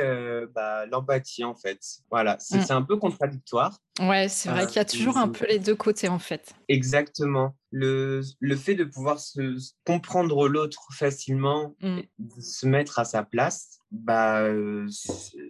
bah, 0.53 0.85
l'empathie 0.87 1.43
en 1.43 1.55
fait. 1.55 1.79
Voilà, 2.09 2.35
c'est 2.39 2.69
mmh. 2.69 2.73
un 2.73 2.81
peu 2.81 2.97
contradictoire. 2.97 3.77
Ouais, 3.99 4.27
c'est 4.27 4.49
vrai 4.49 4.67
qu'il 4.67 4.75
y 4.75 4.79
a 4.79 4.86
toujours 4.86 5.17
un 5.17 5.29
peu 5.29 5.45
les 5.47 5.60
deux 5.60 5.75
côtés 5.75 6.10
en 6.10 6.19
fait. 6.19 6.53
Exactement 6.67 7.55
le, 7.75 8.21
le 8.39 8.55
fait 8.55 8.75
de 8.75 8.86
pouvoir 8.86 9.19
se, 9.19 9.58
comprendre 9.86 10.47
l'autre 10.47 10.88
facilement, 10.93 11.75
mm. 11.81 11.99
se 12.39 12.65
mettre 12.67 12.99
à 12.99 13.05
sa 13.05 13.21
place, 13.23 13.81
bah, 13.91 14.43
euh, 14.43 14.88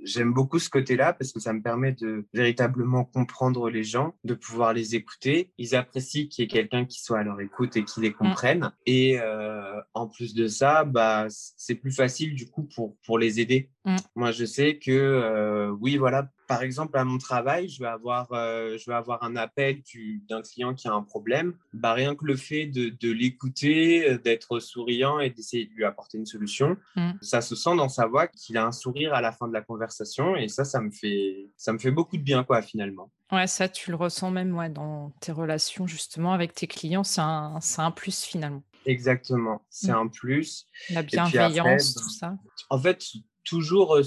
j'aime 0.04 0.34
beaucoup 0.34 0.58
ce 0.58 0.70
côté-là 0.70 1.14
parce 1.14 1.32
que 1.32 1.40
ça 1.40 1.54
me 1.54 1.62
permet 1.62 1.92
de 1.92 2.28
véritablement 2.34 3.06
comprendre 3.06 3.70
les 3.70 3.84
gens, 3.84 4.16
de 4.24 4.34
pouvoir 4.34 4.74
les 4.74 4.96
écouter. 4.96 5.54
Ils 5.60 5.76
apprécient 5.76 6.28
qu'il 6.28 6.44
y 6.44 6.46
ait 6.46 6.50
quelqu'un 6.50 6.86
qui 6.86 7.00
soit 7.00 7.20
à 7.20 7.24
leur 7.24 7.40
écoute 7.42 7.78
et 7.78 7.84
qui 7.86 8.02
les 8.02 8.10
mm. 8.10 8.16
comprenne. 8.16 8.72
Et 8.88 9.20
euh, 9.20 9.80
en 9.94 10.08
plus 10.08 10.34
de 10.34 10.48
ça, 10.48 10.84
bah, 10.84 11.28
c'est 11.30 11.76
plus 11.76 11.92
facile 11.92 12.34
du 12.34 12.50
coup 12.50 12.64
pour, 12.76 12.98
pour 13.06 13.20
les 13.20 13.40
aider. 13.40 13.70
Mm. 13.86 13.96
Moi, 14.16 14.32
je 14.32 14.46
sais 14.46 14.80
que, 14.80 14.92
euh, 14.92 15.70
oui, 15.80 15.98
voilà, 15.98 16.32
par 16.48 16.64
exemple, 16.64 16.98
à 16.98 17.04
mon 17.04 17.18
travail, 17.18 17.68
je 17.70 17.80
vais 17.80 17.88
avoir, 17.88 18.32
euh, 18.32 18.78
je 18.78 18.90
vais 18.90 18.96
avoir 18.96 19.24
un 19.24 19.36
appel 19.36 19.82
d'un 20.30 20.42
client 20.42 20.74
qui 20.74 20.88
a 20.88 20.94
un 20.94 21.02
problème. 21.02 21.56
Bah, 21.74 21.94
rien 21.94 22.16
que 22.16 22.26
le 22.26 22.36
fait 22.36 22.66
de, 22.66 22.90
de 22.90 23.12
l'écouter, 23.12 24.10
euh, 24.10 24.18
d'être 24.18 24.60
souriant 24.60 25.20
et 25.20 25.30
d'essayer 25.30 25.66
de 25.66 25.72
lui 25.72 25.86
apporter 25.86 26.18
une 26.18 26.26
solution, 26.26 26.78
mm. 26.96 27.12
ça 27.22 27.42
se 27.42 27.56
sent 27.56 27.76
dans 27.76 27.90
sa 27.90 28.06
voix 28.06 28.28
qu'il 28.28 28.58
a 28.58 28.66
un 28.66 28.72
sourire 28.72 29.14
à 29.14 29.22
la 29.22 29.32
fin 29.32 29.48
de 29.48 29.54
la 29.54 29.62
conversation. 29.62 30.36
Et 30.36 30.48
ça, 30.48 30.66
ça 30.66 30.82
me 30.82 30.92
fait, 30.92 31.50
ça 31.58 31.74
me 31.74 31.80
fait 31.80 31.92
beaucoup 31.92 32.18
de 32.18 32.24
bien, 32.24 32.44
quoi, 32.44 32.62
finalement. 32.62 33.12
Ouais, 33.32 33.48
ça, 33.48 33.68
tu 33.68 33.90
le 33.90 33.98
ressens 33.98 34.32
même 34.32 34.56
ouais, 34.56 34.70
dans 34.70 35.12
tes 35.20 35.32
relations, 35.32 35.88
justement, 35.88 36.34
avec 36.34 36.54
tes 36.54 36.68
clients. 36.68 37.04
C'est 37.04 37.22
un, 37.22 37.60
un, 37.78 37.92
plus, 37.92 38.24
finalement. 38.24 38.64
Exactement. 38.86 39.66
C'est 39.70 39.92
mm. 39.92 39.96
un 39.96 40.08
plus. 40.08 40.68
La 40.92 41.02
bienveillance, 41.02 41.96
tout 41.96 42.10
ça. 42.10 42.36
En 42.70 42.80
fait, 42.80 43.04
toujours, 43.46 43.96
euh, 43.96 44.04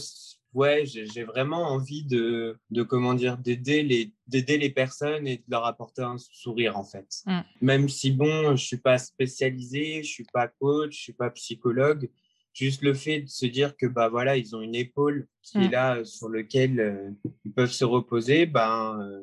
ouais, 0.55 0.85
j'ai 0.87 1.25
vraiment 1.25 1.69
envie 1.69 2.05
de, 2.05 2.59
de 2.71 2.83
comment 2.83 3.15
dire, 3.15 3.39
d'aider 3.39 3.83
les, 3.83 4.13
d'aider 4.27 4.59
les 4.59 4.71
personnes 4.71 5.27
et 5.27 5.39
de 5.39 5.45
leur 5.49 5.65
apporter 5.65 6.03
un 6.03 6.17
sourire, 6.19 6.77
en 6.77 6.85
fait. 6.85 7.07
Mm. 7.27 7.41
Même 7.61 7.89
si, 7.89 8.13
bon, 8.13 8.57
je 8.57 8.65
suis 8.65 8.79
pas 8.79 8.99
spécialisé, 8.99 10.03
je 10.03 10.09
suis 10.09 10.27
pas 10.33 10.49
coach, 10.49 10.97
je 10.97 11.01
suis 11.01 11.13
pas 11.13 11.31
psychologue, 11.31 12.11
juste 12.59 12.83
le 12.83 12.95
fait 12.95 13.21
de 13.21 13.29
se 13.29 13.47
dire 13.47 13.77
que 13.77 13.87
bah 13.87 14.09
voilà 14.09 14.37
ils 14.37 14.57
ont 14.57 14.61
une 14.61 14.75
épaule 14.75 15.29
qui 15.51 15.59
est 15.59 15.71
là 15.71 16.05
sur 16.05 16.29
lequel 16.29 16.81
euh, 16.81 17.11
ils 17.45 17.53
peuvent 17.53 17.71
se 17.71 17.85
reposer 17.85 18.47
ben 18.47 18.99
euh, 19.01 19.21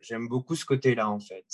j'aime 0.00 0.28
beaucoup 0.28 0.54
ce 0.54 0.64
côté 0.64 0.94
là 0.94 1.08
en 1.08 1.20
fait. 1.20 1.44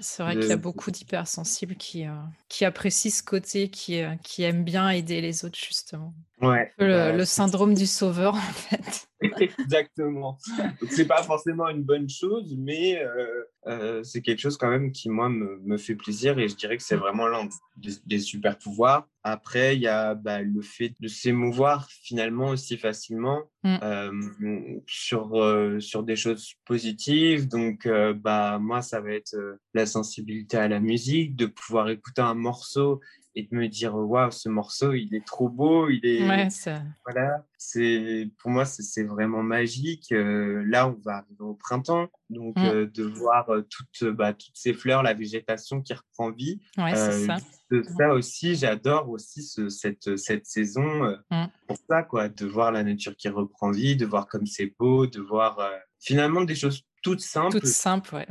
C'est 0.00 0.22
vrai 0.22 0.36
qu'il 0.36 0.48
y 0.48 0.52
a 0.52 0.56
beaucoup 0.56 0.90
d'hypersensibles 0.90 1.76
qui 1.76 2.06
euh, 2.06 2.14
qui 2.48 2.64
apprécient 2.64 3.10
ce 3.10 3.22
côté 3.22 3.68
qui 3.68 4.02
qui 4.22 4.42
aiment 4.42 4.64
bien 4.64 4.90
aider 4.90 5.20
les 5.20 5.44
autres 5.44 5.58
justement. 5.58 6.14
Ouais 6.40 6.72
le, 6.78 6.86
bah, 6.88 7.12
le 7.12 7.24
syndrome 7.24 7.74
du 7.74 7.86
sauveur 7.86 8.34
en 8.36 8.38
fait. 8.38 9.06
Exactement. 9.40 10.38
C'est 10.90 11.06
pas 11.06 11.22
forcément 11.22 11.68
une 11.68 11.82
bonne 11.82 12.08
chose, 12.08 12.54
mais 12.58 13.02
euh, 13.02 13.44
euh, 13.66 14.02
c'est 14.02 14.20
quelque 14.20 14.40
chose 14.40 14.56
quand 14.56 14.68
même 14.68 14.92
qui, 14.92 15.08
moi, 15.08 15.28
me, 15.28 15.58
me, 15.64 15.78
fait 15.78 15.94
plaisir 15.94 16.38
et 16.38 16.48
je 16.48 16.54
dirais 16.54 16.76
que 16.76 16.82
c'est 16.82 16.96
vraiment 16.96 17.26
l'un 17.26 17.48
des, 17.76 18.18
super 18.18 18.58
pouvoirs. 18.58 19.08
Après, 19.22 19.76
il 19.76 19.82
y 19.82 19.88
a 19.88 20.14
bah, 20.14 20.42
le 20.42 20.60
fait 20.60 20.94
de 21.00 21.08
s'émouvoir 21.08 21.88
finalement 21.90 22.48
aussi 22.48 22.76
facilement 22.76 23.42
mm. 23.66 23.78
euh, 23.82 24.80
sur, 24.86 25.80
sur 25.80 26.02
des 26.02 26.16
choses 26.16 26.54
positives. 26.64 27.48
Donc, 27.48 27.88
bah, 28.16 28.58
moi, 28.58 28.82
ça 28.82 29.00
va 29.00 29.12
être 29.12 29.36
la 29.74 29.86
sensibilité 29.86 30.56
à 30.56 30.68
la 30.68 30.80
musique, 30.80 31.36
de 31.36 31.46
pouvoir 31.46 31.88
écouter 31.90 32.22
un 32.22 32.34
morceau 32.34 33.00
et 33.36 33.42
de 33.42 33.54
me 33.54 33.68
dire 33.68 33.94
waouh 33.94 34.30
ce 34.30 34.48
morceau 34.48 34.94
il 34.94 35.14
est 35.14 35.24
trop 35.24 35.48
beau 35.48 35.90
il 35.90 36.04
est 36.04 36.26
ouais, 36.26 36.50
ça... 36.50 36.82
voilà 37.04 37.44
c'est 37.58 38.30
pour 38.38 38.50
moi 38.50 38.64
c'est 38.64 39.04
vraiment 39.04 39.42
magique 39.42 40.10
euh, 40.12 40.64
là 40.66 40.88
on 40.88 40.98
va 41.04 41.18
arriver 41.18 41.40
au 41.40 41.54
printemps 41.54 42.08
donc 42.30 42.56
mm. 42.56 42.64
euh, 42.64 42.86
de 42.86 43.04
voir 43.04 43.50
euh, 43.50 43.62
toutes 43.68 44.10
bah, 44.10 44.32
toutes 44.32 44.56
ces 44.56 44.72
fleurs 44.72 45.02
la 45.02 45.12
végétation 45.12 45.82
qui 45.82 45.92
reprend 45.92 46.30
vie 46.30 46.60
ouais, 46.78 46.96
c'est 46.96 47.26
ça. 47.26 47.36
ça 47.98 48.14
aussi 48.14 48.56
j'adore 48.56 49.10
aussi 49.10 49.42
ce, 49.42 49.68
cette 49.68 50.16
cette 50.16 50.46
saison 50.46 51.16
mm. 51.30 51.46
pour 51.68 51.76
ça 51.88 52.02
quoi 52.02 52.30
de 52.30 52.46
voir 52.46 52.72
la 52.72 52.82
nature 52.82 53.14
qui 53.16 53.28
reprend 53.28 53.70
vie 53.70 53.96
de 53.96 54.06
voir 54.06 54.28
comme 54.28 54.46
c'est 54.46 54.74
beau 54.78 55.06
de 55.06 55.20
voir 55.20 55.58
finalement 56.00 56.42
des 56.42 56.54
choses 56.54 56.82
toutes 57.10 57.20
simples 57.20 57.60
toutes 57.60 57.66
simples 57.66 58.14
ouais 58.14 58.26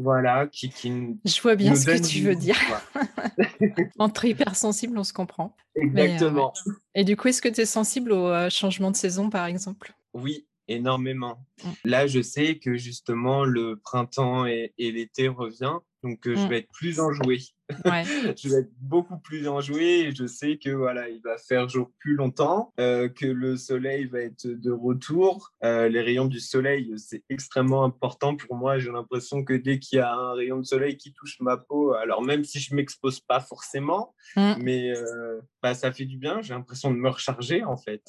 voilà, 0.00 0.46
qui, 0.46 0.70
qui 0.70 0.90
Je 1.24 1.40
vois 1.42 1.56
bien 1.56 1.74
ce 1.74 1.86
que 1.86 2.06
tu 2.06 2.22
veux 2.22 2.34
dire. 2.34 2.56
Entre 3.98 4.24
hypersensibles, 4.24 4.98
on 4.98 5.04
se 5.04 5.12
comprend. 5.12 5.54
Euh, 5.76 5.82
Exactement. 5.82 6.52
Et 6.96 7.04
du 7.04 7.16
coup, 7.16 7.28
est-ce 7.28 7.40
que 7.40 7.48
tu 7.48 7.60
es 7.60 7.64
sensible 7.64 8.10
au 8.10 8.26
euh, 8.26 8.50
changement 8.50 8.90
de 8.90 8.96
saison, 8.96 9.30
par 9.30 9.46
exemple? 9.46 9.94
Oui, 10.14 10.48
énormément. 10.66 11.46
Mm. 11.62 11.68
Là, 11.84 12.06
je 12.08 12.20
sais 12.20 12.58
que 12.58 12.76
justement, 12.76 13.44
le 13.44 13.76
printemps 13.76 14.46
et, 14.46 14.74
et 14.78 14.90
l'été 14.90 15.28
revient, 15.28 15.76
donc 16.02 16.26
euh, 16.26 16.34
je 16.34 16.40
mm. 16.40 16.48
vais 16.48 16.58
être 16.58 16.72
plus 16.72 16.98
enjoué. 16.98 17.38
je 18.36 18.48
vais 18.48 18.60
être 18.60 18.72
beaucoup 18.80 19.18
plus 19.18 19.48
enjoué 19.48 20.00
et 20.00 20.14
je 20.14 20.26
sais 20.26 20.58
que 20.58 20.70
voilà, 20.70 21.08
il 21.08 21.20
va 21.22 21.36
faire 21.38 21.68
jour 21.68 21.90
plus 21.98 22.14
longtemps, 22.14 22.72
euh, 22.80 23.08
que 23.08 23.26
le 23.26 23.56
soleil 23.56 24.06
va 24.06 24.20
être 24.20 24.46
de 24.46 24.70
retour. 24.70 25.52
Euh, 25.64 25.88
les 25.88 26.00
rayons 26.00 26.26
du 26.26 26.40
soleil, 26.40 26.92
c'est 26.96 27.22
extrêmement 27.28 27.84
important 27.84 28.36
pour 28.36 28.56
moi. 28.56 28.78
J'ai 28.78 28.90
l'impression 28.90 29.44
que 29.44 29.54
dès 29.54 29.78
qu'il 29.78 29.98
y 29.98 30.00
a 30.00 30.12
un 30.12 30.34
rayon 30.34 30.58
de 30.58 30.64
soleil 30.64 30.96
qui 30.96 31.12
touche 31.12 31.38
ma 31.40 31.56
peau, 31.56 31.92
alors 31.94 32.22
même 32.22 32.44
si 32.44 32.58
je 32.58 32.74
m'expose 32.74 33.20
pas 33.20 33.40
forcément, 33.40 34.14
mm. 34.36 34.54
mais 34.60 34.90
euh, 34.90 35.40
bah, 35.62 35.74
ça 35.74 35.92
fait 35.92 36.06
du 36.06 36.18
bien. 36.18 36.40
J'ai 36.42 36.54
l'impression 36.54 36.90
de 36.90 36.96
me 36.96 37.08
recharger 37.08 37.64
en 37.64 37.76
fait. 37.76 38.02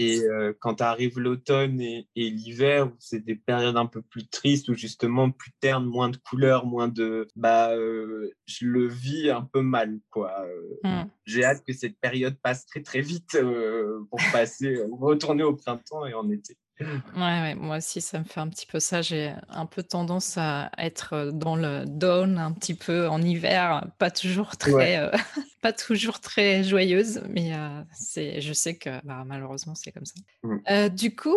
Et 0.00 0.22
quand 0.60 0.80
arrive 0.80 1.18
l'automne 1.18 1.80
et, 1.80 2.06
l'hiver, 2.14 2.86
où 2.86 2.96
c'est 3.00 3.24
des 3.24 3.34
périodes 3.34 3.76
un 3.76 3.86
peu 3.86 4.00
plus 4.00 4.28
tristes, 4.28 4.68
où 4.68 4.74
justement 4.74 5.30
plus 5.30 5.50
terne, 5.60 5.84
moins 5.84 6.08
de 6.08 6.16
couleurs, 6.16 6.66
moins 6.66 6.86
de, 6.86 7.26
bah, 7.34 7.74
je 7.74 8.66
le 8.66 8.87
vis 8.88 9.30
un 9.30 9.42
peu 9.42 9.62
mal. 9.62 10.00
quoi. 10.10 10.32
Euh, 10.40 10.78
hmm. 10.84 11.08
J'ai 11.24 11.44
hâte 11.44 11.64
que 11.64 11.72
cette 11.72 11.98
période 11.98 12.36
passe 12.42 12.66
très 12.66 12.82
très 12.82 13.00
vite 13.00 13.34
euh, 13.34 14.00
pour 14.10 14.20
passer, 14.32 14.76
euh, 14.76 14.88
retourner 14.92 15.42
au 15.42 15.54
printemps 15.54 16.06
et 16.06 16.14
en 16.14 16.28
été. 16.30 16.56
Ouais, 16.80 17.54
moi 17.56 17.78
aussi, 17.78 18.00
ça 18.00 18.18
me 18.20 18.24
fait 18.24 18.40
un 18.40 18.48
petit 18.48 18.66
peu 18.66 18.78
ça. 18.78 19.02
J'ai 19.02 19.32
un 19.48 19.66
peu 19.66 19.82
tendance 19.82 20.38
à 20.38 20.70
être 20.78 21.30
dans 21.32 21.56
le 21.56 21.84
down 21.86 22.38
un 22.38 22.52
petit 22.52 22.74
peu 22.74 23.08
en 23.08 23.20
hiver, 23.20 23.86
pas 23.98 24.10
toujours 24.10 24.56
très, 24.56 24.98
euh, 24.98 25.10
pas 25.60 25.72
toujours 25.72 26.20
très 26.20 26.62
joyeuse, 26.62 27.20
mais 27.28 27.54
euh, 27.54 27.82
c'est, 27.92 28.40
je 28.40 28.52
sais 28.52 28.76
que 28.76 28.90
bah, 29.04 29.24
malheureusement, 29.26 29.74
c'est 29.74 29.90
comme 29.90 30.06
ça. 30.06 30.14
Mmh. 30.44 30.56
Euh, 30.70 30.88
du 30.88 31.14
coup, 31.16 31.36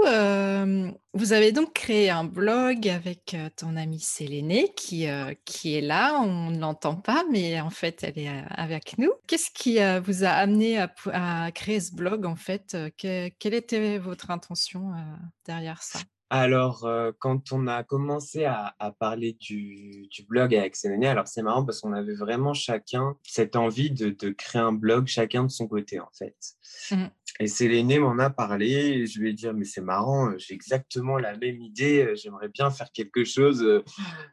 vous 1.13 1.33
avez 1.33 1.51
donc 1.51 1.73
créé 1.73 2.09
un 2.09 2.23
blog 2.23 2.87
avec 2.87 3.35
ton 3.57 3.75
amie 3.75 3.99
Sélénée 3.99 4.71
qui, 4.75 5.07
qui 5.45 5.75
est 5.75 5.81
là. 5.81 6.19
On 6.21 6.51
ne 6.51 6.59
l'entend 6.59 6.95
pas, 6.95 7.23
mais 7.31 7.59
en 7.61 7.69
fait, 7.69 8.03
elle 8.03 8.19
est 8.19 8.43
avec 8.49 8.97
nous. 8.97 9.11
Qu'est-ce 9.27 9.49
qui 9.51 9.79
vous 10.03 10.23
a 10.23 10.29
amené 10.29 10.79
à, 10.79 10.93
à, 11.11 11.51
créer 11.51 11.79
ce 11.79 11.93
blog 11.93 12.25
en 12.25 12.35
fait? 12.35 12.77
Quelle 12.97 13.53
était 13.53 13.97
votre 13.97 14.31
intention 14.31 14.93
derrière 15.45 15.83
ça 15.83 15.99
alors, 16.33 16.85
euh, 16.85 17.11
quand 17.19 17.51
on 17.51 17.67
a 17.67 17.83
commencé 17.83 18.45
à, 18.45 18.73
parler 18.99 19.33
du, 19.33 20.07
blog 20.29 20.55
avec 20.55 20.77
Sénéné, 20.77 21.07
alors 21.07 21.27
c'est 21.27 21.41
marrant 21.41 21.65
parce 21.65 21.81
qu'on 21.81 21.91
avait 21.91 22.15
vraiment 22.15 22.53
chacun 22.53 23.17
cette 23.23 23.57
envie 23.57 23.91
de, 23.91 24.29
créer 24.29 24.61
un 24.61 24.71
blog, 24.71 25.07
chacun 25.07 25.43
de 25.43 25.51
son 25.51 25.67
côté 25.67 25.99
en 25.99 26.09
fait. 26.17 26.37
Mmh. 26.91 27.07
Et 27.39 27.47
Séléné 27.47 27.99
m'en 27.99 28.17
a 28.19 28.29
parlé 28.29 28.69
et 28.69 29.05
je 29.07 29.19
lui 29.19 29.31
ai 29.31 29.33
dit 29.33 29.47
mais 29.53 29.65
c'est 29.65 29.81
marrant, 29.81 30.37
j'ai 30.37 30.53
exactement 30.53 31.17
la 31.17 31.35
même 31.37 31.59
idée, 31.59 32.13
j'aimerais 32.15 32.49
bien 32.49 32.69
faire 32.69 32.91
quelque 32.93 33.23
chose 33.23 33.63
euh, 33.63 33.83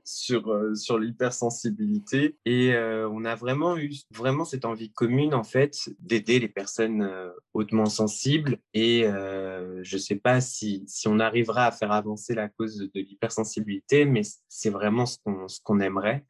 sur, 0.04 0.52
euh, 0.52 0.74
sur 0.74 0.98
l'hypersensibilité. 0.98 2.36
Et 2.44 2.76
on 3.10 3.24
a 3.24 3.34
vraiment 3.34 3.76
eu 3.76 3.92
vraiment 4.14 4.44
cette 4.44 4.64
envie 4.64 4.92
commune 4.92 5.34
en 5.34 5.44
fait 5.44 5.90
d'aider 5.98 6.38
les 6.38 6.48
personnes 6.48 7.08
hautement 7.54 7.86
sensibles. 7.86 8.58
Et 8.74 9.04
je 9.04 9.96
ne 9.96 10.00
sais 10.00 10.16
pas 10.16 10.40
si, 10.40 10.84
si 10.86 11.08
on 11.08 11.18
arrivera 11.18 11.66
à 11.66 11.72
faire 11.72 11.87
avancer 11.92 12.34
la 12.34 12.48
cause 12.48 12.78
de 12.78 12.90
l'hypersensibilité, 12.94 14.04
mais 14.04 14.22
c'est 14.48 14.70
vraiment 14.70 15.06
ce 15.06 15.18
qu'on 15.62 15.80
aimerait. 15.80 16.24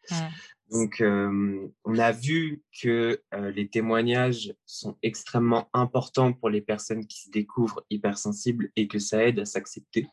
Donc, 0.70 1.00
euh, 1.00 1.66
on 1.84 1.98
a 1.98 2.12
vu 2.12 2.62
que 2.82 3.20
euh, 3.34 3.50
les 3.52 3.68
témoignages 3.68 4.54
sont 4.66 4.98
extrêmement 5.02 5.68
importants 5.72 6.32
pour 6.34 6.50
les 6.50 6.61
personnes 6.61 7.06
qui 7.06 7.22
se 7.22 7.30
découvrent 7.30 7.84
hypersensibles 7.88 8.70
et 8.76 8.86
que 8.86 8.98
ça 8.98 9.24
aide 9.24 9.38
à 9.38 9.44
s'accepter. 9.46 10.06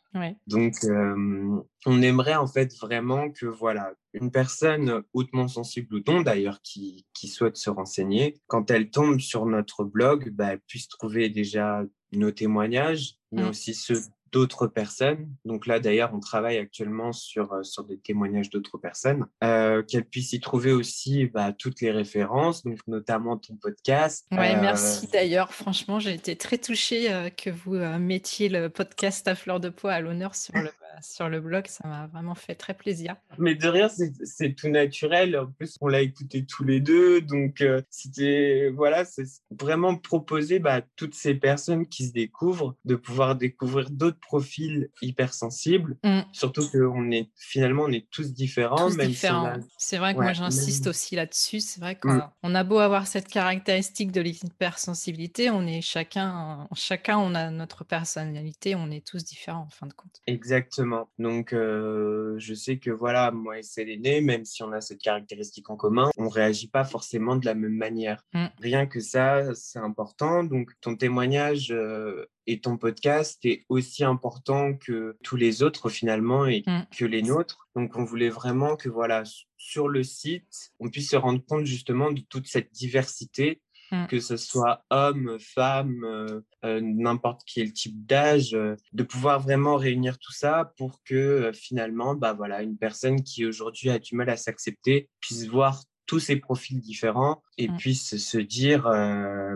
Donc, 0.47 0.75
euh, 0.85 1.61
on 1.85 2.01
aimerait 2.01 2.35
en 2.35 2.47
fait 2.47 2.73
vraiment 2.79 3.29
que 3.31 3.45
voilà, 3.45 3.93
une 4.13 4.31
personne 4.31 5.03
hautement 5.13 5.49
sensible 5.49 5.95
ou 5.95 5.99
non 6.07 6.21
d'ailleurs 6.21 6.61
qui, 6.61 7.05
qui, 7.13 7.27
souhaite 7.27 7.57
se 7.57 7.69
renseigner, 7.69 8.39
quand 8.47 8.71
elle 8.71 8.89
tombe 8.89 9.19
sur 9.19 9.45
notre 9.45 9.83
blog, 9.83 10.29
bah, 10.29 10.53
elle 10.53 10.61
puisse 10.61 10.87
trouver 10.87 11.27
déjà 11.27 11.83
nos 12.13 12.31
témoignages, 12.31 13.15
mais 13.33 13.43
aussi 13.43 13.73
ceux 13.73 13.99
d'autres 14.35 14.67
personnes. 14.67 15.29
Donc 15.45 15.65
là, 15.65 15.79
d'ailleurs, 15.79 16.11
on 16.13 16.19
travaille 16.19 16.57
actuellement 16.57 17.13
sur, 17.13 17.53
euh, 17.53 17.63
sur 17.63 17.85
des 17.85 17.97
témoignages 17.97 18.49
d'autres 18.49 18.77
personnes, 18.77 19.25
euh, 19.45 19.81
qu'elles 19.81 20.03
puissent 20.03 20.33
y 20.33 20.41
trouver 20.41 20.73
aussi 20.73 21.27
bah, 21.27 21.53
toutes 21.57 21.79
les 21.79 21.89
références, 21.89 22.61
donc 22.65 22.79
notamment 22.85 23.37
ton 23.37 23.55
podcast. 23.55 24.27
Oui, 24.33 24.39
euh, 24.39 24.61
merci 24.61 25.07
d'ailleurs. 25.07 25.53
Franchement, 25.53 25.99
j'ai 25.99 26.13
été 26.13 26.35
très 26.35 26.57
touchée 26.57 27.31
que 27.37 27.49
vous 27.49 27.75
mettiez 27.97 28.49
le 28.49 28.69
podcast 28.69 29.25
à 29.29 29.35
fleur 29.35 29.61
de 29.61 29.69
peau 29.69 29.87
à 29.87 30.01
l'honneur 30.01 30.35
sur 30.35 30.53
le 30.53 30.69
sur 31.01 31.29
le 31.29 31.39
blog. 31.41 31.67
Ça 31.67 31.87
m'a 31.87 32.07
vraiment 32.07 32.35
fait 32.35 32.55
très 32.55 32.73
plaisir. 32.73 33.15
Mais 33.37 33.55
de 33.55 33.67
rien, 33.67 33.89
c'est 34.23 34.53
tout 34.53 34.69
naturel. 34.69 35.37
En 35.37 35.47
plus, 35.47 35.77
on 35.81 35.87
l'a 35.87 36.01
écouté 36.01 36.45
tous 36.45 36.63
les 36.63 36.79
deux. 36.79 37.21
Donc, 37.21 37.61
euh, 37.61 37.81
c'était, 37.89 38.69
voilà, 38.73 39.05
c'est 39.05 39.25
vraiment 39.51 39.95
proposer 39.95 40.59
bah, 40.59 40.75
à 40.75 40.81
toutes 40.95 41.15
ces 41.15 41.35
personnes 41.35 41.87
qui 41.87 42.07
se 42.07 42.13
découvrent 42.13 42.75
de 42.85 42.95
pouvoir 42.95 43.35
découvrir 43.35 43.89
d'autres 43.89 44.19
profils 44.19 44.89
hypersensibles. 45.01 45.97
Mm. 46.03 46.21
Surtout 46.31 46.69
qu'on 46.69 47.11
est, 47.11 47.29
finalement, 47.35 47.83
on 47.83 47.91
est 47.91 48.07
tous 48.09 48.33
différents. 48.33 48.89
Tous 48.89 48.97
différents. 48.97 49.53
C'est 49.77 49.97
vrai 49.97 50.13
que 50.13 50.19
moi, 50.19 50.33
j'insiste 50.33 50.87
aussi 50.87 51.15
là-dessus. 51.15 51.59
C'est 51.59 51.79
vrai 51.79 51.95
qu'on 51.95 52.13
mm. 52.13 52.31
on 52.43 52.55
a 52.55 52.63
beau 52.63 52.79
avoir 52.79 53.07
cette 53.07 53.27
caractéristique 53.27 54.11
de 54.11 54.21
l'hypersensibilité, 54.21 55.49
on 55.49 55.65
est 55.67 55.81
chacun, 55.81 56.67
chacun, 56.73 57.17
on 57.17 57.35
a 57.35 57.49
notre 57.51 57.83
personnalité, 57.83 58.75
on 58.75 58.89
est 58.91 59.05
tous 59.05 59.23
différents 59.23 59.63
en 59.63 59.69
fin 59.69 59.87
de 59.87 59.93
compte. 59.93 60.21
Exactement. 60.27 60.84
Donc, 61.19 61.53
euh, 61.53 62.35
je 62.37 62.53
sais 62.53 62.77
que 62.77 62.91
voilà, 62.91 63.31
moi 63.31 63.59
et 63.59 63.63
Séléné, 63.63 64.21
même 64.21 64.45
si 64.45 64.63
on 64.63 64.71
a 64.71 64.81
cette 64.81 65.01
caractéristique 65.01 65.69
en 65.69 65.75
commun, 65.75 66.09
on 66.17 66.29
réagit 66.29 66.67
pas 66.67 66.83
forcément 66.83 67.35
de 67.35 67.45
la 67.45 67.55
même 67.55 67.75
manière. 67.75 68.23
Mm. 68.33 68.45
Rien 68.59 68.85
que 68.85 68.99
ça, 68.99 69.53
c'est 69.53 69.79
important. 69.79 70.43
Donc, 70.43 70.71
ton 70.81 70.95
témoignage 70.95 71.71
euh, 71.71 72.25
et 72.47 72.59
ton 72.59 72.77
podcast 72.77 73.43
est 73.45 73.65
aussi 73.69 74.03
important 74.03 74.73
que 74.73 75.17
tous 75.23 75.35
les 75.35 75.63
autres 75.63 75.89
finalement 75.89 76.45
et 76.45 76.63
mm. 76.65 76.87
que 76.97 77.05
les 77.05 77.21
nôtres. 77.21 77.67
Donc, 77.75 77.95
on 77.95 78.03
voulait 78.03 78.29
vraiment 78.29 78.75
que 78.75 78.89
voilà, 78.89 79.23
sur 79.57 79.87
le 79.87 80.03
site, 80.03 80.71
on 80.79 80.89
puisse 80.89 81.09
se 81.09 81.15
rendre 81.15 81.43
compte 81.45 81.65
justement 81.65 82.11
de 82.11 82.21
toute 82.21 82.47
cette 82.47 82.71
diversité 82.71 83.61
Mmh. 83.91 84.07
que 84.07 84.19
ce 84.19 84.35
soit 84.35 84.83
homme, 84.89 85.37
femme, 85.39 86.03
euh, 86.03 86.41
euh, 86.63 86.81
n'importe 86.81 87.41
quel 87.45 87.71
type 87.71 88.05
d'âge, 88.05 88.55
euh, 88.55 88.75
de 88.93 89.03
pouvoir 89.03 89.39
vraiment 89.39 89.75
réunir 89.75 90.17
tout 90.17 90.31
ça 90.31 90.73
pour 90.77 91.03
que 91.03 91.51
finalement, 91.53 92.15
bah 92.15 92.33
voilà, 92.33 92.63
une 92.63 92.77
personne 92.77 93.21
qui 93.21 93.45
aujourd'hui 93.45 93.91
a 93.91 93.99
du 93.99 94.15
mal 94.15 94.29
à 94.29 94.37
s'accepter 94.37 95.09
puisse 95.19 95.47
voir 95.47 95.83
tous 96.07 96.19
ces 96.19 96.35
profils 96.37 96.79
différents 96.79 97.43
et 97.57 97.67
mmh. 97.67 97.77
puisse 97.77 98.17
se 98.17 98.37
dire 98.37 98.83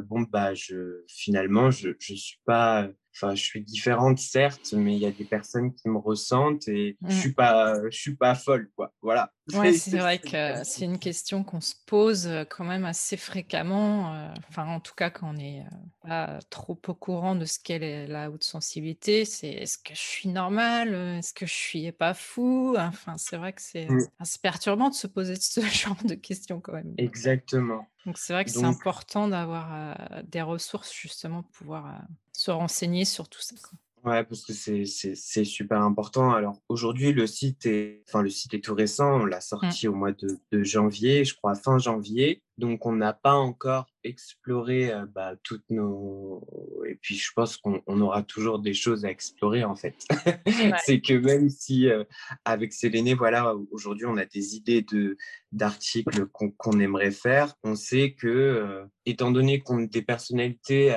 bon 0.07 0.21
bah 0.21 0.55
je 0.55 1.03
finalement 1.07 1.69
je 1.69 1.89
je 1.99 2.15
suis 2.15 2.39
pas 2.43 2.87
enfin, 3.15 3.35
je 3.35 3.43
suis 3.43 3.61
différente 3.61 4.19
certes, 4.19 4.73
mais 4.73 4.95
il 4.95 4.99
y 4.99 5.05
a 5.05 5.11
des 5.11 5.25
personnes 5.25 5.73
qui 5.73 5.89
me 5.89 5.97
ressentent 5.97 6.67
et 6.67 6.97
je 7.01 7.07
mmh. 7.07 7.19
suis 7.19 7.33
pas, 7.33 7.89
je 7.89 7.97
suis 7.97 8.15
pas 8.15 8.35
folle, 8.35 8.69
quoi. 8.75 8.93
Voilà. 9.01 9.31
Ouais, 9.53 9.73
c'est 9.73 9.97
vrai 9.97 10.19
que 10.19 10.63
c'est 10.63 10.85
une 10.85 10.99
question 10.99 11.43
qu'on 11.43 11.61
se 11.61 11.75
pose 11.85 12.29
quand 12.49 12.65
même 12.65 12.85
assez 12.85 13.17
fréquemment. 13.17 14.31
Enfin, 14.49 14.67
en 14.67 14.79
tout 14.79 14.93
cas, 14.95 15.09
quand 15.09 15.29
on 15.29 15.33
n'est 15.33 15.65
pas 16.01 16.39
trop 16.49 16.79
au 16.87 16.93
courant 16.93 17.35
de 17.35 17.45
ce 17.45 17.59
qu'est 17.59 18.07
la 18.07 18.29
haute 18.29 18.43
sensibilité, 18.43 19.25
c'est 19.25 19.49
est-ce 19.49 19.77
que 19.77 19.93
je 19.93 20.01
suis 20.01 20.29
normale 20.29 20.93
Est-ce 21.17 21.33
que 21.33 21.45
je 21.45 21.53
suis 21.53 21.91
pas 21.91 22.13
fou? 22.13 22.75
Enfin, 22.77 23.15
c'est 23.17 23.37
vrai 23.37 23.53
que 23.53 23.61
c'est 23.61 23.89
mmh. 23.89 24.07
perturbant 24.41 24.89
de 24.89 24.95
se 24.95 25.07
poser 25.07 25.35
ce 25.39 25.61
genre 25.61 25.97
de 26.05 26.15
questions 26.15 26.59
quand 26.59 26.73
même. 26.73 26.93
Exactement. 26.97 27.87
Donc 28.05 28.17
c'est 28.17 28.33
vrai 28.33 28.45
que 28.45 28.51
c'est 28.51 28.63
important 28.63 29.27
d'avoir 29.27 29.95
des 30.23 30.41
ressources 30.41 30.93
justement 30.93 31.43
pour 31.43 31.51
pouvoir 31.51 32.01
se 32.31 32.49
renseigner 32.49 33.05
sur 33.05 33.27
tout 33.27 33.41
ça. 33.41 33.55
Ouais, 34.05 34.23
parce 34.23 34.43
que 34.45 34.53
c'est 34.53 35.43
super 35.43 35.81
important. 35.81 36.31
Alors 36.31 36.61
aujourd'hui, 36.69 37.11
le 37.11 37.27
site 37.27 37.65
est, 37.65 38.03
enfin 38.07 38.21
le 38.21 38.29
site 38.29 38.53
est 38.53 38.63
tout 38.63 38.73
récent. 38.73 39.21
On 39.21 39.25
l'a 39.25 39.39
mmh. 39.39 39.41
sorti 39.41 39.87
au 39.87 39.93
mois 39.93 40.13
de, 40.13 40.39
de, 40.51 40.63
janvier, 40.63 41.25
je 41.25 41.35
crois 41.35 41.55
fin 41.55 41.77
janvier. 41.77 42.41
Donc 42.59 42.85
on 42.85 42.91
n'a 42.91 43.13
pas 43.13 43.35
encore 43.35 43.87
exploré 44.03 44.91
bah, 45.15 45.35
toutes 45.43 45.63
nos. 45.69 46.45
Et 46.85 46.95
puis 46.95 47.15
je 47.15 47.31
pense 47.33 47.55
qu'on 47.55 48.01
aura 48.01 48.21
toujours 48.21 48.59
des 48.59 48.73
choses 48.73 49.05
à 49.05 49.09
explorer 49.09 49.63
en 49.63 49.75
fait. 49.75 49.95
c'est 50.85 50.99
que 50.99 51.13
même 51.13 51.49
si 51.49 51.87
avec 52.43 52.73
Séléné, 52.73 53.13
voilà, 53.13 53.55
aujourd'hui 53.71 54.05
on 54.05 54.17
a 54.17 54.25
des 54.25 54.55
idées 54.55 54.81
de 54.81 55.15
d'articles 55.53 56.27
qu'on 56.27 56.79
aimerait 56.79 57.11
faire, 57.11 57.55
on 57.63 57.75
sait 57.75 58.11
que 58.11 58.83
étant 59.05 59.31
donné 59.31 59.61
qu'on 59.61 59.83
a 59.85 59.87
des 59.87 60.01
personnalités 60.01 60.93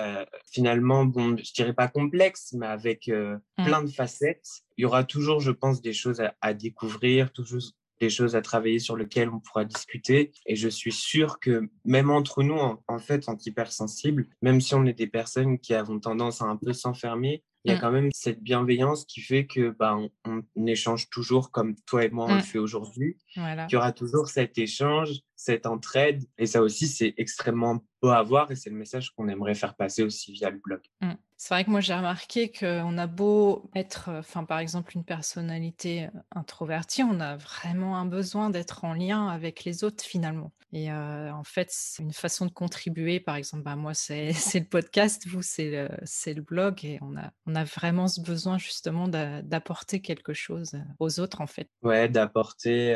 finalement, 0.50 1.04
bon, 1.04 1.36
je 1.36 1.52
dirais 1.52 1.74
pas 1.74 1.86
complexes, 1.86 2.52
mais 2.54 2.66
avec 2.66 3.06
mmh. 3.06 3.64
plein 3.64 3.82
de 3.82 3.90
facettes, 3.90 4.62
il 4.76 4.82
y 4.82 4.84
aura 4.84 5.04
toujours, 5.04 5.40
je 5.40 5.52
pense, 5.52 5.80
des 5.80 5.92
choses 5.92 6.20
à, 6.20 6.34
à 6.40 6.54
découvrir, 6.54 7.32
toujours 7.32 7.62
des 8.02 8.10
choses 8.10 8.34
à 8.34 8.42
travailler 8.42 8.80
sur 8.80 8.96
lesquelles 8.96 9.28
on 9.28 9.38
pourra 9.38 9.64
discuter. 9.64 10.32
Et 10.46 10.56
je 10.56 10.68
suis 10.68 10.90
sûr 10.90 11.38
que 11.38 11.68
même 11.84 12.10
entre 12.10 12.42
nous, 12.42 12.58
en, 12.58 12.98
fait, 12.98 13.28
en 13.28 13.36
hypersensibles, 13.38 14.26
même 14.42 14.60
si 14.60 14.74
on 14.74 14.84
est 14.86 14.92
des 14.92 15.06
personnes 15.06 15.60
qui 15.60 15.72
avons 15.72 16.00
tendance 16.00 16.42
à 16.42 16.46
un 16.46 16.56
peu 16.56 16.72
s'enfermer, 16.72 17.44
il 17.64 17.70
y 17.70 17.74
a 17.74 17.78
mmh. 17.78 17.80
quand 17.80 17.92
même 17.92 18.10
cette 18.12 18.42
bienveillance 18.42 19.04
qui 19.04 19.20
fait 19.20 19.46
que 19.46 19.70
bah, 19.70 19.96
on, 20.24 20.66
échange 20.66 21.10
toujours 21.10 21.52
comme 21.52 21.76
toi 21.86 22.04
et 22.04 22.10
moi 22.10 22.26
on 22.28 22.34
le 22.34 22.40
mmh. 22.40 22.42
fait 22.42 22.58
aujourd'hui. 22.58 23.18
Voilà. 23.36 23.68
Il 23.70 23.72
y 23.72 23.76
aura 23.76 23.92
toujours 23.92 24.28
cet 24.28 24.58
échange, 24.58 25.20
cette 25.42 25.66
entraide. 25.66 26.22
Et 26.38 26.46
ça 26.46 26.62
aussi, 26.62 26.86
c'est 26.86 27.14
extrêmement 27.16 27.84
beau 28.00 28.10
à 28.10 28.22
voir 28.22 28.50
et 28.50 28.56
c'est 28.56 28.70
le 28.70 28.76
message 28.76 29.10
qu'on 29.10 29.28
aimerait 29.28 29.54
faire 29.54 29.74
passer 29.74 30.02
aussi 30.02 30.32
via 30.32 30.50
le 30.50 30.58
blog. 30.58 30.80
Mmh. 31.00 31.12
C'est 31.36 31.54
vrai 31.54 31.64
que 31.64 31.70
moi 31.70 31.80
j'ai 31.80 31.94
remarqué 31.94 32.52
qu'on 32.52 32.98
a 32.98 33.06
beau 33.08 33.68
être, 33.74 34.10
enfin 34.10 34.44
par 34.44 34.60
exemple 34.60 34.92
une 34.94 35.04
personnalité 35.04 36.08
introvertie, 36.30 37.02
on 37.02 37.18
a 37.18 37.36
vraiment 37.36 37.96
un 37.96 38.06
besoin 38.06 38.48
d'être 38.48 38.84
en 38.84 38.94
lien 38.94 39.26
avec 39.26 39.64
les 39.64 39.82
autres 39.82 40.04
finalement. 40.04 40.52
Et 40.72 40.90
en 40.92 41.42
fait 41.42 41.66
c'est 41.70 42.02
une 42.02 42.12
façon 42.12 42.46
de 42.46 42.52
contribuer. 42.52 43.18
Par 43.18 43.34
exemple, 43.34 43.64
bah, 43.64 43.74
moi 43.74 43.92
c'est 43.92 44.30
le 44.54 44.64
podcast, 44.64 45.26
vous 45.26 45.42
c'est 45.42 45.70
le, 45.70 45.88
le 46.32 46.40
blog 46.42 46.84
et 46.84 46.98
on 47.02 47.16
a, 47.16 47.32
on 47.46 47.56
a 47.56 47.64
vraiment 47.64 48.06
ce 48.06 48.20
besoin 48.20 48.56
justement 48.56 49.08
d'apporter 49.08 50.00
quelque 50.00 50.34
chose 50.34 50.76
aux 51.00 51.18
autres 51.18 51.40
en 51.40 51.48
fait. 51.48 51.68
Ouais, 51.82 52.08
d'apporter. 52.08 52.94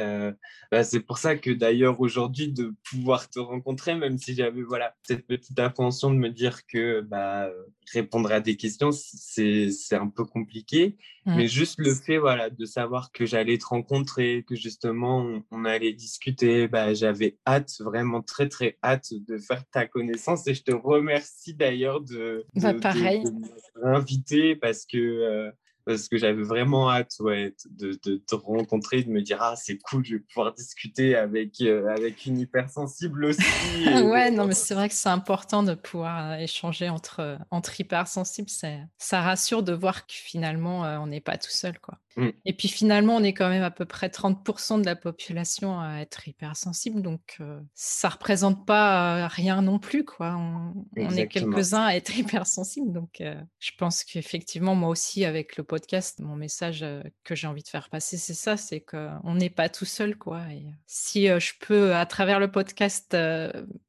Bah, 0.71 0.85
c'est 0.85 1.01
pour 1.01 1.19
ça 1.19 1.35
que 1.35 1.51
d'ailleurs 1.51 2.01
aujourd'hui 2.01 2.36
de 2.47 2.75
pouvoir 2.89 3.29
te 3.29 3.39
rencontrer, 3.39 3.95
même 3.95 4.19
si 4.19 4.35
j'avais 4.35 4.63
voilà 4.63 4.95
cette 5.03 5.27
petite 5.27 5.59
appréhension 5.59 6.11
de 6.11 6.17
me 6.17 6.29
dire 6.29 6.67
que 6.67 7.01
bah, 7.01 7.51
répondre 7.93 8.31
à 8.31 8.41
des 8.41 8.57
questions, 8.57 8.91
c'est 8.93 9.71
un 9.93 10.09
peu 10.09 10.25
compliqué. 10.25 10.97
Mmh. 11.25 11.37
Mais 11.37 11.49
juste 11.49 11.79
le 11.79 11.95
fait 11.95 12.19
voilà, 12.19 12.51
de 12.51 12.65
savoir 12.65 13.11
que 13.13 13.27
j'allais 13.27 13.59
te 13.59 13.67
rencontrer, 13.67 14.45
que 14.47 14.55
justement 14.55 15.43
on, 15.51 15.65
allait 15.65 15.93
discuter, 15.93 16.69
bah, 16.69 16.95
j'avais 16.95 17.39
hâte, 17.47 17.73
vraiment 17.81 18.23
très 18.23 18.49
très 18.49 18.79
hâte 18.85 19.09
de 19.27 19.39
faire 19.39 19.65
ta 19.71 19.87
connaissance. 19.87 20.47
Et 20.47 20.55
je 20.55 20.63
te 20.63 20.73
remercie 20.73 21.55
d'ailleurs 21.55 22.01
de, 22.01 22.45
bah, 22.55 22.75
pareil. 22.75 23.25
m'inviter 23.83 24.57
parce 24.57 24.85
que 24.85 24.99
euh, 24.99 25.51
parce 25.87 26.09
que 26.09 26.19
j'avais 26.19 26.43
vraiment 26.43 26.91
hâte 26.91 27.15
ouais, 27.21 27.55
de, 27.71 27.93
te 27.95 28.35
rencontrer, 28.35 29.05
de 29.05 29.11
me 29.11 29.23
dire 29.23 29.39
ah 29.41 29.55
c'est 29.57 29.79
cool, 29.79 30.05
je 30.05 30.17
vais 30.17 30.21
pouvoir 30.21 30.53
discuter 30.53 31.15
avec 31.15 31.61
euh, 31.61 31.89
avec 31.89 32.27
une 32.27 32.41
hypersensible 32.41 33.27
aussi. 33.27 33.43
ouais, 33.87 34.33
non 34.33 34.47
mais 34.47 34.55
c'est 34.55 34.75
vrai 34.75 34.89
que 34.89 34.95
c'est 34.95 35.09
important 35.09 35.63
de 35.63 35.75
pouvoir 35.75 36.33
euh, 36.33 36.37
échanger 36.39 36.89
entre 36.89 37.39
entre 37.53 37.81
hypersensibles, 37.81 38.51
ça 38.99 39.23
rassure 39.23 39.63
de 39.63 39.73
voir 39.73 40.07
que 40.07 40.15
finalement 40.15 40.85
euh, 40.85 40.99
on 40.99 41.07
n'est 41.07 41.21
pas 41.21 41.39
tout 41.39 41.51
seul 41.51 41.79
quoi. 41.79 41.99
Mmh. 42.17 42.29
Et 42.45 42.53
puis 42.55 42.69
finalement, 42.69 43.17
on 43.17 43.23
est 43.23 43.35
quand 43.35 43.49
même 43.49 43.63
à 43.63 43.71
peu 43.71 43.85
près 43.85 44.09
30% 44.09 44.81
de 44.81 44.87
la 44.87 44.97
population 44.97 45.81
à 45.81 45.99
être 46.01 46.27
hypersensible, 46.27 47.03
donc 47.03 47.41
ça 47.75 48.09
représente 48.09 48.67
pas 48.67 49.29
rien 49.29 49.61
non 49.63 49.79
plus, 49.79 50.05
quoi. 50.05 50.37
On, 50.37 50.87
est 50.97 51.29
quelques-uns 51.29 51.85
à 51.85 51.95
être 51.95 52.17
hypersensibles, 52.19 52.93
donc 52.93 53.23
je 53.59 53.71
pense 53.79 54.03
qu'effectivement, 54.05 54.75
moi 54.75 54.89
aussi, 54.89 55.25
avec 55.25 55.57
le 55.57 55.65
podcast, 55.65 56.21
mon 56.21 56.37
message 56.37 56.85
que 57.25 57.35
j'ai 57.35 57.47
envie 57.47 57.63
de 57.63 57.69
faire 57.69 57.91
passer, 57.91 58.17
c'est 58.17 58.35
ça, 58.35 58.57
c'est 58.57 58.81
qu'on 58.81 59.35
n'est 59.35 59.51
pas 59.51 59.69
tout 59.69 59.85
seul, 59.85 60.17
quoi. 60.17 60.43
Et 60.53 60.67
si 60.87 61.27
je 61.27 61.53
peux, 61.61 61.95
à 61.95 62.07
travers 62.07 62.41
le 62.41 62.51
podcast, 62.51 63.15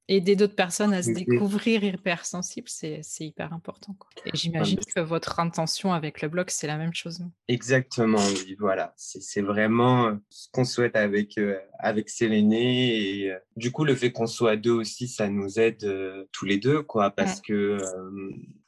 aider 0.07 0.35
d'autres 0.35 0.55
personnes 0.55 0.93
à 0.93 1.03
se 1.03 1.11
découvrir 1.11 1.83
hypersensibles, 1.83 2.69
c'est 2.69 3.01
hyper 3.19 3.53
important. 3.53 3.95
Quoi. 3.99 4.09
Et 4.25 4.31
j'imagine 4.33 4.79
que 4.79 4.99
votre 5.01 5.39
intention 5.39 5.93
avec 5.93 6.21
le 6.21 6.29
blog, 6.29 6.49
c'est 6.49 6.67
la 6.67 6.77
même 6.77 6.93
chose. 6.93 7.23
Exactement 7.47 8.17
oui, 8.17 8.55
voilà. 8.59 8.93
C'est 8.95 9.41
vraiment 9.41 10.07
euh, 10.07 10.15
ce 10.29 10.47
qu'on 10.51 10.65
souhaite 10.65 10.95
avec, 10.95 11.37
euh, 11.37 11.57
avec 11.79 12.09
Séléné. 12.09 12.97
Et 12.97 13.31
euh, 13.31 13.37
du 13.55 13.71
coup, 13.71 13.85
le 13.85 13.95
fait 13.95 14.11
qu'on 14.11 14.27
soit 14.27 14.55
deux 14.55 14.71
aussi, 14.71 15.07
ça 15.07 15.29
nous 15.29 15.59
aide 15.59 15.85
tous 16.31 16.45
les 16.45 16.57
deux, 16.57 16.81
quoi, 16.83 17.11
parce 17.11 17.41
que 17.41 17.77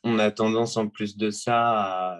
on 0.04 0.18
a 0.18 0.32
tendance 0.32 0.78
en 0.78 0.88
plus 0.88 1.18
de 1.18 1.30
ça 1.30 2.20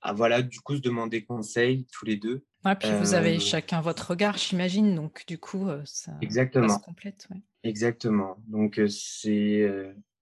à, 0.00 0.12
voilà, 0.12 0.42
du 0.42 0.60
coup, 0.60 0.76
se 0.76 0.80
demander 0.80 1.24
conseil 1.24 1.86
tous 1.92 2.04
les 2.04 2.16
deux. 2.16 2.44
Ouais, 2.64 2.74
puis 2.74 2.90
vous 2.98 3.14
avez 3.14 3.38
chacun 3.38 3.80
votre 3.80 4.10
regard, 4.10 4.36
j'imagine, 4.36 4.94
donc 4.94 5.24
du 5.26 5.38
coup, 5.38 5.68
ça, 5.84 6.12
Exactement. 6.20 6.68
se 6.68 6.84
complète. 6.84 7.28
Exactement. 7.62 8.36
Donc, 8.46 8.80
c'est 8.88 9.68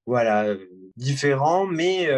voilà, 0.07 0.57
différent, 0.97 1.67
mais, 1.67 2.09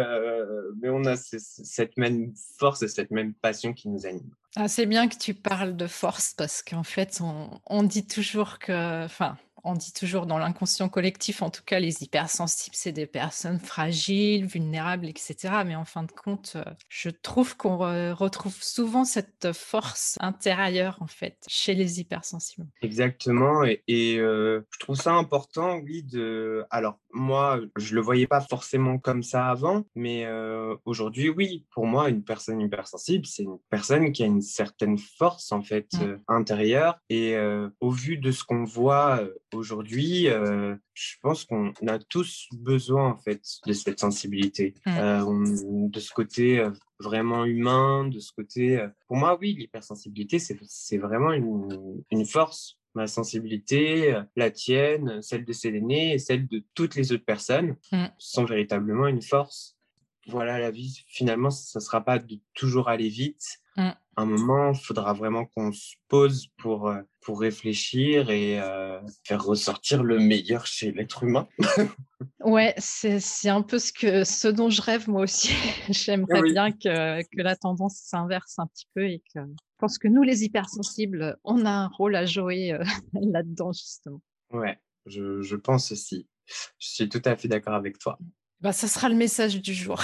mais 0.81 0.89
on 0.89 1.03
a 1.05 1.15
cette 1.17 1.97
même 1.97 2.33
force 2.57 2.81
et 2.83 2.87
cette 2.87 3.11
même 3.11 3.33
passion 3.33 3.73
qui 3.73 3.89
nous 3.89 4.05
anime. 4.05 4.33
Ah, 4.55 4.67
c'est 4.67 4.85
bien 4.85 5.07
que 5.07 5.17
tu 5.17 5.33
parles 5.33 5.75
de 5.75 5.87
force 5.87 6.33
parce 6.33 6.61
qu'en 6.61 6.83
fait, 6.83 7.19
on, 7.21 7.59
on 7.65 7.83
dit 7.83 8.07
toujours 8.07 8.59
que, 8.59 9.05
enfin, 9.05 9.37
on 9.63 9.73
dit 9.73 9.93
toujours 9.93 10.25
dans 10.25 10.37
l'inconscient 10.37 10.89
collectif, 10.89 11.41
en 11.41 11.49
tout 11.49 11.63
cas, 11.65 11.79
les 11.79 12.03
hypersensibles, 12.03 12.75
c'est 12.75 12.91
des 12.91 13.05
personnes 13.05 13.59
fragiles, 13.59 14.45
vulnérables, 14.45 15.07
etc. 15.07 15.35
Mais 15.65 15.75
en 15.75 15.85
fin 15.85 16.03
de 16.03 16.11
compte, 16.11 16.53
euh, 16.55 16.63
je 16.89 17.09
trouve 17.09 17.57
qu'on 17.57 17.77
retrouve 17.77 18.55
souvent 18.61 19.05
cette 19.05 19.51
force 19.53 20.17
intérieure, 20.19 20.97
en 21.01 21.07
fait, 21.07 21.37
chez 21.47 21.73
les 21.73 21.99
hypersensibles. 21.99 22.67
Exactement. 22.81 23.63
Et, 23.63 24.17
euh, 24.17 24.61
je 24.71 24.79
trouve 24.79 24.95
ça 24.95 25.13
important, 25.13 25.79
oui, 25.79 26.03
de... 26.03 26.65
Alors, 26.69 26.99
moi, 27.13 27.59
je 27.75 27.95
le 27.95 28.01
voyais 28.01 28.27
pas 28.27 28.41
forcément 28.41 28.97
comme 28.97 29.23
ça 29.23 29.47
avant, 29.47 29.83
mais 29.95 30.25
euh, 30.25 30.75
aujourd'hui, 30.85 31.29
oui, 31.29 31.65
pour 31.71 31.85
moi, 31.85 32.09
une 32.09 32.23
personne 32.23 32.61
hypersensible, 32.61 33.25
c'est 33.25 33.43
une 33.43 33.59
personne 33.69 34.11
qui 34.11 34.23
a 34.23 34.27
une 34.27 34.41
certaine 34.41 34.97
force, 34.97 35.51
en 35.51 35.61
fait, 35.61 35.87
mmh. 35.93 36.15
intérieure. 36.27 36.99
Et 37.09 37.35
au 37.79 37.91
vu 37.91 38.17
de 38.17 38.31
ce 38.31 38.43
qu'on 38.43 38.63
voit 38.63 39.21
aujourd'hui, 39.53 40.27
euh, 40.27 40.75
je 40.93 41.15
pense 41.21 41.45
qu'on 41.45 41.73
a 41.87 41.99
tous 41.99 42.47
besoin 42.53 43.09
en 43.11 43.17
fait 43.17 43.41
de 43.65 43.73
cette 43.73 43.99
sensibilité, 43.99 44.73
mmh. 44.85 44.97
euh, 44.97 45.87
de 45.89 45.99
ce 45.99 46.11
côté 46.11 46.59
euh, 46.59 46.71
vraiment 46.99 47.45
humain, 47.45 48.07
de 48.07 48.19
ce 48.19 48.31
côté. 48.31 48.85
pour 49.07 49.17
moi, 49.17 49.37
oui, 49.39 49.55
l'hypersensibilité, 49.57 50.39
c'est 50.39 50.97
vraiment 50.97 51.31
une, 51.33 52.03
une, 52.11 52.25
force. 52.25 52.77
Ma 52.93 53.07
sensibilité, 53.07 54.21
la 54.35 54.51
tienne, 54.51 55.21
celle 55.21 55.45
de 55.45 55.53
Séléné 55.53 56.13
et 56.13 56.19
celle 56.19 56.47
de 56.47 56.63
toutes 56.73 56.95
les 56.95 57.11
autres 57.13 57.25
personnes 57.25 57.77
mmh. 57.91 58.05
sont 58.17 58.45
véritablement 58.45 59.07
une 59.07 59.21
force. 59.21 59.77
Voilà, 60.27 60.59
la 60.59 60.71
vie, 60.71 61.03
finalement, 61.07 61.49
ça 61.49 61.79
ne 61.79 61.83
sera 61.83 62.01
pas 62.01 62.19
de 62.19 62.39
toujours 62.53 62.89
aller 62.89 63.09
vite. 63.09 63.60
Mmh 63.77 63.91
un 64.17 64.25
moment, 64.25 64.71
il 64.71 64.79
faudra 64.79 65.13
vraiment 65.13 65.45
qu'on 65.45 65.71
se 65.71 65.95
pose 66.07 66.47
pour, 66.57 66.87
euh, 66.87 67.01
pour 67.21 67.39
réfléchir 67.39 68.29
et 68.29 68.59
euh, 68.59 68.99
faire 69.23 69.43
ressortir 69.43 70.03
le 70.03 70.19
meilleur 70.19 70.65
chez 70.65 70.91
l'être 70.91 71.23
humain. 71.23 71.47
ouais, 72.43 72.73
c'est 72.77 73.49
un 73.49 73.61
peu 73.61 73.79
ce, 73.79 73.93
que, 73.93 74.23
ce 74.23 74.47
dont 74.47 74.69
je 74.69 74.81
rêve 74.81 75.09
moi 75.09 75.21
aussi. 75.21 75.53
J'aimerais 75.89 76.43
bien 76.43 76.71
que, 76.71 77.21
que, 77.21 77.41
la 77.41 77.55
tendance 77.55 77.95
s'inverse 77.95 78.59
un 78.59 78.67
petit 78.67 78.87
peu 78.93 79.05
et 79.05 79.23
que 79.33 79.39
je 79.39 79.77
pense 79.77 79.97
que 79.97 80.07
nous, 80.07 80.23
les 80.23 80.43
hypersensibles, 80.43 81.37
on 81.43 81.65
a 81.65 81.71
un 81.71 81.87
rôle 81.87 82.15
à 82.15 82.25
jouer 82.25 82.73
euh, 82.73 82.83
là-dedans, 83.13 83.71
justement. 83.71 84.21
Ouais, 84.51 84.77
je, 85.05 85.41
je 85.41 85.55
pense 85.55 85.91
aussi. 85.91 86.27
Je 86.45 86.87
suis 86.87 87.09
tout 87.09 87.21
à 87.23 87.35
fait 87.37 87.47
d'accord 87.47 87.75
avec 87.75 87.97
toi. 87.97 88.19
Bah, 88.59 88.73
ça 88.73 88.87
sera 88.87 89.09
le 89.09 89.15
message 89.15 89.59
du 89.59 89.73
jour. 89.73 90.03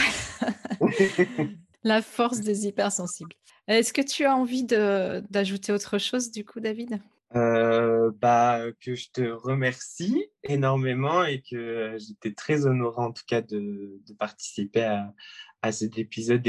La 1.88 2.02
force 2.02 2.42
des 2.42 2.68
hypersensibles. 2.68 3.34
Est-ce 3.70 3.94
que 3.94 4.02
tu 4.02 4.26
as 4.26 4.36
envie 4.36 4.66
d'ajouter 4.66 5.72
autre 5.72 5.98
chose 5.98 6.32
du 6.32 6.44
coup, 6.44 6.60
David? 6.60 7.00
Euh, 7.34 8.12
bah, 8.20 8.60
que 8.82 8.94
je 8.94 9.10
te 9.10 9.22
remercie 9.22 10.26
énormément 10.44 11.24
et 11.24 11.42
que 11.50 11.96
j'étais 11.98 12.34
très 12.34 12.66
honoré 12.66 13.02
en 13.02 13.14
tout 13.14 13.24
cas 13.26 13.42
de, 13.42 14.02
participer 14.20 14.84
à, 14.84 15.14
à, 15.62 15.72
cet 15.72 15.98
épisode 15.98 16.46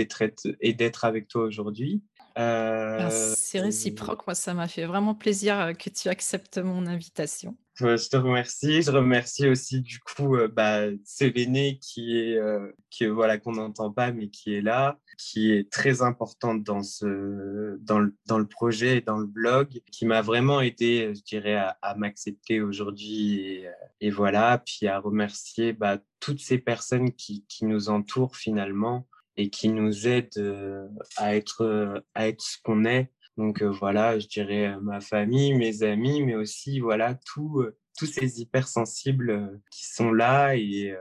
et 0.61 0.75
d'être 0.75 1.05
avec 1.05 1.29
toi 1.29 1.45
aujourd'hui. 1.45 2.03
Euh, 2.39 3.11
c'est 3.37 3.61
réciproque, 3.61 4.27
moi 4.27 4.35
ça 4.35 4.55
m'a 4.55 4.69
fait 4.69 4.87
vraiment 4.87 5.15
plaisir 5.15 5.59
euh, 5.59 5.73
que 5.73 5.91
tu 5.91 6.09
acceptes 6.09 6.59
mon 6.59 6.87
invitation. 6.87 7.57
Je 7.75 8.09
te 8.09 8.17
remercie. 8.17 8.83
Je 8.83 8.91
remercie 8.91 9.49
aussi 9.49 9.81
du 9.81 9.99
coup 10.01 10.37
euh, 10.37 10.49
bah, 10.49 10.83
Séléné 11.05 11.79
qui 11.81 12.17
est 12.17 12.39
voilà 13.09 13.39
qu'on 13.39 13.53
n'entend 13.53 13.93
pas 13.93 14.13
mais 14.13 14.29
qui 14.29 14.55
est 14.55 14.61
là, 14.61 14.99
qui 15.17 15.53
est 15.53 15.71
très 15.71 16.03
importante 16.03 16.63
dans 16.63 16.83
ce 16.83 17.77
dans 17.81 17.99
le, 17.99 18.15
dans 18.27 18.39
le 18.39 18.47
projet 18.47 18.99
et 18.99 19.01
dans 19.01 19.19
le 19.19 19.27
blog, 19.27 19.81
qui 19.91 20.07
m'a 20.07 20.23
vraiment 20.23 20.61
aidé, 20.61 21.13
je 21.15 21.23
dirais, 21.23 21.57
à, 21.57 21.95
m'accepter 21.97 22.61
aujourd'hui 22.61 23.41
et, 23.41 23.69
et, 24.01 24.11
voilà. 24.11 24.63
Puis 24.65 24.87
à 24.87 24.99
remercier 24.99 25.73
bah, 25.73 25.99
toutes 26.21 26.41
ces 26.41 26.59
personnes 26.59 27.13
qui, 27.13 27.45
qui 27.49 27.65
nous 27.65 27.89
entourent 27.89 28.37
finalement 28.37 29.07
et 29.39 29.49
qui 29.49 29.71
nous 29.71 30.07
aident 30.07 30.29
euh, 30.37 30.87
à 31.17 31.35
être 31.35 32.03
à 32.15 32.29
être 32.29 32.43
ce 32.43 32.59
qu'on 32.63 32.85
est 32.85 33.11
donc 33.39 33.63
euh, 33.63 33.71
voilà, 33.71 34.19
je 34.19 34.27
dirais 34.27 34.67
euh, 34.67 34.81
ma 34.81 35.01
famille, 35.01 35.55
mes 35.55 35.85
amis, 35.85 36.23
mais 36.25 36.35
aussi 36.35 36.81
voilà 36.81 37.15
tout, 37.15 37.65
tous 37.97 38.07
ces 38.07 38.41
hypersensibles 38.41 39.61
qui 39.71 39.87
sont 39.87 40.11
là 40.11 40.57
et, 40.57 40.93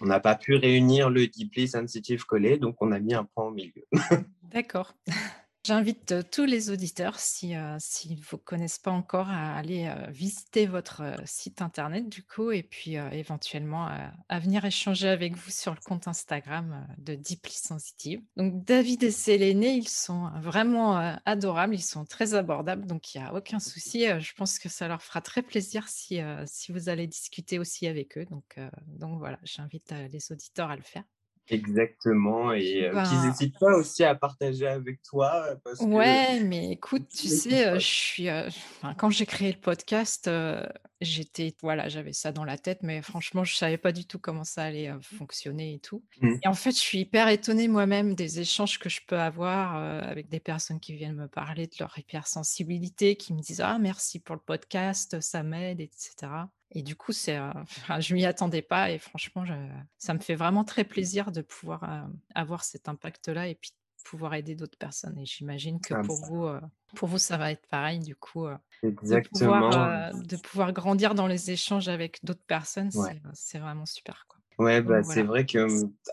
On 0.00 0.06
n'a 0.06 0.20
pas 0.20 0.34
pu 0.34 0.54
réunir 0.54 1.10
le 1.10 1.26
deeply 1.26 1.68
sensitive 1.68 2.24
collé, 2.24 2.56
donc 2.56 2.76
on 2.80 2.90
a 2.92 3.00
mis 3.00 3.12
un 3.14 3.24
point 3.24 3.44
au 3.44 3.50
milieu. 3.50 3.84
D'accord. 4.44 4.94
J'invite 5.68 6.12
euh, 6.12 6.22
tous 6.22 6.46
les 6.46 6.70
auditeurs, 6.70 7.18
si, 7.18 7.54
euh, 7.54 7.76
s'ils 7.78 8.16
ne 8.16 8.22
vous 8.22 8.38
connaissent 8.38 8.78
pas 8.78 8.90
encore, 8.90 9.28
à 9.28 9.54
aller 9.54 9.84
euh, 9.86 10.10
visiter 10.10 10.64
votre 10.64 11.02
site 11.26 11.60
internet 11.60 12.08
du 12.08 12.22
coup, 12.22 12.50
et 12.52 12.62
puis 12.62 12.94
éventuellement 12.94 13.86
à 14.30 14.38
venir 14.38 14.64
échanger 14.64 15.10
avec 15.10 15.36
vous 15.36 15.50
sur 15.50 15.74
le 15.74 15.80
compte 15.84 16.08
Instagram 16.08 16.88
de 16.96 17.14
Deeply 17.14 17.52
Sensitive. 17.52 18.22
Donc 18.38 18.64
David 18.64 19.02
et 19.02 19.10
Séléné, 19.10 19.74
ils 19.74 19.88
sont 19.88 20.30
vraiment 20.40 20.96
adorables, 21.26 21.74
ils 21.74 21.82
sont 21.82 22.06
très 22.06 22.32
abordables, 22.32 22.86
donc 22.86 23.14
il 23.14 23.20
n'y 23.20 23.26
a 23.26 23.34
aucun 23.34 23.58
souci. 23.58 24.06
je 24.06 24.32
pense 24.34 24.58
que 24.58 24.70
ça 24.70 24.88
leur 24.88 25.02
fera 25.02 25.20
très 25.20 25.42
plaisir 25.42 25.86
si, 25.88 26.20
vous 26.70 26.88
allez 26.88 27.06
discuter 27.06 27.58
aussi 27.58 27.86
avec 27.86 28.16
eux. 28.16 28.24
Donc 28.24 28.58
voilà, 29.18 29.38
j'invite 29.42 29.92
les 30.10 30.32
auditeurs 30.32 30.70
à 30.70 30.76
le 30.76 30.82
faire. 30.82 31.04
Exactement, 31.50 32.52
et 32.52 32.90
qu'ils 33.08 33.20
n'hésitent 33.22 33.58
pas 33.58 33.76
aussi 33.76 34.04
à 34.04 34.14
partager 34.14 34.66
avec 34.66 35.02
toi. 35.02 35.46
Parce 35.64 35.80
ouais, 35.80 36.40
mais 36.40 36.72
écoute, 36.72 37.08
tu 37.16 37.28
sais, 37.28 37.74
je 37.78 37.86
suis, 37.86 38.28
quand 38.96 39.10
j'ai 39.10 39.26
créé 39.26 39.52
le 39.52 39.58
podcast, 39.58 40.30
j'étais, 41.00 41.54
voilà, 41.62 41.88
j'avais 41.88 42.12
ça 42.12 42.32
dans 42.32 42.44
la 42.44 42.58
tête, 42.58 42.80
mais 42.82 43.02
franchement, 43.02 43.44
je 43.44 43.54
savais 43.54 43.78
pas 43.78 43.92
du 43.92 44.04
tout 44.04 44.18
comment 44.18 44.44
ça 44.44 44.64
allait 44.64 44.90
fonctionner 45.00 45.74
et 45.74 45.78
tout. 45.78 46.02
Mmh. 46.20 46.36
Et 46.42 46.48
en 46.48 46.54
fait, 46.54 46.72
je 46.72 46.80
suis 46.80 47.00
hyper 47.00 47.28
étonnée 47.28 47.68
moi-même 47.68 48.14
des 48.14 48.40
échanges 48.40 48.78
que 48.78 48.88
je 48.88 49.00
peux 49.06 49.18
avoir 49.18 49.76
avec 49.76 50.28
des 50.28 50.40
personnes 50.40 50.80
qui 50.80 50.94
viennent 50.94 51.16
me 51.16 51.28
parler 51.28 51.66
de 51.66 51.74
leur 51.80 51.96
hypersensibilité, 51.98 53.16
qui 53.16 53.32
me 53.32 53.40
disent 53.40 53.62
ah 53.62 53.78
merci 53.78 54.18
pour 54.18 54.34
le 54.34 54.40
podcast, 54.40 55.20
ça 55.20 55.42
m'aide, 55.42 55.80
etc. 55.80 56.28
Et 56.72 56.82
du 56.82 56.96
coup, 56.96 57.12
c'est, 57.12 57.36
euh, 57.36 57.50
enfin, 57.54 58.00
je 58.00 58.14
m'y 58.14 58.26
attendais 58.26 58.62
pas 58.62 58.90
et 58.90 58.98
franchement, 58.98 59.44
ça 59.96 60.14
me 60.14 60.18
fait 60.18 60.34
vraiment 60.34 60.64
très 60.64 60.84
plaisir 60.84 61.32
de 61.32 61.40
pouvoir 61.40 61.84
euh, 61.84 62.06
avoir 62.34 62.64
cet 62.64 62.88
impact-là 62.88 63.48
et 63.48 63.54
puis 63.54 63.72
pouvoir 64.04 64.34
aider 64.34 64.54
d'autres 64.54 64.78
personnes. 64.78 65.18
Et 65.18 65.24
j'imagine 65.24 65.80
que 65.80 65.94
ah, 65.94 66.02
pour 66.02 66.16
vous, 66.26 66.44
euh, 66.46 66.60
pour 66.94 67.08
vous, 67.08 67.18
ça 67.18 67.36
va 67.36 67.50
être 67.50 67.66
pareil. 67.68 68.00
Du 68.00 68.16
coup, 68.16 68.46
Exactement. 68.82 69.60
De, 69.60 69.66
pouvoir, 69.66 70.14
de 70.14 70.36
pouvoir 70.36 70.72
grandir 70.72 71.14
dans 71.14 71.26
les 71.26 71.50
échanges 71.50 71.88
avec 71.88 72.24
d'autres 72.24 72.44
personnes, 72.46 72.90
c'est 73.32 73.58
vraiment 73.58 73.86
super. 73.86 74.26
Quoi. 74.28 74.38
Ouais, 74.58 74.82
bah, 74.82 75.02
c'est 75.04 75.22
vrai 75.22 75.46
que 75.46 75.66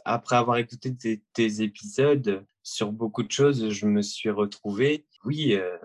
après 0.05 0.35
avoir 0.35 0.57
écouté 0.57 0.95
tes, 1.33 1.61
épisodes 1.61 2.45
sur 2.61 2.91
beaucoup 2.91 3.23
de 3.23 3.31
choses, 3.31 3.69
je 3.69 3.87
me 3.87 4.01
suis 4.01 4.29
retrouvé. 4.29 5.05
Oui, 5.25 5.53
euh, 5.53 5.77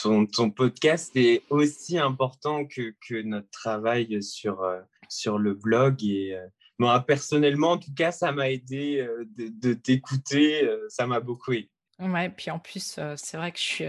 ton, 0.00 0.24
ton, 0.26 0.50
podcast 0.50 1.16
est 1.16 1.42
aussi 1.50 1.98
important 1.98 2.64
que, 2.64 2.94
que 3.08 3.22
notre 3.22 3.50
travail 3.50 4.22
sur, 4.22 4.62
euh, 4.62 4.80
sur 5.08 5.38
le 5.38 5.54
blog. 5.54 6.02
Et 6.04 6.36
euh, 6.36 6.46
moi, 6.78 7.00
personnellement, 7.00 7.72
en 7.72 7.78
tout 7.78 7.92
cas, 7.92 8.12
ça 8.12 8.30
m'a 8.30 8.50
aidé 8.50 9.04
de, 9.36 9.48
de 9.48 9.74
t'écouter. 9.74 10.68
ça 10.88 11.06
m'a 11.08 11.18
beaucoup 11.18 11.52
aidé. 11.52 11.70
Ouais, 12.00 12.28
puis 12.28 12.50
en 12.50 12.58
plus, 12.58 12.98
c'est 13.16 13.36
vrai 13.36 13.52
que 13.52 13.58
je 13.58 13.64
suis, 13.64 13.84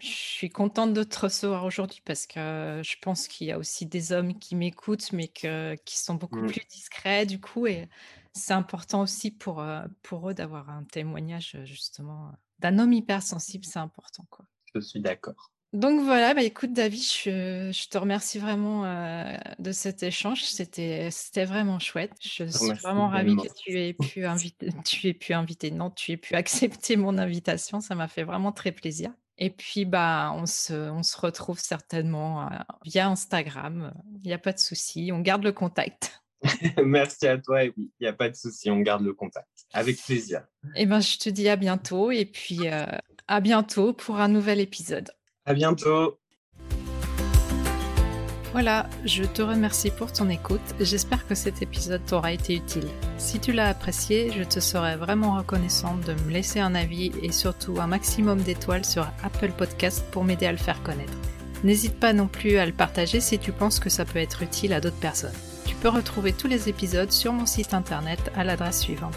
je 0.00 0.06
suis 0.06 0.50
contente 0.50 0.92
de 0.92 1.04
te 1.04 1.20
recevoir 1.20 1.64
aujourd'hui 1.64 2.02
parce 2.04 2.26
que 2.26 2.80
je 2.84 2.96
pense 3.00 3.28
qu'il 3.28 3.46
y 3.46 3.52
a 3.52 3.58
aussi 3.58 3.86
des 3.86 4.12
hommes 4.12 4.38
qui 4.38 4.56
m'écoutent, 4.56 5.12
mais 5.12 5.28
que, 5.28 5.76
qui 5.84 5.96
sont 5.98 6.14
beaucoup 6.14 6.40
mmh. 6.40 6.46
plus 6.48 6.66
discrets 6.68 7.26
du 7.26 7.40
coup. 7.40 7.68
Et 7.68 7.88
c'est 8.32 8.54
important 8.54 9.02
aussi 9.02 9.30
pour, 9.30 9.64
pour 10.02 10.30
eux 10.30 10.34
d'avoir 10.34 10.68
un 10.68 10.82
témoignage 10.82 11.56
justement 11.64 12.32
d'un 12.58 12.78
homme 12.78 12.92
hypersensible, 12.92 13.64
c'est 13.64 13.78
important, 13.78 14.26
quoi. 14.30 14.44
Je 14.74 14.80
suis 14.80 15.00
d'accord. 15.00 15.52
Donc 15.74 16.02
voilà, 16.02 16.34
bah 16.34 16.42
écoute 16.44 16.72
David, 16.72 17.02
je, 17.02 17.88
te 17.88 17.98
remercie 17.98 18.38
vraiment 18.38 18.84
euh, 18.84 19.36
de 19.58 19.72
cet 19.72 20.04
échange. 20.04 20.44
C'était, 20.44 21.10
vraiment 21.44 21.80
chouette. 21.80 22.12
Je 22.22 22.44
suis 22.44 22.72
vraiment 22.74 23.08
ravie 23.08 23.34
que 23.34 23.52
tu 23.56 23.80
aies 23.80 23.92
pu 23.92 24.24
inviter, 24.24 24.68
tu 24.84 25.08
aies 25.08 25.14
pu 25.14 25.34
inviter, 25.34 25.72
non, 25.72 25.90
tu 25.90 26.12
aies 26.12 26.16
pu 26.16 26.36
accepter 26.36 26.94
mon 26.94 27.18
invitation. 27.18 27.80
Ça 27.80 27.96
m'a 27.96 28.06
fait 28.06 28.22
vraiment 28.22 28.52
très 28.52 28.70
plaisir. 28.70 29.10
Et 29.36 29.50
puis 29.50 29.84
bah 29.84 30.32
on 30.36 30.46
se, 30.46 30.90
on 30.90 31.02
se 31.02 31.18
retrouve 31.18 31.58
certainement 31.58 32.42
euh, 32.42 32.56
via 32.84 33.08
Instagram. 33.08 33.92
Il 34.22 34.28
n'y 34.28 34.32
a 34.32 34.38
pas 34.38 34.52
de 34.52 34.60
souci, 34.60 35.10
on 35.12 35.18
garde 35.18 35.42
le 35.42 35.50
contact. 35.50 36.22
Merci 36.84 37.26
à 37.26 37.36
toi 37.38 37.64
et 37.64 37.74
oui, 37.76 37.90
il 37.98 38.04
n'y 38.04 38.06
a 38.06 38.12
pas 38.12 38.28
de 38.28 38.36
souci, 38.36 38.70
on 38.70 38.78
garde 38.78 39.02
le 39.02 39.12
contact. 39.12 39.48
Avec 39.74 40.00
plaisir. 40.02 40.44
Et 40.76 40.82
eh 40.82 40.86
ben 40.86 41.00
je 41.00 41.18
te 41.18 41.28
dis 41.28 41.48
à 41.48 41.56
bientôt 41.56 42.10
et 42.10 42.24
puis 42.24 42.60
euh, 42.68 42.86
à 43.28 43.40
bientôt 43.40 43.92
pour 43.92 44.20
un 44.20 44.28
nouvel 44.28 44.60
épisode. 44.60 45.10
À 45.44 45.52
bientôt. 45.52 46.18
Voilà, 48.52 48.88
je 49.04 49.24
te 49.24 49.42
remercie 49.42 49.90
pour 49.90 50.12
ton 50.12 50.30
écoute. 50.30 50.60
J'espère 50.78 51.26
que 51.26 51.34
cet 51.34 51.60
épisode 51.60 52.06
t'aura 52.06 52.30
été 52.30 52.54
utile. 52.54 52.86
Si 53.18 53.40
tu 53.40 53.52
l'as 53.52 53.68
apprécié, 53.68 54.30
je 54.30 54.44
te 54.44 54.60
serais 54.60 54.96
vraiment 54.96 55.36
reconnaissante 55.36 56.06
de 56.06 56.12
me 56.12 56.30
laisser 56.30 56.60
un 56.60 56.76
avis 56.76 57.10
et 57.20 57.32
surtout 57.32 57.80
un 57.80 57.88
maximum 57.88 58.40
d'étoiles 58.40 58.84
sur 58.84 59.08
Apple 59.24 59.50
Podcast 59.58 60.04
pour 60.12 60.22
m'aider 60.22 60.46
à 60.46 60.52
le 60.52 60.58
faire 60.58 60.84
connaître. 60.84 61.18
N'hésite 61.64 61.98
pas 61.98 62.12
non 62.12 62.28
plus 62.28 62.58
à 62.58 62.66
le 62.66 62.72
partager 62.72 63.18
si 63.18 63.40
tu 63.40 63.50
penses 63.50 63.80
que 63.80 63.90
ça 63.90 64.04
peut 64.04 64.20
être 64.20 64.42
utile 64.42 64.72
à 64.72 64.80
d'autres 64.80 65.00
personnes. 65.00 65.34
Tu 65.66 65.74
peux 65.74 65.88
retrouver 65.88 66.32
tous 66.32 66.46
les 66.46 66.68
épisodes 66.68 67.10
sur 67.10 67.32
mon 67.32 67.46
site 67.46 67.74
internet 67.74 68.20
à 68.36 68.44
l'adresse 68.44 68.82
suivante 68.82 69.16